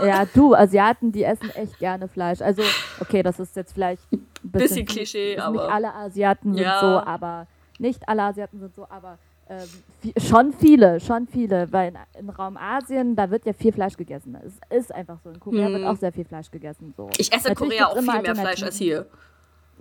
äh, 0.00 0.06
Ja, 0.08 0.24
du, 0.32 0.54
Asiaten, 0.54 1.10
die 1.10 1.24
essen 1.24 1.50
echt 1.50 1.78
gerne 1.80 2.06
Fleisch. 2.08 2.40
Also, 2.40 2.62
okay, 3.00 3.22
das 3.22 3.40
ist 3.40 3.56
jetzt 3.56 3.72
vielleicht 3.72 4.00
ein 4.12 4.24
Bisschen 4.42 4.84
bisschen, 4.84 4.86
Klischee, 4.86 5.30
nicht 5.34 5.40
aber- 5.42 5.72
alle 5.72 5.92
Asiaten 5.92 6.54
sind 6.54 6.62
Ja. 6.62 6.80
so, 6.80 6.86
aber 6.86 7.46
nicht 7.78 8.08
alle 8.08 8.22
Asiaten 8.22 8.60
sind 8.60 8.74
so, 8.74 8.86
aber 8.88 9.18
ähm, 9.50 9.58
vi- 10.04 10.20
schon 10.28 10.52
viele, 10.52 11.00
schon 11.00 11.26
viele, 11.26 11.70
weil 11.72 11.88
in, 11.88 11.98
im 12.20 12.30
Raum 12.30 12.56
Asien, 12.56 13.16
da 13.16 13.28
wird 13.30 13.44
ja 13.44 13.52
viel 13.52 13.72
Fleisch 13.72 13.96
gegessen. 13.96 14.38
Es 14.70 14.78
ist 14.84 14.94
einfach 14.94 15.18
so. 15.24 15.30
In 15.30 15.40
Korea 15.40 15.66
Hm. 15.66 15.72
wird 15.74 15.84
auch 15.86 15.96
sehr 15.96 16.12
viel 16.12 16.24
Fleisch 16.24 16.50
gegessen. 16.50 16.94
So. 16.96 17.10
ich 17.18 17.32
esse 17.32 17.48
in 17.48 17.54
Korea 17.56 17.86
auch 17.88 17.96
viel 17.98 18.22
mehr 18.22 18.36
Fleisch 18.36 18.62
als 18.62 18.76
hier. 18.76 19.06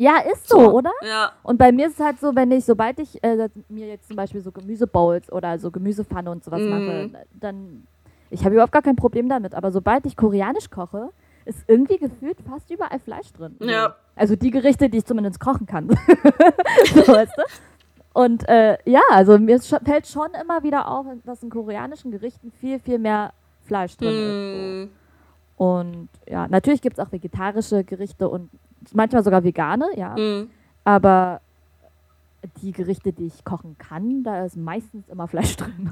Ja, 0.01 0.17
ist 0.17 0.49
so, 0.49 0.57
oder? 0.57 0.89
Ja. 1.03 1.31
Und 1.43 1.59
bei 1.59 1.71
mir 1.71 1.85
ist 1.85 1.99
es 1.99 2.03
halt 2.03 2.19
so, 2.19 2.35
wenn 2.35 2.51
ich, 2.51 2.65
sobald 2.65 2.97
ich 2.97 3.23
äh, 3.23 3.49
mir 3.69 3.87
jetzt 3.87 4.07
zum 4.07 4.15
Beispiel 4.15 4.41
so 4.41 4.51
Gemüsebowls 4.51 5.31
oder 5.31 5.59
so 5.59 5.69
Gemüsepfanne 5.69 6.31
und 6.31 6.43
sowas 6.43 6.59
Mhm. 6.59 6.69
mache, 6.71 7.09
dann, 7.39 7.85
ich 8.31 8.43
habe 8.43 8.55
überhaupt 8.55 8.71
gar 8.71 8.81
kein 8.81 8.95
Problem 8.95 9.29
damit, 9.29 9.53
aber 9.53 9.71
sobald 9.71 10.07
ich 10.07 10.17
koreanisch 10.17 10.71
koche, 10.71 11.09
ist 11.45 11.59
irgendwie 11.67 11.99
gefühlt 11.99 12.37
fast 12.49 12.71
überall 12.71 12.97
Fleisch 12.97 13.31
drin. 13.33 13.55
So. 13.59 13.67
Ja. 13.67 13.95
Also 14.15 14.35
die 14.35 14.49
Gerichte, 14.49 14.89
die 14.89 14.97
ich 14.97 15.05
zumindest 15.05 15.39
kochen 15.39 15.67
kann. 15.67 15.87
so, 16.95 17.07
weißt 17.07 17.33
du? 17.37 17.43
Und 18.19 18.49
äh, 18.49 18.79
ja, 18.85 19.01
also 19.11 19.37
mir 19.37 19.57
ist 19.57 19.67
fällt 19.67 20.07
schon 20.07 20.29
immer 20.41 20.63
wieder 20.63 20.87
auf, 20.87 21.05
dass 21.25 21.43
in 21.43 21.51
koreanischen 21.51 22.09
Gerichten 22.09 22.51
viel, 22.59 22.79
viel 22.79 22.97
mehr 22.97 23.33
Fleisch 23.67 23.95
drin 23.97 24.09
ist. 24.09 24.15
Hm. 24.17 24.89
So. 25.59 25.63
Und 25.63 26.09
ja, 26.27 26.47
natürlich 26.47 26.81
gibt 26.81 26.97
es 26.97 27.05
auch 27.05 27.11
vegetarische 27.11 27.83
Gerichte 27.83 28.27
und 28.27 28.49
manchmal 28.93 29.23
sogar 29.23 29.43
vegane, 29.43 29.87
ja. 29.95 30.15
Hm. 30.15 30.49
Aber 30.83 31.41
die 32.61 32.71
Gerichte, 32.71 33.13
die 33.13 33.27
ich 33.27 33.43
kochen 33.43 33.77
kann, 33.77 34.23
da 34.23 34.45
ist 34.45 34.57
meistens 34.57 35.07
immer 35.09 35.27
Fleisch 35.27 35.55
drin. 35.57 35.89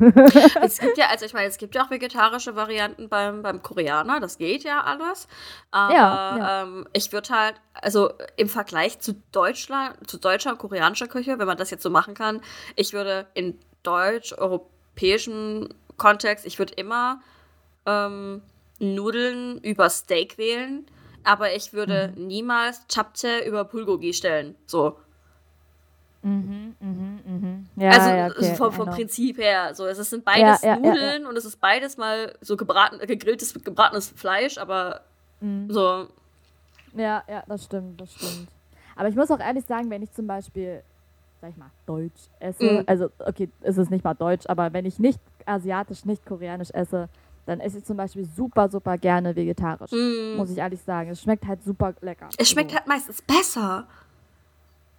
Es 0.61 0.79
gibt 0.79 0.97
ja, 0.97 1.07
also 1.09 1.25
ich 1.25 1.33
meine, 1.33 1.47
es 1.47 1.57
gibt 1.57 1.75
ja 1.75 1.85
auch 1.85 1.91
vegetarische 1.91 2.55
Varianten 2.55 3.07
beim, 3.07 3.43
beim 3.43 3.61
Koreaner, 3.61 4.19
das 4.19 4.37
geht 4.37 4.63
ja 4.63 4.81
alles. 4.81 5.27
Aber 5.71 5.93
Ja, 5.93 6.37
ja. 6.37 6.63
Ähm, 6.63 6.87
ich 6.93 7.11
würde 7.13 7.29
halt, 7.29 7.55
also 7.73 8.11
im 8.35 8.49
Vergleich 8.49 8.99
zu 8.99 9.13
Deutschland, 9.31 10.09
zu 10.09 10.17
deutscher 10.17 10.51
und 10.51 10.57
koreanischer 10.57 11.07
Küche, 11.07 11.37
wenn 11.37 11.47
man 11.47 11.57
das 11.57 11.69
jetzt 11.69 11.83
so 11.83 11.89
machen 11.89 12.15
kann, 12.15 12.41
ich 12.75 12.93
würde 12.93 13.27
in 13.35 13.59
deutsch-europäischem 13.83 15.69
Kontext, 15.97 16.45
ich 16.45 16.57
würde 16.57 16.73
immer 16.73 17.21
ähm, 17.85 18.41
Nudeln 18.79 19.59
über 19.59 19.89
Steak 19.89 20.37
wählen, 20.37 20.85
aber 21.23 21.55
ich 21.55 21.73
würde 21.73 22.13
Mhm. 22.15 22.27
niemals 22.27 22.85
Chapte 22.87 23.39
über 23.45 23.63
Bulgogi 23.65 24.13
stellen. 24.13 24.55
So. 24.65 24.97
mhm, 26.21 26.75
mhm, 26.79 27.19
mhm. 27.25 27.67
Ja, 27.77 27.91
also 27.91 28.09
ja, 28.09 28.27
okay, 28.27 28.55
vom, 28.55 28.73
vom. 28.73 28.89
Prinzip 28.89 29.37
her. 29.37 29.73
So, 29.73 29.85
es 29.85 29.97
sind 30.09 30.25
beides 30.25 30.61
ja, 30.61 30.75
Nudeln 30.75 31.25
und 31.25 31.37
es 31.37 31.45
ist 31.45 31.61
beides 31.61 31.95
mal 31.97 32.33
so 32.41 32.57
gebraten, 32.57 32.99
gegrilltes, 32.99 33.53
gebratenes 33.63 34.09
Fleisch, 34.09 34.57
aber 34.57 35.01
Mhm. 35.41 35.71
so. 35.71 36.07
Ja, 36.93 37.23
ja, 37.29 37.43
das 37.47 37.63
stimmt, 37.63 38.01
das 38.01 38.13
stimmt. 38.13 38.49
Aber 38.97 39.07
ich 39.07 39.15
muss 39.15 39.31
auch 39.31 39.39
ehrlich 39.39 39.63
sagen, 39.65 39.89
wenn 39.89 40.01
ich 40.01 40.11
zum 40.11 40.27
Beispiel, 40.27 40.83
sag 41.39 41.51
ich 41.51 41.55
mal, 41.57 41.71
Deutsch 41.85 42.27
esse, 42.41 42.65
Mhm. 42.65 42.83
also 42.87 43.09
okay, 43.19 43.47
es 43.61 43.77
ist 43.77 43.89
nicht 43.89 44.03
mal 44.03 44.13
Deutsch, 44.15 44.45
aber 44.49 44.73
wenn 44.73 44.85
ich 44.85 44.99
nicht 44.99 45.19
asiatisch, 45.45 46.03
nicht 46.03 46.25
koreanisch 46.25 46.71
esse, 46.71 47.07
dann 47.49 47.59
esse 47.59 47.79
ich 47.79 47.85
zum 47.85 47.97
Beispiel 47.97 48.25
super, 48.25 48.69
super 48.69 48.97
gerne 48.97 49.35
vegetarisch. 49.35 49.91
Mm. 49.91 50.37
Muss 50.37 50.51
ich 50.51 50.57
ehrlich 50.59 50.81
sagen. 50.81 51.09
Es 51.09 51.21
schmeckt 51.21 51.45
halt 51.47 51.63
super 51.63 51.93
lecker. 52.01 52.29
Es 52.37 52.49
schmeckt 52.49 52.71
so. 52.71 52.77
halt 52.77 52.87
meistens 52.87 53.21
besser. 53.21 53.87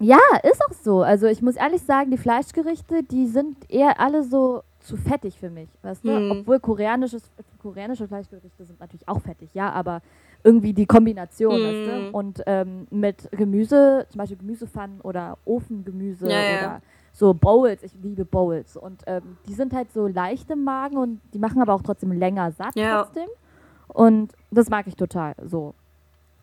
Ja, 0.00 0.18
ist 0.42 0.60
auch 0.68 0.74
so. 0.74 1.02
Also 1.02 1.26
ich 1.26 1.42
muss 1.42 1.56
ehrlich 1.56 1.82
sagen, 1.82 2.10
die 2.10 2.18
Fleischgerichte, 2.18 3.02
die 3.04 3.26
sind 3.26 3.56
eher 3.70 4.00
alle 4.00 4.24
so 4.24 4.62
zu 4.80 4.96
fettig 4.96 5.38
für 5.38 5.50
mich, 5.50 5.68
weißt 5.82 6.04
du? 6.04 6.16
Hm. 6.16 6.30
Obwohl 6.30 6.58
koreanisches, 6.58 7.22
koreanische 7.62 8.08
Fleischgerichte 8.08 8.64
sind 8.64 8.80
natürlich 8.80 9.06
auch 9.06 9.20
fettig, 9.20 9.50
ja, 9.52 9.70
aber 9.70 10.00
irgendwie 10.42 10.72
die 10.72 10.86
Kombination, 10.86 11.54
Hm. 11.54 11.64
weißt 11.64 11.86
du? 11.86 12.16
Und 12.16 12.42
ähm, 12.46 12.86
mit 12.90 13.28
Gemüse, 13.32 14.06
zum 14.08 14.18
Beispiel 14.18 14.38
Gemüsepfannen 14.38 15.02
oder 15.02 15.36
Ofengemüse 15.44 16.30
Ja, 16.30 16.42
ja. 16.42 16.80
So 17.12 17.34
Bowls, 17.34 17.82
ich 17.82 17.92
liebe 18.02 18.24
Bowls. 18.24 18.76
Und 18.76 19.02
ähm, 19.06 19.36
die 19.46 19.54
sind 19.54 19.72
halt 19.72 19.92
so 19.92 20.06
leicht 20.06 20.50
im 20.50 20.64
Magen 20.64 20.96
und 20.96 21.20
die 21.34 21.38
machen 21.38 21.60
aber 21.60 21.74
auch 21.74 21.82
trotzdem 21.82 22.12
länger 22.12 22.52
satt 22.52 22.76
Ja. 22.76 23.02
trotzdem. 23.02 23.28
Und 23.88 24.32
das 24.50 24.68
mag 24.70 24.86
ich 24.86 24.96
total 24.96 25.34
so. 25.44 25.74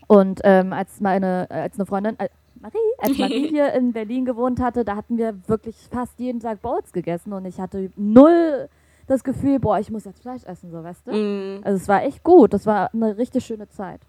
Und 0.07 0.41
ähm, 0.43 0.73
als 0.73 1.01
meine, 1.01 1.47
als 1.49 1.75
eine 1.75 1.85
Freundin, 1.85 2.19
äh, 2.19 2.29
Marie, 2.59 2.77
als 2.97 3.17
Marie 3.17 3.47
hier 3.49 3.73
in 3.73 3.93
Berlin 3.93 4.25
gewohnt 4.25 4.59
hatte, 4.59 4.83
da 4.83 4.95
hatten 4.95 5.17
wir 5.17 5.37
wirklich 5.47 5.75
fast 5.91 6.19
jeden 6.19 6.39
Tag 6.39 6.61
Bowls 6.61 6.91
gegessen 6.91 7.33
und 7.33 7.45
ich 7.45 7.59
hatte 7.59 7.91
null 7.95 8.69
das 9.07 9.23
Gefühl, 9.23 9.59
boah, 9.59 9.79
ich 9.79 9.89
muss 9.89 10.03
jetzt 10.05 10.21
Fleisch 10.21 10.43
essen, 10.43 10.69
so 10.69 10.83
weißt 10.83 11.07
du. 11.07 11.11
Mm. 11.11 11.61
Also 11.63 11.77
es 11.77 11.87
war 11.87 12.03
echt 12.03 12.23
gut, 12.23 12.53
das 12.53 12.65
war 12.65 12.93
eine 12.93 13.17
richtig 13.17 13.45
schöne 13.45 13.69
Zeit. 13.69 14.01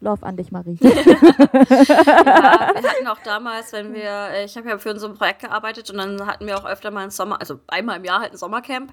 Love 0.00 0.24
an 0.24 0.36
dich, 0.36 0.52
Marie. 0.52 0.78
ja, 0.80 0.92
wir 0.92 2.90
hatten 2.90 3.06
auch 3.08 3.18
damals, 3.24 3.72
wenn 3.72 3.94
wir, 3.94 4.28
äh, 4.30 4.44
ich 4.44 4.56
habe 4.56 4.68
ja 4.68 4.78
für 4.78 4.96
so 4.98 5.08
ein 5.08 5.14
Projekt 5.14 5.40
gearbeitet 5.40 5.90
und 5.90 5.96
dann 5.96 6.24
hatten 6.24 6.46
wir 6.46 6.56
auch 6.56 6.64
öfter 6.64 6.92
mal 6.92 7.02
ein 7.02 7.10
Sommer, 7.10 7.40
also 7.40 7.58
einmal 7.66 7.96
im 7.96 8.04
Jahr 8.04 8.20
halt 8.20 8.32
ein 8.32 8.38
Sommercamp. 8.38 8.92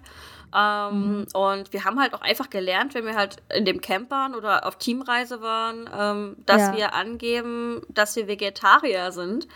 Ähm, 0.56 1.20
mhm. 1.20 1.28
Und 1.34 1.74
wir 1.74 1.86
haben 1.86 2.00
halt 2.00 2.16
auch 2.16 2.22
einfach 2.22 2.50
gelernt, 2.50 2.96
wenn 2.96 3.06
wir 3.06 3.16
halt 3.16 3.38
in 3.54 3.66
dem 3.66 3.82
Camp 3.82 4.10
waren 4.10 4.34
oder 4.34 4.66
auf 4.66 4.78
Teamreise 4.78 5.42
waren, 5.42 5.88
ähm, 5.96 6.38
dass 6.46 6.62
ja. 6.62 6.76
wir 6.76 6.94
angeben, 6.94 7.84
dass 7.90 8.16
wir 8.16 8.28
Vegetarier 8.28 9.12
sind. 9.12 9.48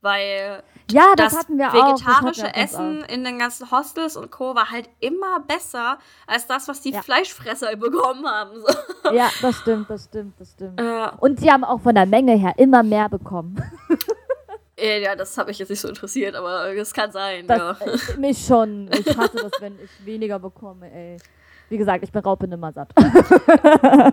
Weil 0.00 0.62
ja, 0.90 1.14
das, 1.16 1.32
das 1.32 1.40
hatten 1.40 1.58
wir 1.58 1.72
vegetarische 1.72 2.46
auch. 2.46 2.56
Essen 2.56 3.02
in 3.04 3.24
den 3.24 3.38
ganzen 3.38 3.70
Hostels 3.70 4.16
und 4.16 4.30
Co. 4.30 4.54
war 4.54 4.70
halt 4.70 4.88
immer 5.00 5.40
besser 5.40 5.98
als 6.26 6.46
das, 6.46 6.68
was 6.68 6.80
die 6.80 6.92
ja. 6.92 7.02
Fleischfresser 7.02 7.74
bekommen 7.76 8.26
haben. 8.26 8.60
So. 8.60 9.12
Ja, 9.12 9.30
das 9.42 9.56
stimmt, 9.56 9.90
das 9.90 10.04
stimmt, 10.04 10.40
das 10.40 10.52
stimmt. 10.52 10.80
Äh, 10.80 11.08
und 11.18 11.40
die 11.42 11.50
haben 11.50 11.64
auch 11.64 11.80
von 11.80 11.94
der 11.94 12.06
Menge 12.06 12.32
her 12.32 12.54
immer 12.56 12.82
mehr 12.82 13.08
bekommen. 13.08 13.62
Ja, 14.80 15.16
das 15.16 15.36
habe 15.36 15.50
ich 15.50 15.58
jetzt 15.58 15.70
nicht 15.70 15.80
so 15.80 15.88
interessiert, 15.88 16.36
aber 16.36 16.72
es 16.76 16.92
kann 16.92 17.10
sein. 17.10 17.48
Das, 17.48 17.58
ja. 17.58 17.86
äh, 18.14 18.16
mich 18.16 18.46
schon. 18.46 18.88
Ich 18.92 19.08
hasse 19.16 19.36
das, 19.36 19.50
wenn 19.60 19.76
ich 19.82 20.06
weniger 20.06 20.38
bekomme, 20.38 20.88
ey. 20.92 21.16
Wie 21.68 21.76
gesagt, 21.76 22.04
ich 22.04 22.12
bin 22.12 22.22
Raupe 22.22 22.46
nimmer 22.46 22.72
satt. 22.72 22.90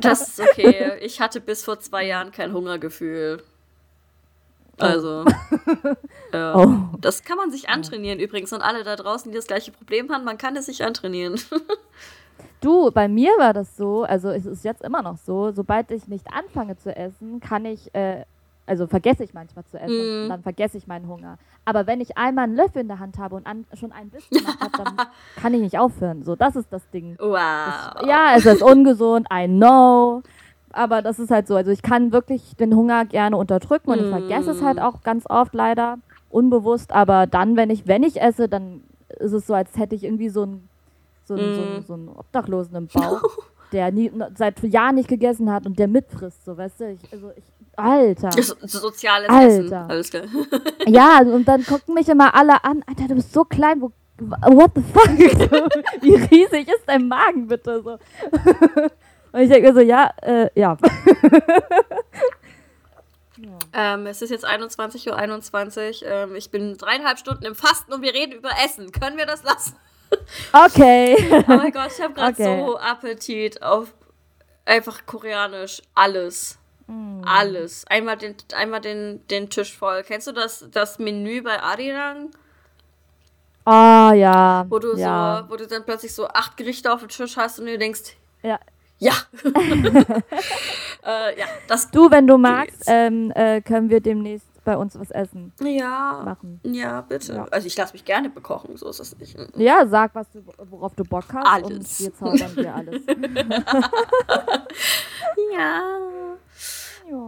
Das 0.01 0.27
ist 0.27 0.39
okay. 0.39 0.97
Ich 1.01 1.21
hatte 1.21 1.39
bis 1.39 1.63
vor 1.63 1.79
zwei 1.79 2.05
Jahren 2.05 2.31
kein 2.31 2.51
Hungergefühl. 2.51 3.43
Oh. 4.79 4.83
Also, 4.83 5.25
ja. 6.33 6.55
oh. 6.55 6.97
das 6.99 7.23
kann 7.23 7.37
man 7.37 7.51
sich 7.51 7.69
antrainieren 7.69 8.19
übrigens. 8.19 8.51
Und 8.53 8.61
alle 8.61 8.83
da 8.83 8.95
draußen, 8.95 9.31
die 9.31 9.37
das 9.37 9.47
gleiche 9.47 9.71
Problem 9.71 10.11
haben, 10.11 10.23
man 10.23 10.37
kann 10.37 10.55
es 10.55 10.65
sich 10.65 10.83
antrainieren. 10.83 11.39
Du, 12.61 12.89
bei 12.89 13.07
mir 13.07 13.29
war 13.37 13.53
das 13.53 13.77
so, 13.77 14.05
also 14.05 14.29
es 14.29 14.45
ist 14.47 14.63
jetzt 14.63 14.81
immer 14.81 15.03
noch 15.03 15.17
so, 15.17 15.51
sobald 15.51 15.91
ich 15.91 16.07
nicht 16.07 16.25
anfange 16.33 16.75
zu 16.77 16.95
essen, 16.95 17.39
kann 17.39 17.63
ich, 17.63 17.93
äh, 17.93 18.25
also 18.65 18.87
vergesse 18.87 19.23
ich 19.23 19.35
manchmal 19.35 19.63
zu 19.65 19.79
essen, 19.79 20.25
mm. 20.25 20.29
dann 20.29 20.41
vergesse 20.41 20.75
ich 20.77 20.87
meinen 20.87 21.07
Hunger. 21.07 21.37
Aber 21.63 21.85
wenn 21.85 22.01
ich 22.01 22.17
einmal 22.17 22.45
einen 22.45 22.55
Löffel 22.55 22.81
in 22.81 22.87
der 22.87 22.97
Hand 22.97 23.19
habe 23.19 23.35
und 23.35 23.45
an, 23.45 23.65
schon 23.79 23.91
einen 23.91 24.09
Biss 24.09 24.27
gemacht 24.29 24.57
habe, 24.59 24.83
dann 24.83 25.07
kann 25.35 25.53
ich 25.53 25.61
nicht 25.61 25.77
aufhören. 25.77 26.23
So, 26.23 26.35
das 26.35 26.55
ist 26.55 26.73
das 26.73 26.89
Ding. 26.89 27.15
Wow. 27.19 27.35
Das, 27.35 28.07
ja, 28.07 28.33
es 28.35 28.45
ist 28.47 28.63
ungesund, 28.63 29.27
I 29.31 29.47
know 29.47 30.23
aber 30.75 31.01
das 31.01 31.19
ist 31.19 31.31
halt 31.31 31.47
so. 31.47 31.55
Also 31.55 31.71
ich 31.71 31.81
kann 31.81 32.11
wirklich 32.11 32.55
den 32.57 32.75
Hunger 32.75 33.05
gerne 33.05 33.37
unterdrücken 33.37 33.91
und 33.91 33.99
ich 33.99 34.09
vergesse 34.09 34.51
es 34.51 34.61
halt 34.61 34.79
auch 34.79 35.01
ganz 35.01 35.25
oft 35.29 35.53
leider 35.53 35.97
unbewusst. 36.29 36.91
Aber 36.91 37.27
dann, 37.27 37.55
wenn 37.55 37.69
ich, 37.69 37.87
wenn 37.87 38.03
ich 38.03 38.21
esse, 38.21 38.49
dann 38.49 38.83
ist 39.19 39.31
es 39.31 39.47
so, 39.47 39.53
als 39.53 39.77
hätte 39.77 39.95
ich 39.95 40.03
irgendwie 40.03 40.29
so 40.29 40.43
einen 40.43 40.69
so, 41.23 41.35
mm. 41.35 41.37
so, 41.37 41.81
so 41.87 41.93
einen 41.93 42.09
Obdachlosen 42.09 42.75
im 42.75 42.87
Bauch, 42.87 43.21
der 43.71 43.91
nie, 43.91 44.11
seit 44.35 44.61
Jahren 44.63 44.95
nicht 44.95 45.07
gegessen 45.07 45.51
hat 45.51 45.65
und 45.65 45.79
der 45.79 45.87
mitfrisst, 45.87 46.45
so 46.45 46.57
weißt 46.57 46.79
du. 46.81 46.91
Ich, 46.91 47.11
also 47.11 47.31
ich, 47.35 47.43
Alter. 47.75 48.31
So, 48.31 48.55
soziales 48.61 49.29
Alter. 49.29 49.47
Essen. 49.47 49.73
Alles 49.73 50.09
klar. 50.09 50.23
ja, 50.87 51.21
und 51.21 51.47
dann 51.47 51.65
gucken 51.65 51.93
mich 51.93 52.07
immer 52.09 52.35
alle 52.35 52.63
an. 52.63 52.83
Alter, 52.87 53.07
du 53.07 53.15
bist 53.15 53.33
so 53.33 53.43
klein, 53.43 53.81
wo 53.81 53.91
what 54.17 54.71
the 54.75 54.81
fuck? 54.81 55.09
Wie 56.01 56.15
riesig 56.15 56.69
ist 56.69 56.83
dein 56.85 57.07
Magen 57.07 57.47
bitte? 57.47 57.81
So. 57.83 57.97
Und 59.35 59.41
ich 59.41 59.49
denke 59.49 59.67
mir 59.67 59.73
so, 59.73 59.81
ja, 59.81 60.13
äh, 60.21 60.49
ja. 60.55 60.77
Ähm, 63.77 64.07
es 64.07 64.21
ist 64.21 64.29
jetzt 64.29 64.45
21.21 64.45 65.09
Uhr. 65.09 65.17
21. 65.17 66.05
Ähm, 66.07 66.35
ich 66.35 66.49
bin 66.49 66.77
dreieinhalb 66.77 67.19
Stunden 67.19 67.43
im 67.43 67.55
Fasten 67.55 67.91
und 67.91 68.01
wir 68.01 68.13
reden 68.13 68.31
über 68.31 68.49
Essen. 68.63 68.93
Können 68.93 69.17
wir 69.17 69.25
das 69.25 69.43
lassen? 69.43 69.75
Okay. 70.53 71.17
oh 71.49 71.51
mein 71.51 71.73
Gott, 71.73 71.91
ich 71.93 72.01
habe 72.01 72.13
gerade 72.13 72.41
okay. 72.41 72.65
so 72.65 72.79
Appetit 72.79 73.61
auf 73.61 73.93
einfach 74.63 75.05
koreanisch 75.05 75.81
alles. 75.93 76.57
Mm. 76.87 77.23
Alles. 77.25 77.85
Einmal, 77.87 78.15
den, 78.15 78.37
einmal 78.55 78.79
den, 78.79 79.27
den 79.27 79.49
Tisch 79.49 79.77
voll. 79.77 80.03
Kennst 80.03 80.27
du 80.27 80.31
das, 80.31 80.65
das 80.71 80.97
Menü 80.97 81.41
bei 81.41 81.61
Arirang? 81.61 82.31
Ah, 83.65 84.11
oh, 84.11 84.13
ja. 84.13 84.65
Wo 84.69 84.79
du 84.79 84.95
ja. 84.95 85.43
so, 85.43 85.51
wo 85.51 85.57
du 85.57 85.67
dann 85.67 85.83
plötzlich 85.83 86.13
so 86.13 86.29
acht 86.29 86.55
Gerichte 86.55 86.93
auf 86.93 87.01
dem 87.01 87.09
Tisch 87.09 87.35
hast 87.35 87.59
und 87.59 87.65
du 87.65 87.77
denkst, 87.77 88.15
ja, 88.41 88.57
ja. 88.99 89.13
äh, 91.03 91.39
ja, 91.39 91.45
das 91.67 91.91
du, 91.91 92.09
wenn 92.09 92.27
du 92.27 92.37
magst, 92.37 92.83
ähm, 92.87 93.31
äh, 93.35 93.61
können 93.61 93.89
wir 93.89 93.99
demnächst 94.01 94.47
bei 94.65 94.75
uns 94.75 94.99
was 94.99 95.11
essen. 95.11 95.53
Ja. 95.61 96.21
Machen. 96.25 96.59
Ja, 96.63 97.01
bitte. 97.01 97.33
Ja. 97.33 97.45
Also 97.51 97.67
ich 97.67 97.77
lasse 97.77 97.93
mich 97.93 98.03
gerne 98.03 98.29
bekochen, 98.29 98.75
so 98.75 98.89
ist 98.89 98.99
das 98.99 99.17
nicht. 99.17 99.37
Ja, 99.55 99.85
sag, 99.87 100.15
was 100.15 100.29
du, 100.31 100.43
worauf 100.69 100.95
du 100.95 101.03
Bock 101.05 101.25
hast. 101.33 101.47
Alles. 101.47 101.69
Und 101.69 101.99
wir 101.99 102.13
zaubern 102.15 102.55
dir 102.55 102.75
alles. 102.75 103.03
ja. 105.53 105.81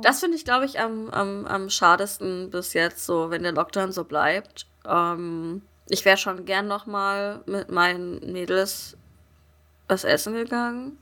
Das 0.01 0.19
finde 0.19 0.35
ich, 0.35 0.43
glaube 0.43 0.65
ich, 0.65 0.79
am, 0.79 1.09
am, 1.11 1.45
am 1.45 1.69
schadesten 1.69 2.49
bis 2.49 2.73
jetzt, 2.73 3.05
so 3.05 3.29
wenn 3.29 3.43
der 3.43 3.51
Lockdown 3.51 3.91
so 3.91 4.03
bleibt. 4.03 4.65
Ähm, 4.85 5.61
ich 5.87 6.03
wäre 6.03 6.17
schon 6.17 6.45
gern 6.45 6.67
noch 6.67 6.87
mal 6.87 7.41
mit 7.45 7.69
meinen 7.69 8.31
Mädels 8.31 8.97
was 9.87 10.03
essen 10.03 10.33
gegangen. 10.33 10.97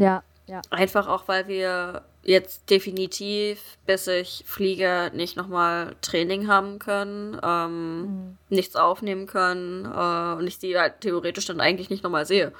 Ja, 0.00 0.22
ja. 0.46 0.60
Einfach 0.70 1.08
auch, 1.08 1.26
weil 1.26 1.48
wir 1.48 2.02
jetzt 2.22 2.70
definitiv, 2.70 3.60
bis 3.84 4.06
ich 4.06 4.44
fliege, 4.46 5.10
nicht 5.12 5.36
nochmal 5.36 5.96
Training 6.02 6.46
haben 6.48 6.78
können, 6.78 7.40
ähm, 7.42 8.00
mhm. 8.00 8.38
nichts 8.48 8.76
aufnehmen 8.76 9.26
können 9.26 9.84
äh, 9.86 10.38
und 10.38 10.46
ich 10.46 10.58
die 10.58 10.78
halt 10.78 11.00
theoretisch 11.00 11.46
dann 11.46 11.60
eigentlich 11.60 11.90
nicht 11.90 12.04
nochmal 12.04 12.26
sehe. 12.26 12.52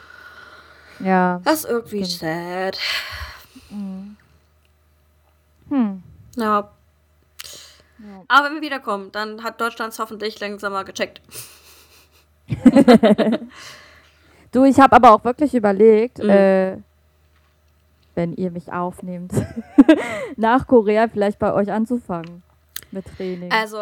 Ja. 0.98 1.40
Das 1.44 1.64
ist 1.64 1.70
irgendwie 1.70 2.04
sad. 2.04 2.78
Mhm. 3.70 4.16
Hm. 5.68 6.02
Ja. 6.36 6.70
ja. 7.98 8.24
Aber 8.28 8.46
wenn 8.46 8.54
wir 8.54 8.62
wiederkommen, 8.62 9.12
dann 9.12 9.42
hat 9.44 9.60
Deutschland 9.60 9.92
es 9.92 9.98
hoffentlich 9.98 10.40
langsam 10.40 10.72
mal 10.72 10.84
gecheckt. 10.84 11.20
du, 14.52 14.64
ich 14.64 14.78
habe 14.78 14.94
aber 14.96 15.12
auch 15.12 15.24
wirklich 15.24 15.54
überlegt, 15.54 16.18
mhm. 16.18 16.30
äh, 16.30 16.76
wenn 18.16 18.32
ihr 18.32 18.50
mich 18.50 18.72
aufnehmt, 18.72 19.32
nach 20.36 20.66
Korea 20.66 21.08
vielleicht 21.08 21.38
bei 21.38 21.52
euch 21.52 21.70
anzufangen 21.70 22.42
mit 22.90 23.04
Training. 23.16 23.52
Also, 23.52 23.78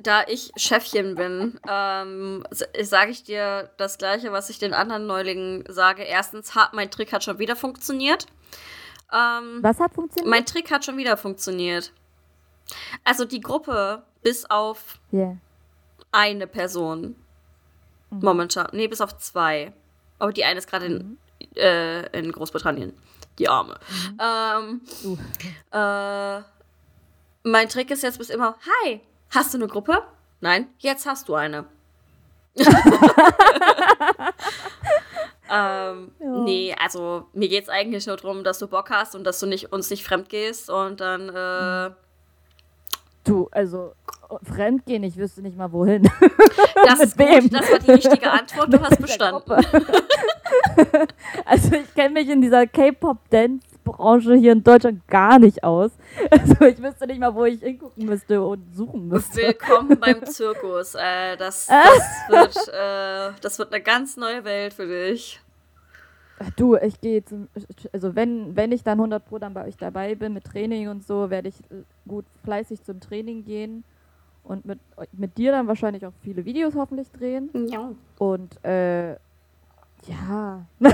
da 0.00 0.22
ich 0.26 0.52
Chefchen 0.56 1.14
bin, 1.14 1.58
ähm, 1.68 2.44
sage 2.80 3.10
ich 3.10 3.24
dir 3.24 3.70
das 3.76 3.98
Gleiche, 3.98 4.32
was 4.32 4.50
ich 4.50 4.58
den 4.58 4.72
anderen 4.72 5.06
Neulingen 5.06 5.64
sage. 5.68 6.02
Erstens, 6.02 6.54
hat, 6.54 6.72
mein 6.72 6.90
Trick 6.90 7.12
hat 7.12 7.24
schon 7.24 7.38
wieder 7.38 7.56
funktioniert. 7.56 8.26
Ähm, 9.12 9.58
was 9.62 9.80
hat 9.80 9.94
funktioniert? 9.94 10.30
Mein 10.30 10.46
Trick 10.46 10.70
hat 10.70 10.84
schon 10.84 10.96
wieder 10.96 11.16
funktioniert. 11.16 11.92
Also 13.04 13.24
die 13.24 13.40
Gruppe, 13.40 14.02
bis 14.22 14.48
auf 14.48 14.98
yeah. 15.12 15.36
eine 16.12 16.46
Person. 16.46 17.16
Mhm. 18.10 18.20
Momentan. 18.20 18.68
Nee, 18.72 18.88
bis 18.88 19.00
auf 19.00 19.18
zwei. 19.18 19.72
Aber 20.18 20.32
die 20.32 20.44
eine 20.44 20.58
ist 20.58 20.70
gerade 20.70 20.88
mhm. 20.88 21.18
in, 21.40 21.56
äh, 21.56 22.18
in 22.18 22.32
Großbritannien 22.32 22.94
die 23.38 23.48
Arme. 23.48 23.78
Mhm. 23.88 24.18
Ähm, 24.20 24.80
uh. 25.04 25.16
äh, 25.76 26.42
mein 27.44 27.68
Trick 27.68 27.90
ist 27.90 28.02
jetzt 28.02 28.18
bis 28.18 28.30
immer, 28.30 28.56
hi, 28.84 29.00
hast 29.30 29.54
du 29.54 29.58
eine 29.58 29.66
Gruppe? 29.68 30.02
Nein, 30.40 30.68
jetzt 30.78 31.06
hast 31.06 31.28
du 31.28 31.34
eine. 31.34 31.66
ähm, 32.56 32.64
ja. 35.48 36.10
Nee, 36.20 36.74
also 36.78 37.28
mir 37.32 37.48
geht 37.48 37.62
es 37.64 37.68
eigentlich 37.70 38.06
nur 38.06 38.16
darum, 38.16 38.44
dass 38.44 38.58
du 38.58 38.66
Bock 38.66 38.90
hast 38.90 39.14
und 39.14 39.24
dass 39.24 39.40
du 39.40 39.46
nicht, 39.46 39.72
uns 39.72 39.88
nicht 39.90 40.04
fremd 40.04 40.28
gehst 40.28 40.68
und 40.68 41.00
dann. 41.00 41.28
Äh, 41.28 41.94
du, 43.24 43.48
also 43.52 43.94
fremd 44.42 44.86
gehen, 44.86 45.02
ich 45.02 45.16
wüsste 45.16 45.42
nicht 45.42 45.56
mal 45.56 45.72
wohin. 45.72 46.10
Das 46.84 47.00
ist 47.04 47.16
gut, 47.16 47.52
das 47.52 47.70
war 47.70 47.78
die 47.78 47.90
richtige 47.92 48.30
Antwort, 48.30 48.72
du 48.72 48.80
hast 48.82 49.00
bestanden. 49.00 49.52
also 51.44 51.74
ich 51.74 51.94
kenne 51.94 52.14
mich 52.14 52.28
in 52.28 52.40
dieser 52.40 52.66
K-Pop-Dance-Branche 52.66 54.34
hier 54.34 54.52
in 54.52 54.62
Deutschland 54.62 55.06
gar 55.08 55.38
nicht 55.38 55.62
aus. 55.64 55.90
Also 56.30 56.64
ich 56.66 56.82
wüsste 56.82 57.06
nicht 57.06 57.20
mal, 57.20 57.34
wo 57.34 57.44
ich 57.44 57.60
hingucken 57.60 58.04
müsste 58.04 58.42
und 58.42 58.74
suchen 58.74 59.08
müsste. 59.08 59.38
Willkommen 59.38 59.98
beim 59.98 60.24
Zirkus. 60.26 60.94
Äh, 60.94 61.36
das, 61.36 61.66
das, 61.66 62.28
wird, 62.28 62.68
äh, 62.68 63.32
das 63.40 63.58
wird 63.58 63.72
eine 63.72 63.82
ganz 63.82 64.16
neue 64.16 64.44
Welt 64.44 64.74
für 64.74 64.86
dich. 64.86 65.40
Du, 66.56 66.76
ich 66.76 67.00
gehe 67.00 67.24
zum, 67.24 67.48
also 67.92 68.14
wenn, 68.14 68.56
wenn 68.56 68.72
ich 68.72 68.82
dann 68.82 68.98
100 68.98 69.24
Pro 69.24 69.38
dann 69.38 69.54
bei 69.54 69.66
euch 69.66 69.76
dabei 69.76 70.14
bin 70.14 70.32
mit 70.32 70.44
Training 70.44 70.88
und 70.88 71.06
so, 71.06 71.30
werde 71.30 71.48
ich 71.48 71.54
gut 72.06 72.24
fleißig 72.44 72.82
zum 72.82 73.00
Training 73.00 73.44
gehen 73.44 73.84
und 74.44 74.64
mit, 74.64 74.78
mit 75.12 75.38
dir 75.38 75.52
dann 75.52 75.68
wahrscheinlich 75.68 76.04
auch 76.04 76.12
viele 76.22 76.44
Videos 76.44 76.74
hoffentlich 76.74 77.10
drehen. 77.10 77.50
Ja. 77.68 77.92
Und 78.18 78.64
äh, 78.64 79.16
ja. 80.06 80.66
ja, 80.80 80.90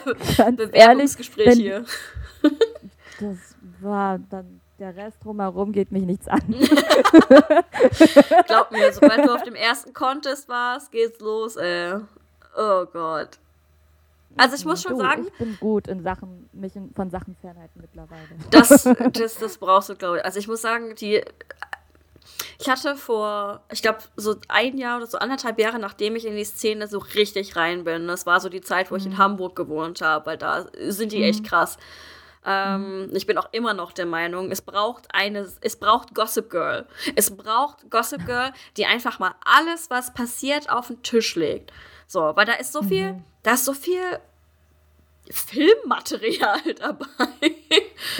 Bewerbungsgespräch 0.50 1.46
ehrlich, 1.46 1.62
hier. 1.62 1.84
Das 3.20 3.38
war 3.80 4.18
dann, 4.18 4.60
der 4.78 4.96
Rest 4.96 5.18
drumherum 5.22 5.72
geht 5.72 5.92
mich 5.92 6.04
nichts 6.04 6.26
an. 6.28 6.40
Glaub 8.46 8.72
mir, 8.72 8.92
sobald 8.92 9.24
du 9.24 9.34
auf 9.34 9.42
dem 9.44 9.54
ersten 9.54 9.92
Contest 9.92 10.48
warst, 10.48 10.90
geht's 10.90 11.20
los, 11.20 11.56
ey. 11.56 12.00
Oh 12.56 12.84
Gott. 12.92 13.38
Also 14.36 14.56
ich 14.56 14.64
muss 14.64 14.82
schon 14.82 14.92
du, 14.92 14.98
sagen, 14.98 15.26
ich 15.26 15.32
bin 15.34 15.56
gut 15.60 15.88
in 15.88 16.02
Sachen, 16.02 16.48
mich 16.52 16.74
in, 16.74 16.92
von 16.94 17.10
Sachen 17.10 17.36
fernhalten 17.40 17.80
mittlerweile. 17.80 18.28
das, 18.50 18.82
das, 19.12 19.36
das 19.36 19.58
brauchst 19.58 19.90
du, 19.90 19.94
glaube 19.94 20.18
ich. 20.18 20.24
Also 20.24 20.38
ich 20.38 20.48
muss 20.48 20.62
sagen, 20.62 20.94
die. 20.96 21.22
Ich 22.58 22.68
hatte 22.68 22.96
vor, 22.96 23.62
ich 23.72 23.82
glaube, 23.82 23.98
so 24.16 24.36
ein 24.48 24.78
Jahr 24.78 24.98
oder 24.98 25.06
so 25.06 25.18
anderthalb 25.18 25.58
Jahre, 25.58 25.78
nachdem 25.78 26.16
ich 26.16 26.26
in 26.26 26.36
die 26.36 26.44
Szene 26.44 26.86
so 26.86 26.98
richtig 26.98 27.56
rein 27.56 27.84
bin. 27.84 28.06
Das 28.06 28.26
war 28.26 28.40
so 28.40 28.48
die 28.48 28.60
Zeit, 28.60 28.90
wo 28.90 28.96
ich 28.96 29.06
in 29.06 29.18
Hamburg 29.18 29.56
gewohnt 29.56 30.00
habe, 30.00 30.26
weil 30.26 30.38
da 30.38 30.66
sind 30.88 31.12
die 31.12 31.22
echt 31.22 31.44
krass. 31.44 31.78
Ähm, 32.44 33.08
ich 33.12 33.26
bin 33.26 33.38
auch 33.38 33.48
immer 33.52 33.74
noch 33.74 33.92
der 33.92 34.06
Meinung, 34.06 34.50
es 34.50 34.62
braucht 34.62 35.06
eine, 35.14 35.48
es 35.60 35.76
braucht 35.76 36.14
Gossip 36.14 36.50
Girl. 36.50 36.86
Es 37.14 37.36
braucht 37.36 37.90
Gossip 37.90 38.26
Girl, 38.26 38.52
die 38.76 38.86
einfach 38.86 39.18
mal 39.18 39.34
alles, 39.44 39.90
was 39.90 40.12
passiert, 40.12 40.70
auf 40.70 40.88
den 40.88 41.02
Tisch 41.02 41.36
legt. 41.36 41.72
So, 42.06 42.32
weil 42.34 42.44
da 42.44 42.54
ist 42.54 42.72
so 42.72 42.82
viel, 42.82 43.22
da 43.42 43.54
ist 43.54 43.64
so 43.64 43.72
viel 43.72 44.02
Filmmaterial 45.30 46.60
dabei. 46.78 47.06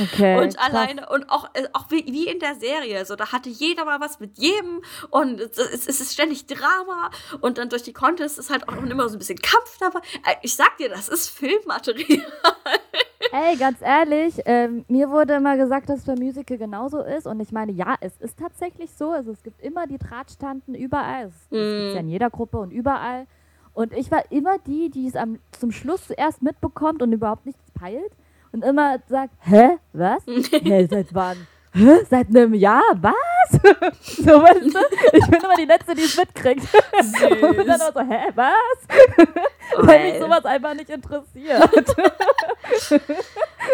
Okay. 0.01 0.39
und 0.39 0.57
krass. 0.57 0.71
alleine, 0.73 1.09
und 1.09 1.29
auch, 1.31 1.51
äh, 1.55 1.67
auch 1.73 1.91
wie, 1.91 2.05
wie 2.07 2.29
in 2.29 2.39
der 2.39 2.55
Serie, 2.55 3.05
so, 3.05 3.17
da 3.17 3.33
hatte 3.33 3.49
jeder 3.51 3.85
mal 3.85 4.01
was 4.01 4.21
mit 4.21 4.39
jedem 4.39 4.83
und 5.11 5.41
es, 5.41 5.59
es, 5.59 5.87
es 5.89 6.01
ist 6.01 6.13
ständig 6.13 6.47
Drama 6.47 7.11
und 7.41 7.59
dann 7.59 7.69
durch 7.69 7.83
die 7.83 7.93
Contests 7.93 8.39
ist 8.39 8.51
halt 8.51 8.69
auch 8.69 8.77
immer 8.77 9.09
so 9.09 9.17
ein 9.17 9.19
bisschen 9.19 9.39
Kampf 9.39 9.79
dabei. 9.79 10.01
Äh, 10.27 10.37
Ich 10.43 10.55
sag 10.55 10.77
dir, 10.79 10.89
das 10.89 11.09
ist 11.09 11.29
Filmmaterial. 11.29 12.23
Ey, 13.33 13.57
ganz 13.57 13.81
ehrlich, 13.81 14.35
ähm, 14.45 14.85
mir 14.89 15.09
wurde 15.11 15.35
immer 15.35 15.57
gesagt, 15.57 15.89
dass 15.89 16.01
es 16.01 16.05
bei 16.05 16.15
Musical 16.17 16.59
genauso 16.59 17.01
ist. 17.03 17.27
Und 17.27 17.41
ich 17.41 17.51
meine, 17.51 17.73
ja, 17.73 17.97
es 18.01 18.13
ist 18.19 18.39
tatsächlich 18.39 18.91
so. 18.93 19.11
Also 19.11 19.31
es 19.31 19.43
gibt 19.43 19.61
immer 19.63 19.87
die 19.87 19.97
Drahtstanden 19.99 20.75
überall. 20.75 21.29
Es, 21.29 21.35
Mm. 21.51 21.57
es 21.57 21.83
gibt 21.85 21.95
ja 21.95 22.01
in 22.01 22.09
jeder 22.09 22.29
Gruppe 22.31 22.59
und 22.59 22.73
überall. 22.73 23.27
Und 23.75 23.93
ich 23.93 24.11
war 24.11 24.31
immer 24.31 24.59
die, 24.59 24.91
die 24.91 25.07
es 25.07 25.17
am, 25.17 25.39
zum 25.53 25.73
Schluss 25.73 26.07
zuerst 26.07 26.43
mitbekommt 26.43 27.03
und 27.03 27.13
überhaupt 27.13 27.47
nichts 27.47 27.63
peilt. 27.73 28.13
Und 28.53 28.65
immer 28.65 28.99
sagt, 29.09 29.35
hä, 29.41 29.79
was? 29.93 30.23
hä, 30.27 30.87
seit 30.91 31.15
wann? 31.15 31.47
Hä, 31.73 32.05
seit 32.09 32.29
einem 32.29 32.53
Jahr? 32.53 32.83
Was? 33.01 33.15
so, 34.03 34.27
weißt 34.27 34.75
du? 34.75 34.79
Ich 35.15 35.27
bin 35.27 35.41
immer 35.41 35.57
die 35.57 35.65
Letzte, 35.65 35.95
die 35.95 36.03
es 36.03 36.17
mitkriegt. 36.17 36.63
Und 37.43 37.67
dann 37.67 37.81
auch 37.81 37.95
so, 37.95 38.01
hä, 38.01 38.31
was? 38.35 39.87
Weil 39.87 40.13
mich 40.13 40.21
sowas 40.21 40.45
einfach 40.45 40.75
nicht 40.75 40.91
interessiert. 40.91 41.71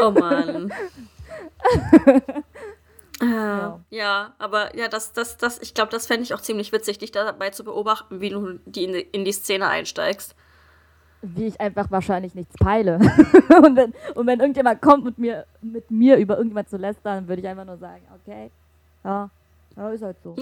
Oh 0.00 0.10
Mann. 0.12 0.72
Äh, 3.20 3.24
Ja. 3.26 3.80
ja. 3.90 4.34
aber 4.38 4.76
ja, 4.76 4.88
das, 4.88 5.12
das, 5.12 5.36
das, 5.36 5.58
ich 5.60 5.74
glaube, 5.74 5.90
das 5.90 6.06
fände 6.06 6.22
ich 6.22 6.34
auch 6.34 6.40
ziemlich 6.40 6.72
witzig, 6.72 6.98
dich 6.98 7.10
dabei 7.10 7.50
zu 7.50 7.64
beobachten, 7.64 8.20
wie 8.20 8.30
du 8.30 8.58
die 8.66 8.84
in, 8.84 8.92
die 8.92 9.00
in 9.00 9.24
die 9.24 9.32
Szene 9.32 9.68
einsteigst. 9.68 10.34
wie 11.22 11.46
ich 11.48 11.60
einfach 11.60 11.90
wahrscheinlich 11.90 12.34
nichts 12.34 12.54
peile. 12.56 12.96
und, 13.64 13.76
wenn, 13.76 13.92
und 14.14 14.26
wenn 14.26 14.38
irgendjemand 14.40 14.80
kommt 14.80 15.04
mit 15.04 15.18
mir, 15.18 15.46
mit 15.60 15.90
mir 15.90 16.16
über 16.16 16.36
irgendjemand 16.36 16.68
zu 16.68 16.76
lästern, 16.76 17.26
würde 17.28 17.42
ich 17.42 17.48
einfach 17.48 17.64
nur 17.64 17.78
sagen, 17.78 18.02
okay, 18.14 18.50
ja, 19.04 19.30
ja 19.78 19.90
ist 19.90 20.02
halt 20.02 20.16
so. 20.22 20.32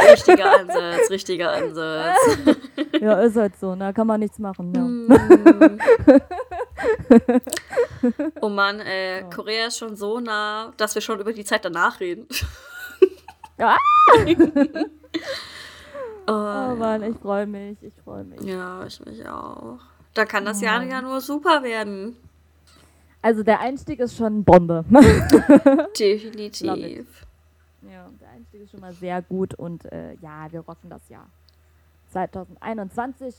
Richtiger 0.00 0.58
Ansatz, 0.58 1.10
richtiger 1.10 1.52
Ansatz. 1.52 2.16
ja, 3.00 3.20
ist 3.20 3.36
halt 3.36 3.58
so, 3.60 3.74
da 3.74 3.92
kann 3.92 4.06
man 4.06 4.20
nichts 4.20 4.38
machen. 4.38 4.72
Ja. 4.74 4.80
Mm. 4.82 5.78
oh 8.40 8.48
Mann, 8.48 8.80
äh, 8.80 9.20
Ja. 9.20 9.26
Korea 9.28 9.66
ist 9.66 9.76
schon 9.78 9.96
so 9.96 10.18
nah, 10.20 10.72
dass 10.78 10.94
wir 10.94 11.02
schon 11.02 11.20
über 11.20 11.32
die 11.34 11.44
Zeit 11.44 11.64
danach 11.64 12.00
reden. 12.00 12.26
Ja. 13.58 13.76
oh, 16.26 16.32
Oh 16.32 16.74
Mann, 16.76 17.02
ich 17.02 17.16
freue 17.18 17.46
mich, 17.46 17.76
ich 17.82 17.92
freue 18.02 18.24
mich. 18.24 18.40
ja, 18.42 18.84
ich 18.86 19.04
mich 19.04 19.28
auch. 19.28 19.78
Da 20.14 20.24
kann 20.24 20.46
das 20.46 20.62
Oh 20.62 20.64
Jahr 20.64 20.82
ja 20.84 21.02
nur 21.02 21.20
super 21.20 21.62
werden. 21.62 22.16
Also 23.22 23.42
der 23.42 23.60
Einstieg 23.60 24.00
ist 24.00 24.16
schon 24.16 24.44
Bombe. 24.44 24.84
Definitiv. 25.98 27.26
ja, 27.82 28.08
der 28.20 28.28
Einstieg 28.30 28.62
ist 28.62 28.70
schon 28.70 28.80
mal 28.80 28.94
sehr 28.94 29.20
gut 29.22 29.54
und 29.54 29.84
äh, 29.92 30.14
ja, 30.22 30.50
wir 30.50 30.60
rocken 30.60 30.88
das 30.88 31.06
Jahr. 31.08 31.28
2021. 32.10 33.34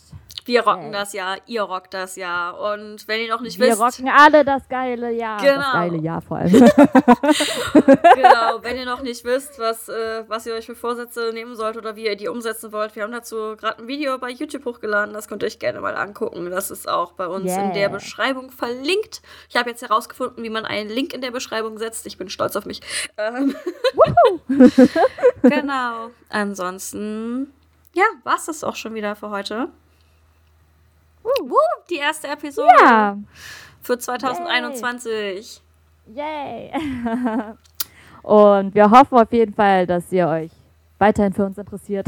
Wir 0.45 0.63
rocken 0.63 0.85
Yay. 0.85 0.91
das 0.91 1.13
Jahr, 1.13 1.37
ihr 1.45 1.61
rockt 1.61 1.93
das 1.93 2.15
Jahr. 2.15 2.59
Und 2.59 3.07
wenn 3.07 3.21
ihr 3.21 3.29
noch 3.29 3.41
nicht 3.41 3.59
Wir 3.59 3.69
wisst, 3.69 3.81
rocken 3.81 4.09
alle 4.09 4.43
das 4.43 4.67
geile 4.67 5.11
Jahr. 5.11 5.39
Genau. 5.39 5.57
Das 5.57 5.71
geile 5.73 5.97
Jahr 5.97 6.21
vor 6.21 6.37
allem. 6.37 6.51
genau, 8.15 8.63
wenn 8.63 8.77
ihr 8.77 8.85
noch 8.85 9.03
nicht 9.03 9.23
wisst, 9.23 9.59
was, 9.59 9.87
äh, 9.87 10.23
was 10.27 10.45
ihr 10.47 10.53
euch 10.53 10.65
für 10.65 10.75
Vorsätze 10.75 11.31
nehmen 11.33 11.55
sollt 11.55 11.77
oder 11.77 11.95
wie 11.95 12.05
ihr 12.05 12.15
die 12.15 12.27
umsetzen 12.27 12.71
wollt, 12.71 12.95
wir 12.95 13.03
haben 13.03 13.11
dazu 13.11 13.55
gerade 13.55 13.83
ein 13.83 13.87
Video 13.87 14.17
bei 14.17 14.29
YouTube 14.29 14.65
hochgeladen, 14.65 15.13
das 15.13 15.27
könnt 15.27 15.43
ihr 15.43 15.47
euch 15.47 15.59
gerne 15.59 15.79
mal 15.79 15.95
angucken. 15.95 16.49
Das 16.49 16.71
ist 16.71 16.89
auch 16.89 17.11
bei 17.11 17.27
uns 17.27 17.51
in 17.51 17.73
der 17.73 17.81
Yeah. 17.81 17.89
Beschreibung 17.89 18.51
verlinkt. 18.51 19.21
Ich 19.49 19.55
habe 19.55 19.69
jetzt 19.71 19.81
herausgefunden, 19.81 20.43
wie 20.43 20.49
man 20.49 20.65
einen 20.65 20.89
Link 20.89 21.13
in 21.13 21.21
der 21.21 21.31
Beschreibung 21.31 21.77
setzt. 21.79 22.05
Ich 22.05 22.17
bin 22.17 22.29
stolz 22.29 22.55
auf 22.55 22.65
mich. 22.65 22.81
Ähm, 23.17 23.55
genau. 25.41 26.11
Ansonsten, 26.29 27.51
ja, 27.93 28.03
war's 28.23 28.45
das 28.45 28.63
auch 28.63 28.75
schon 28.75 28.93
wieder 28.93 29.15
für 29.15 29.29
heute. 29.29 29.69
Woo, 31.23 31.57
die 31.89 31.97
erste 31.97 32.27
Episode 32.27 32.73
ja. 32.79 33.17
für 33.81 33.97
2021. 33.97 35.61
Yay! 36.07 36.71
Und 38.23 38.75
wir 38.75 38.89
hoffen 38.91 39.17
auf 39.17 39.31
jeden 39.31 39.53
Fall, 39.53 39.87
dass 39.87 40.11
ihr 40.11 40.27
euch 40.27 40.51
weiterhin 40.99 41.33
für 41.33 41.45
uns 41.45 41.57
interessiert 41.57 42.07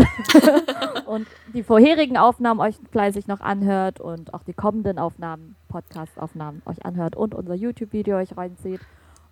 und 1.08 1.28
die 1.52 1.64
vorherigen 1.64 2.16
Aufnahmen 2.16 2.60
euch 2.60 2.76
fleißig 2.92 3.26
noch 3.26 3.42
anhört 3.42 4.00
und 4.00 4.36
auch 4.36 4.44
die 4.44 4.54
kommenden 4.54 5.00
Aufnahmen, 5.00 5.56
Podcast-Aufnahmen 5.70 6.62
euch 6.66 6.86
anhört 6.86 7.16
und 7.16 7.34
unser 7.34 7.56
YouTube-Video 7.56 8.18
euch 8.18 8.38
reinzieht. 8.38 8.82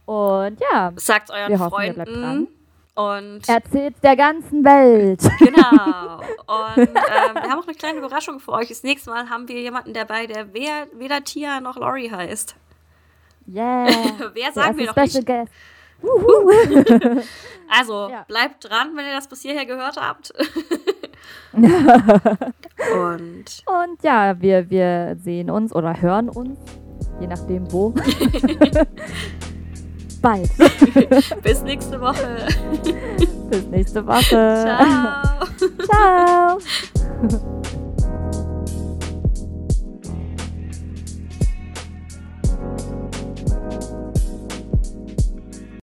Und 0.05 0.59
ja, 0.59 0.91
Sagt 0.95 1.29
euren 1.29 1.49
Wir 1.49 1.59
hoffen, 1.59 1.83
ihr 1.83 1.93
bleibt 1.93 2.09
Freunden. 2.09 2.47
Und 2.93 3.47
erzählt 3.47 3.95
der 4.03 4.15
ganzen 4.15 4.63
Welt. 4.65 5.21
genau. 5.39 6.17
Und 6.17 6.77
ähm, 6.77 6.93
wir 6.93 7.49
haben 7.49 7.59
auch 7.59 7.67
eine 7.67 7.75
kleine 7.75 7.99
Überraschung 7.99 8.39
für 8.39 8.51
euch. 8.51 8.67
Das 8.69 8.83
nächste 8.83 9.09
Mal 9.09 9.29
haben 9.29 9.47
wir 9.47 9.59
jemanden 9.61 9.93
dabei, 9.93 10.27
der 10.27 10.53
weder, 10.53 10.87
weder 10.93 11.23
Tia 11.23 11.61
noch 11.61 11.77
Lori 11.77 12.09
heißt. 12.09 12.55
Yeah. 13.47 13.87
Wer 14.33 14.51
sagen 14.53 14.77
wir 14.77 14.85
noch 14.87 14.93
Special 14.93 15.23
nicht. 15.23 15.25
Guest. 15.27 15.51
Wuhu. 16.01 17.21
Also 17.73 18.09
Ja. 18.09 18.23
bleibt 18.27 18.69
dran, 18.69 18.91
wenn 18.97 19.05
ihr 19.05 19.13
das 19.15 19.27
bis 19.29 19.41
hierher 19.43 19.65
gehört 19.65 19.95
habt. 19.95 20.33
Und 21.53 23.45
Und 23.65 24.03
ja, 24.03 24.41
wir, 24.41 24.69
wir 24.69 25.15
sehen 25.23 25.49
uns 25.49 25.73
oder 25.73 26.01
hören 26.01 26.27
uns, 26.27 26.59
je 27.21 27.27
nachdem 27.27 27.71
wo. 27.71 27.93
Bald. 30.21 30.49
bis 31.43 31.63
nächste 31.63 31.99
Woche. 31.99 32.47
Bis 33.49 33.65
nächste 33.67 34.05
Woche. 34.05 34.27
Ciao. 34.27 35.47
Ciao. 35.85 36.59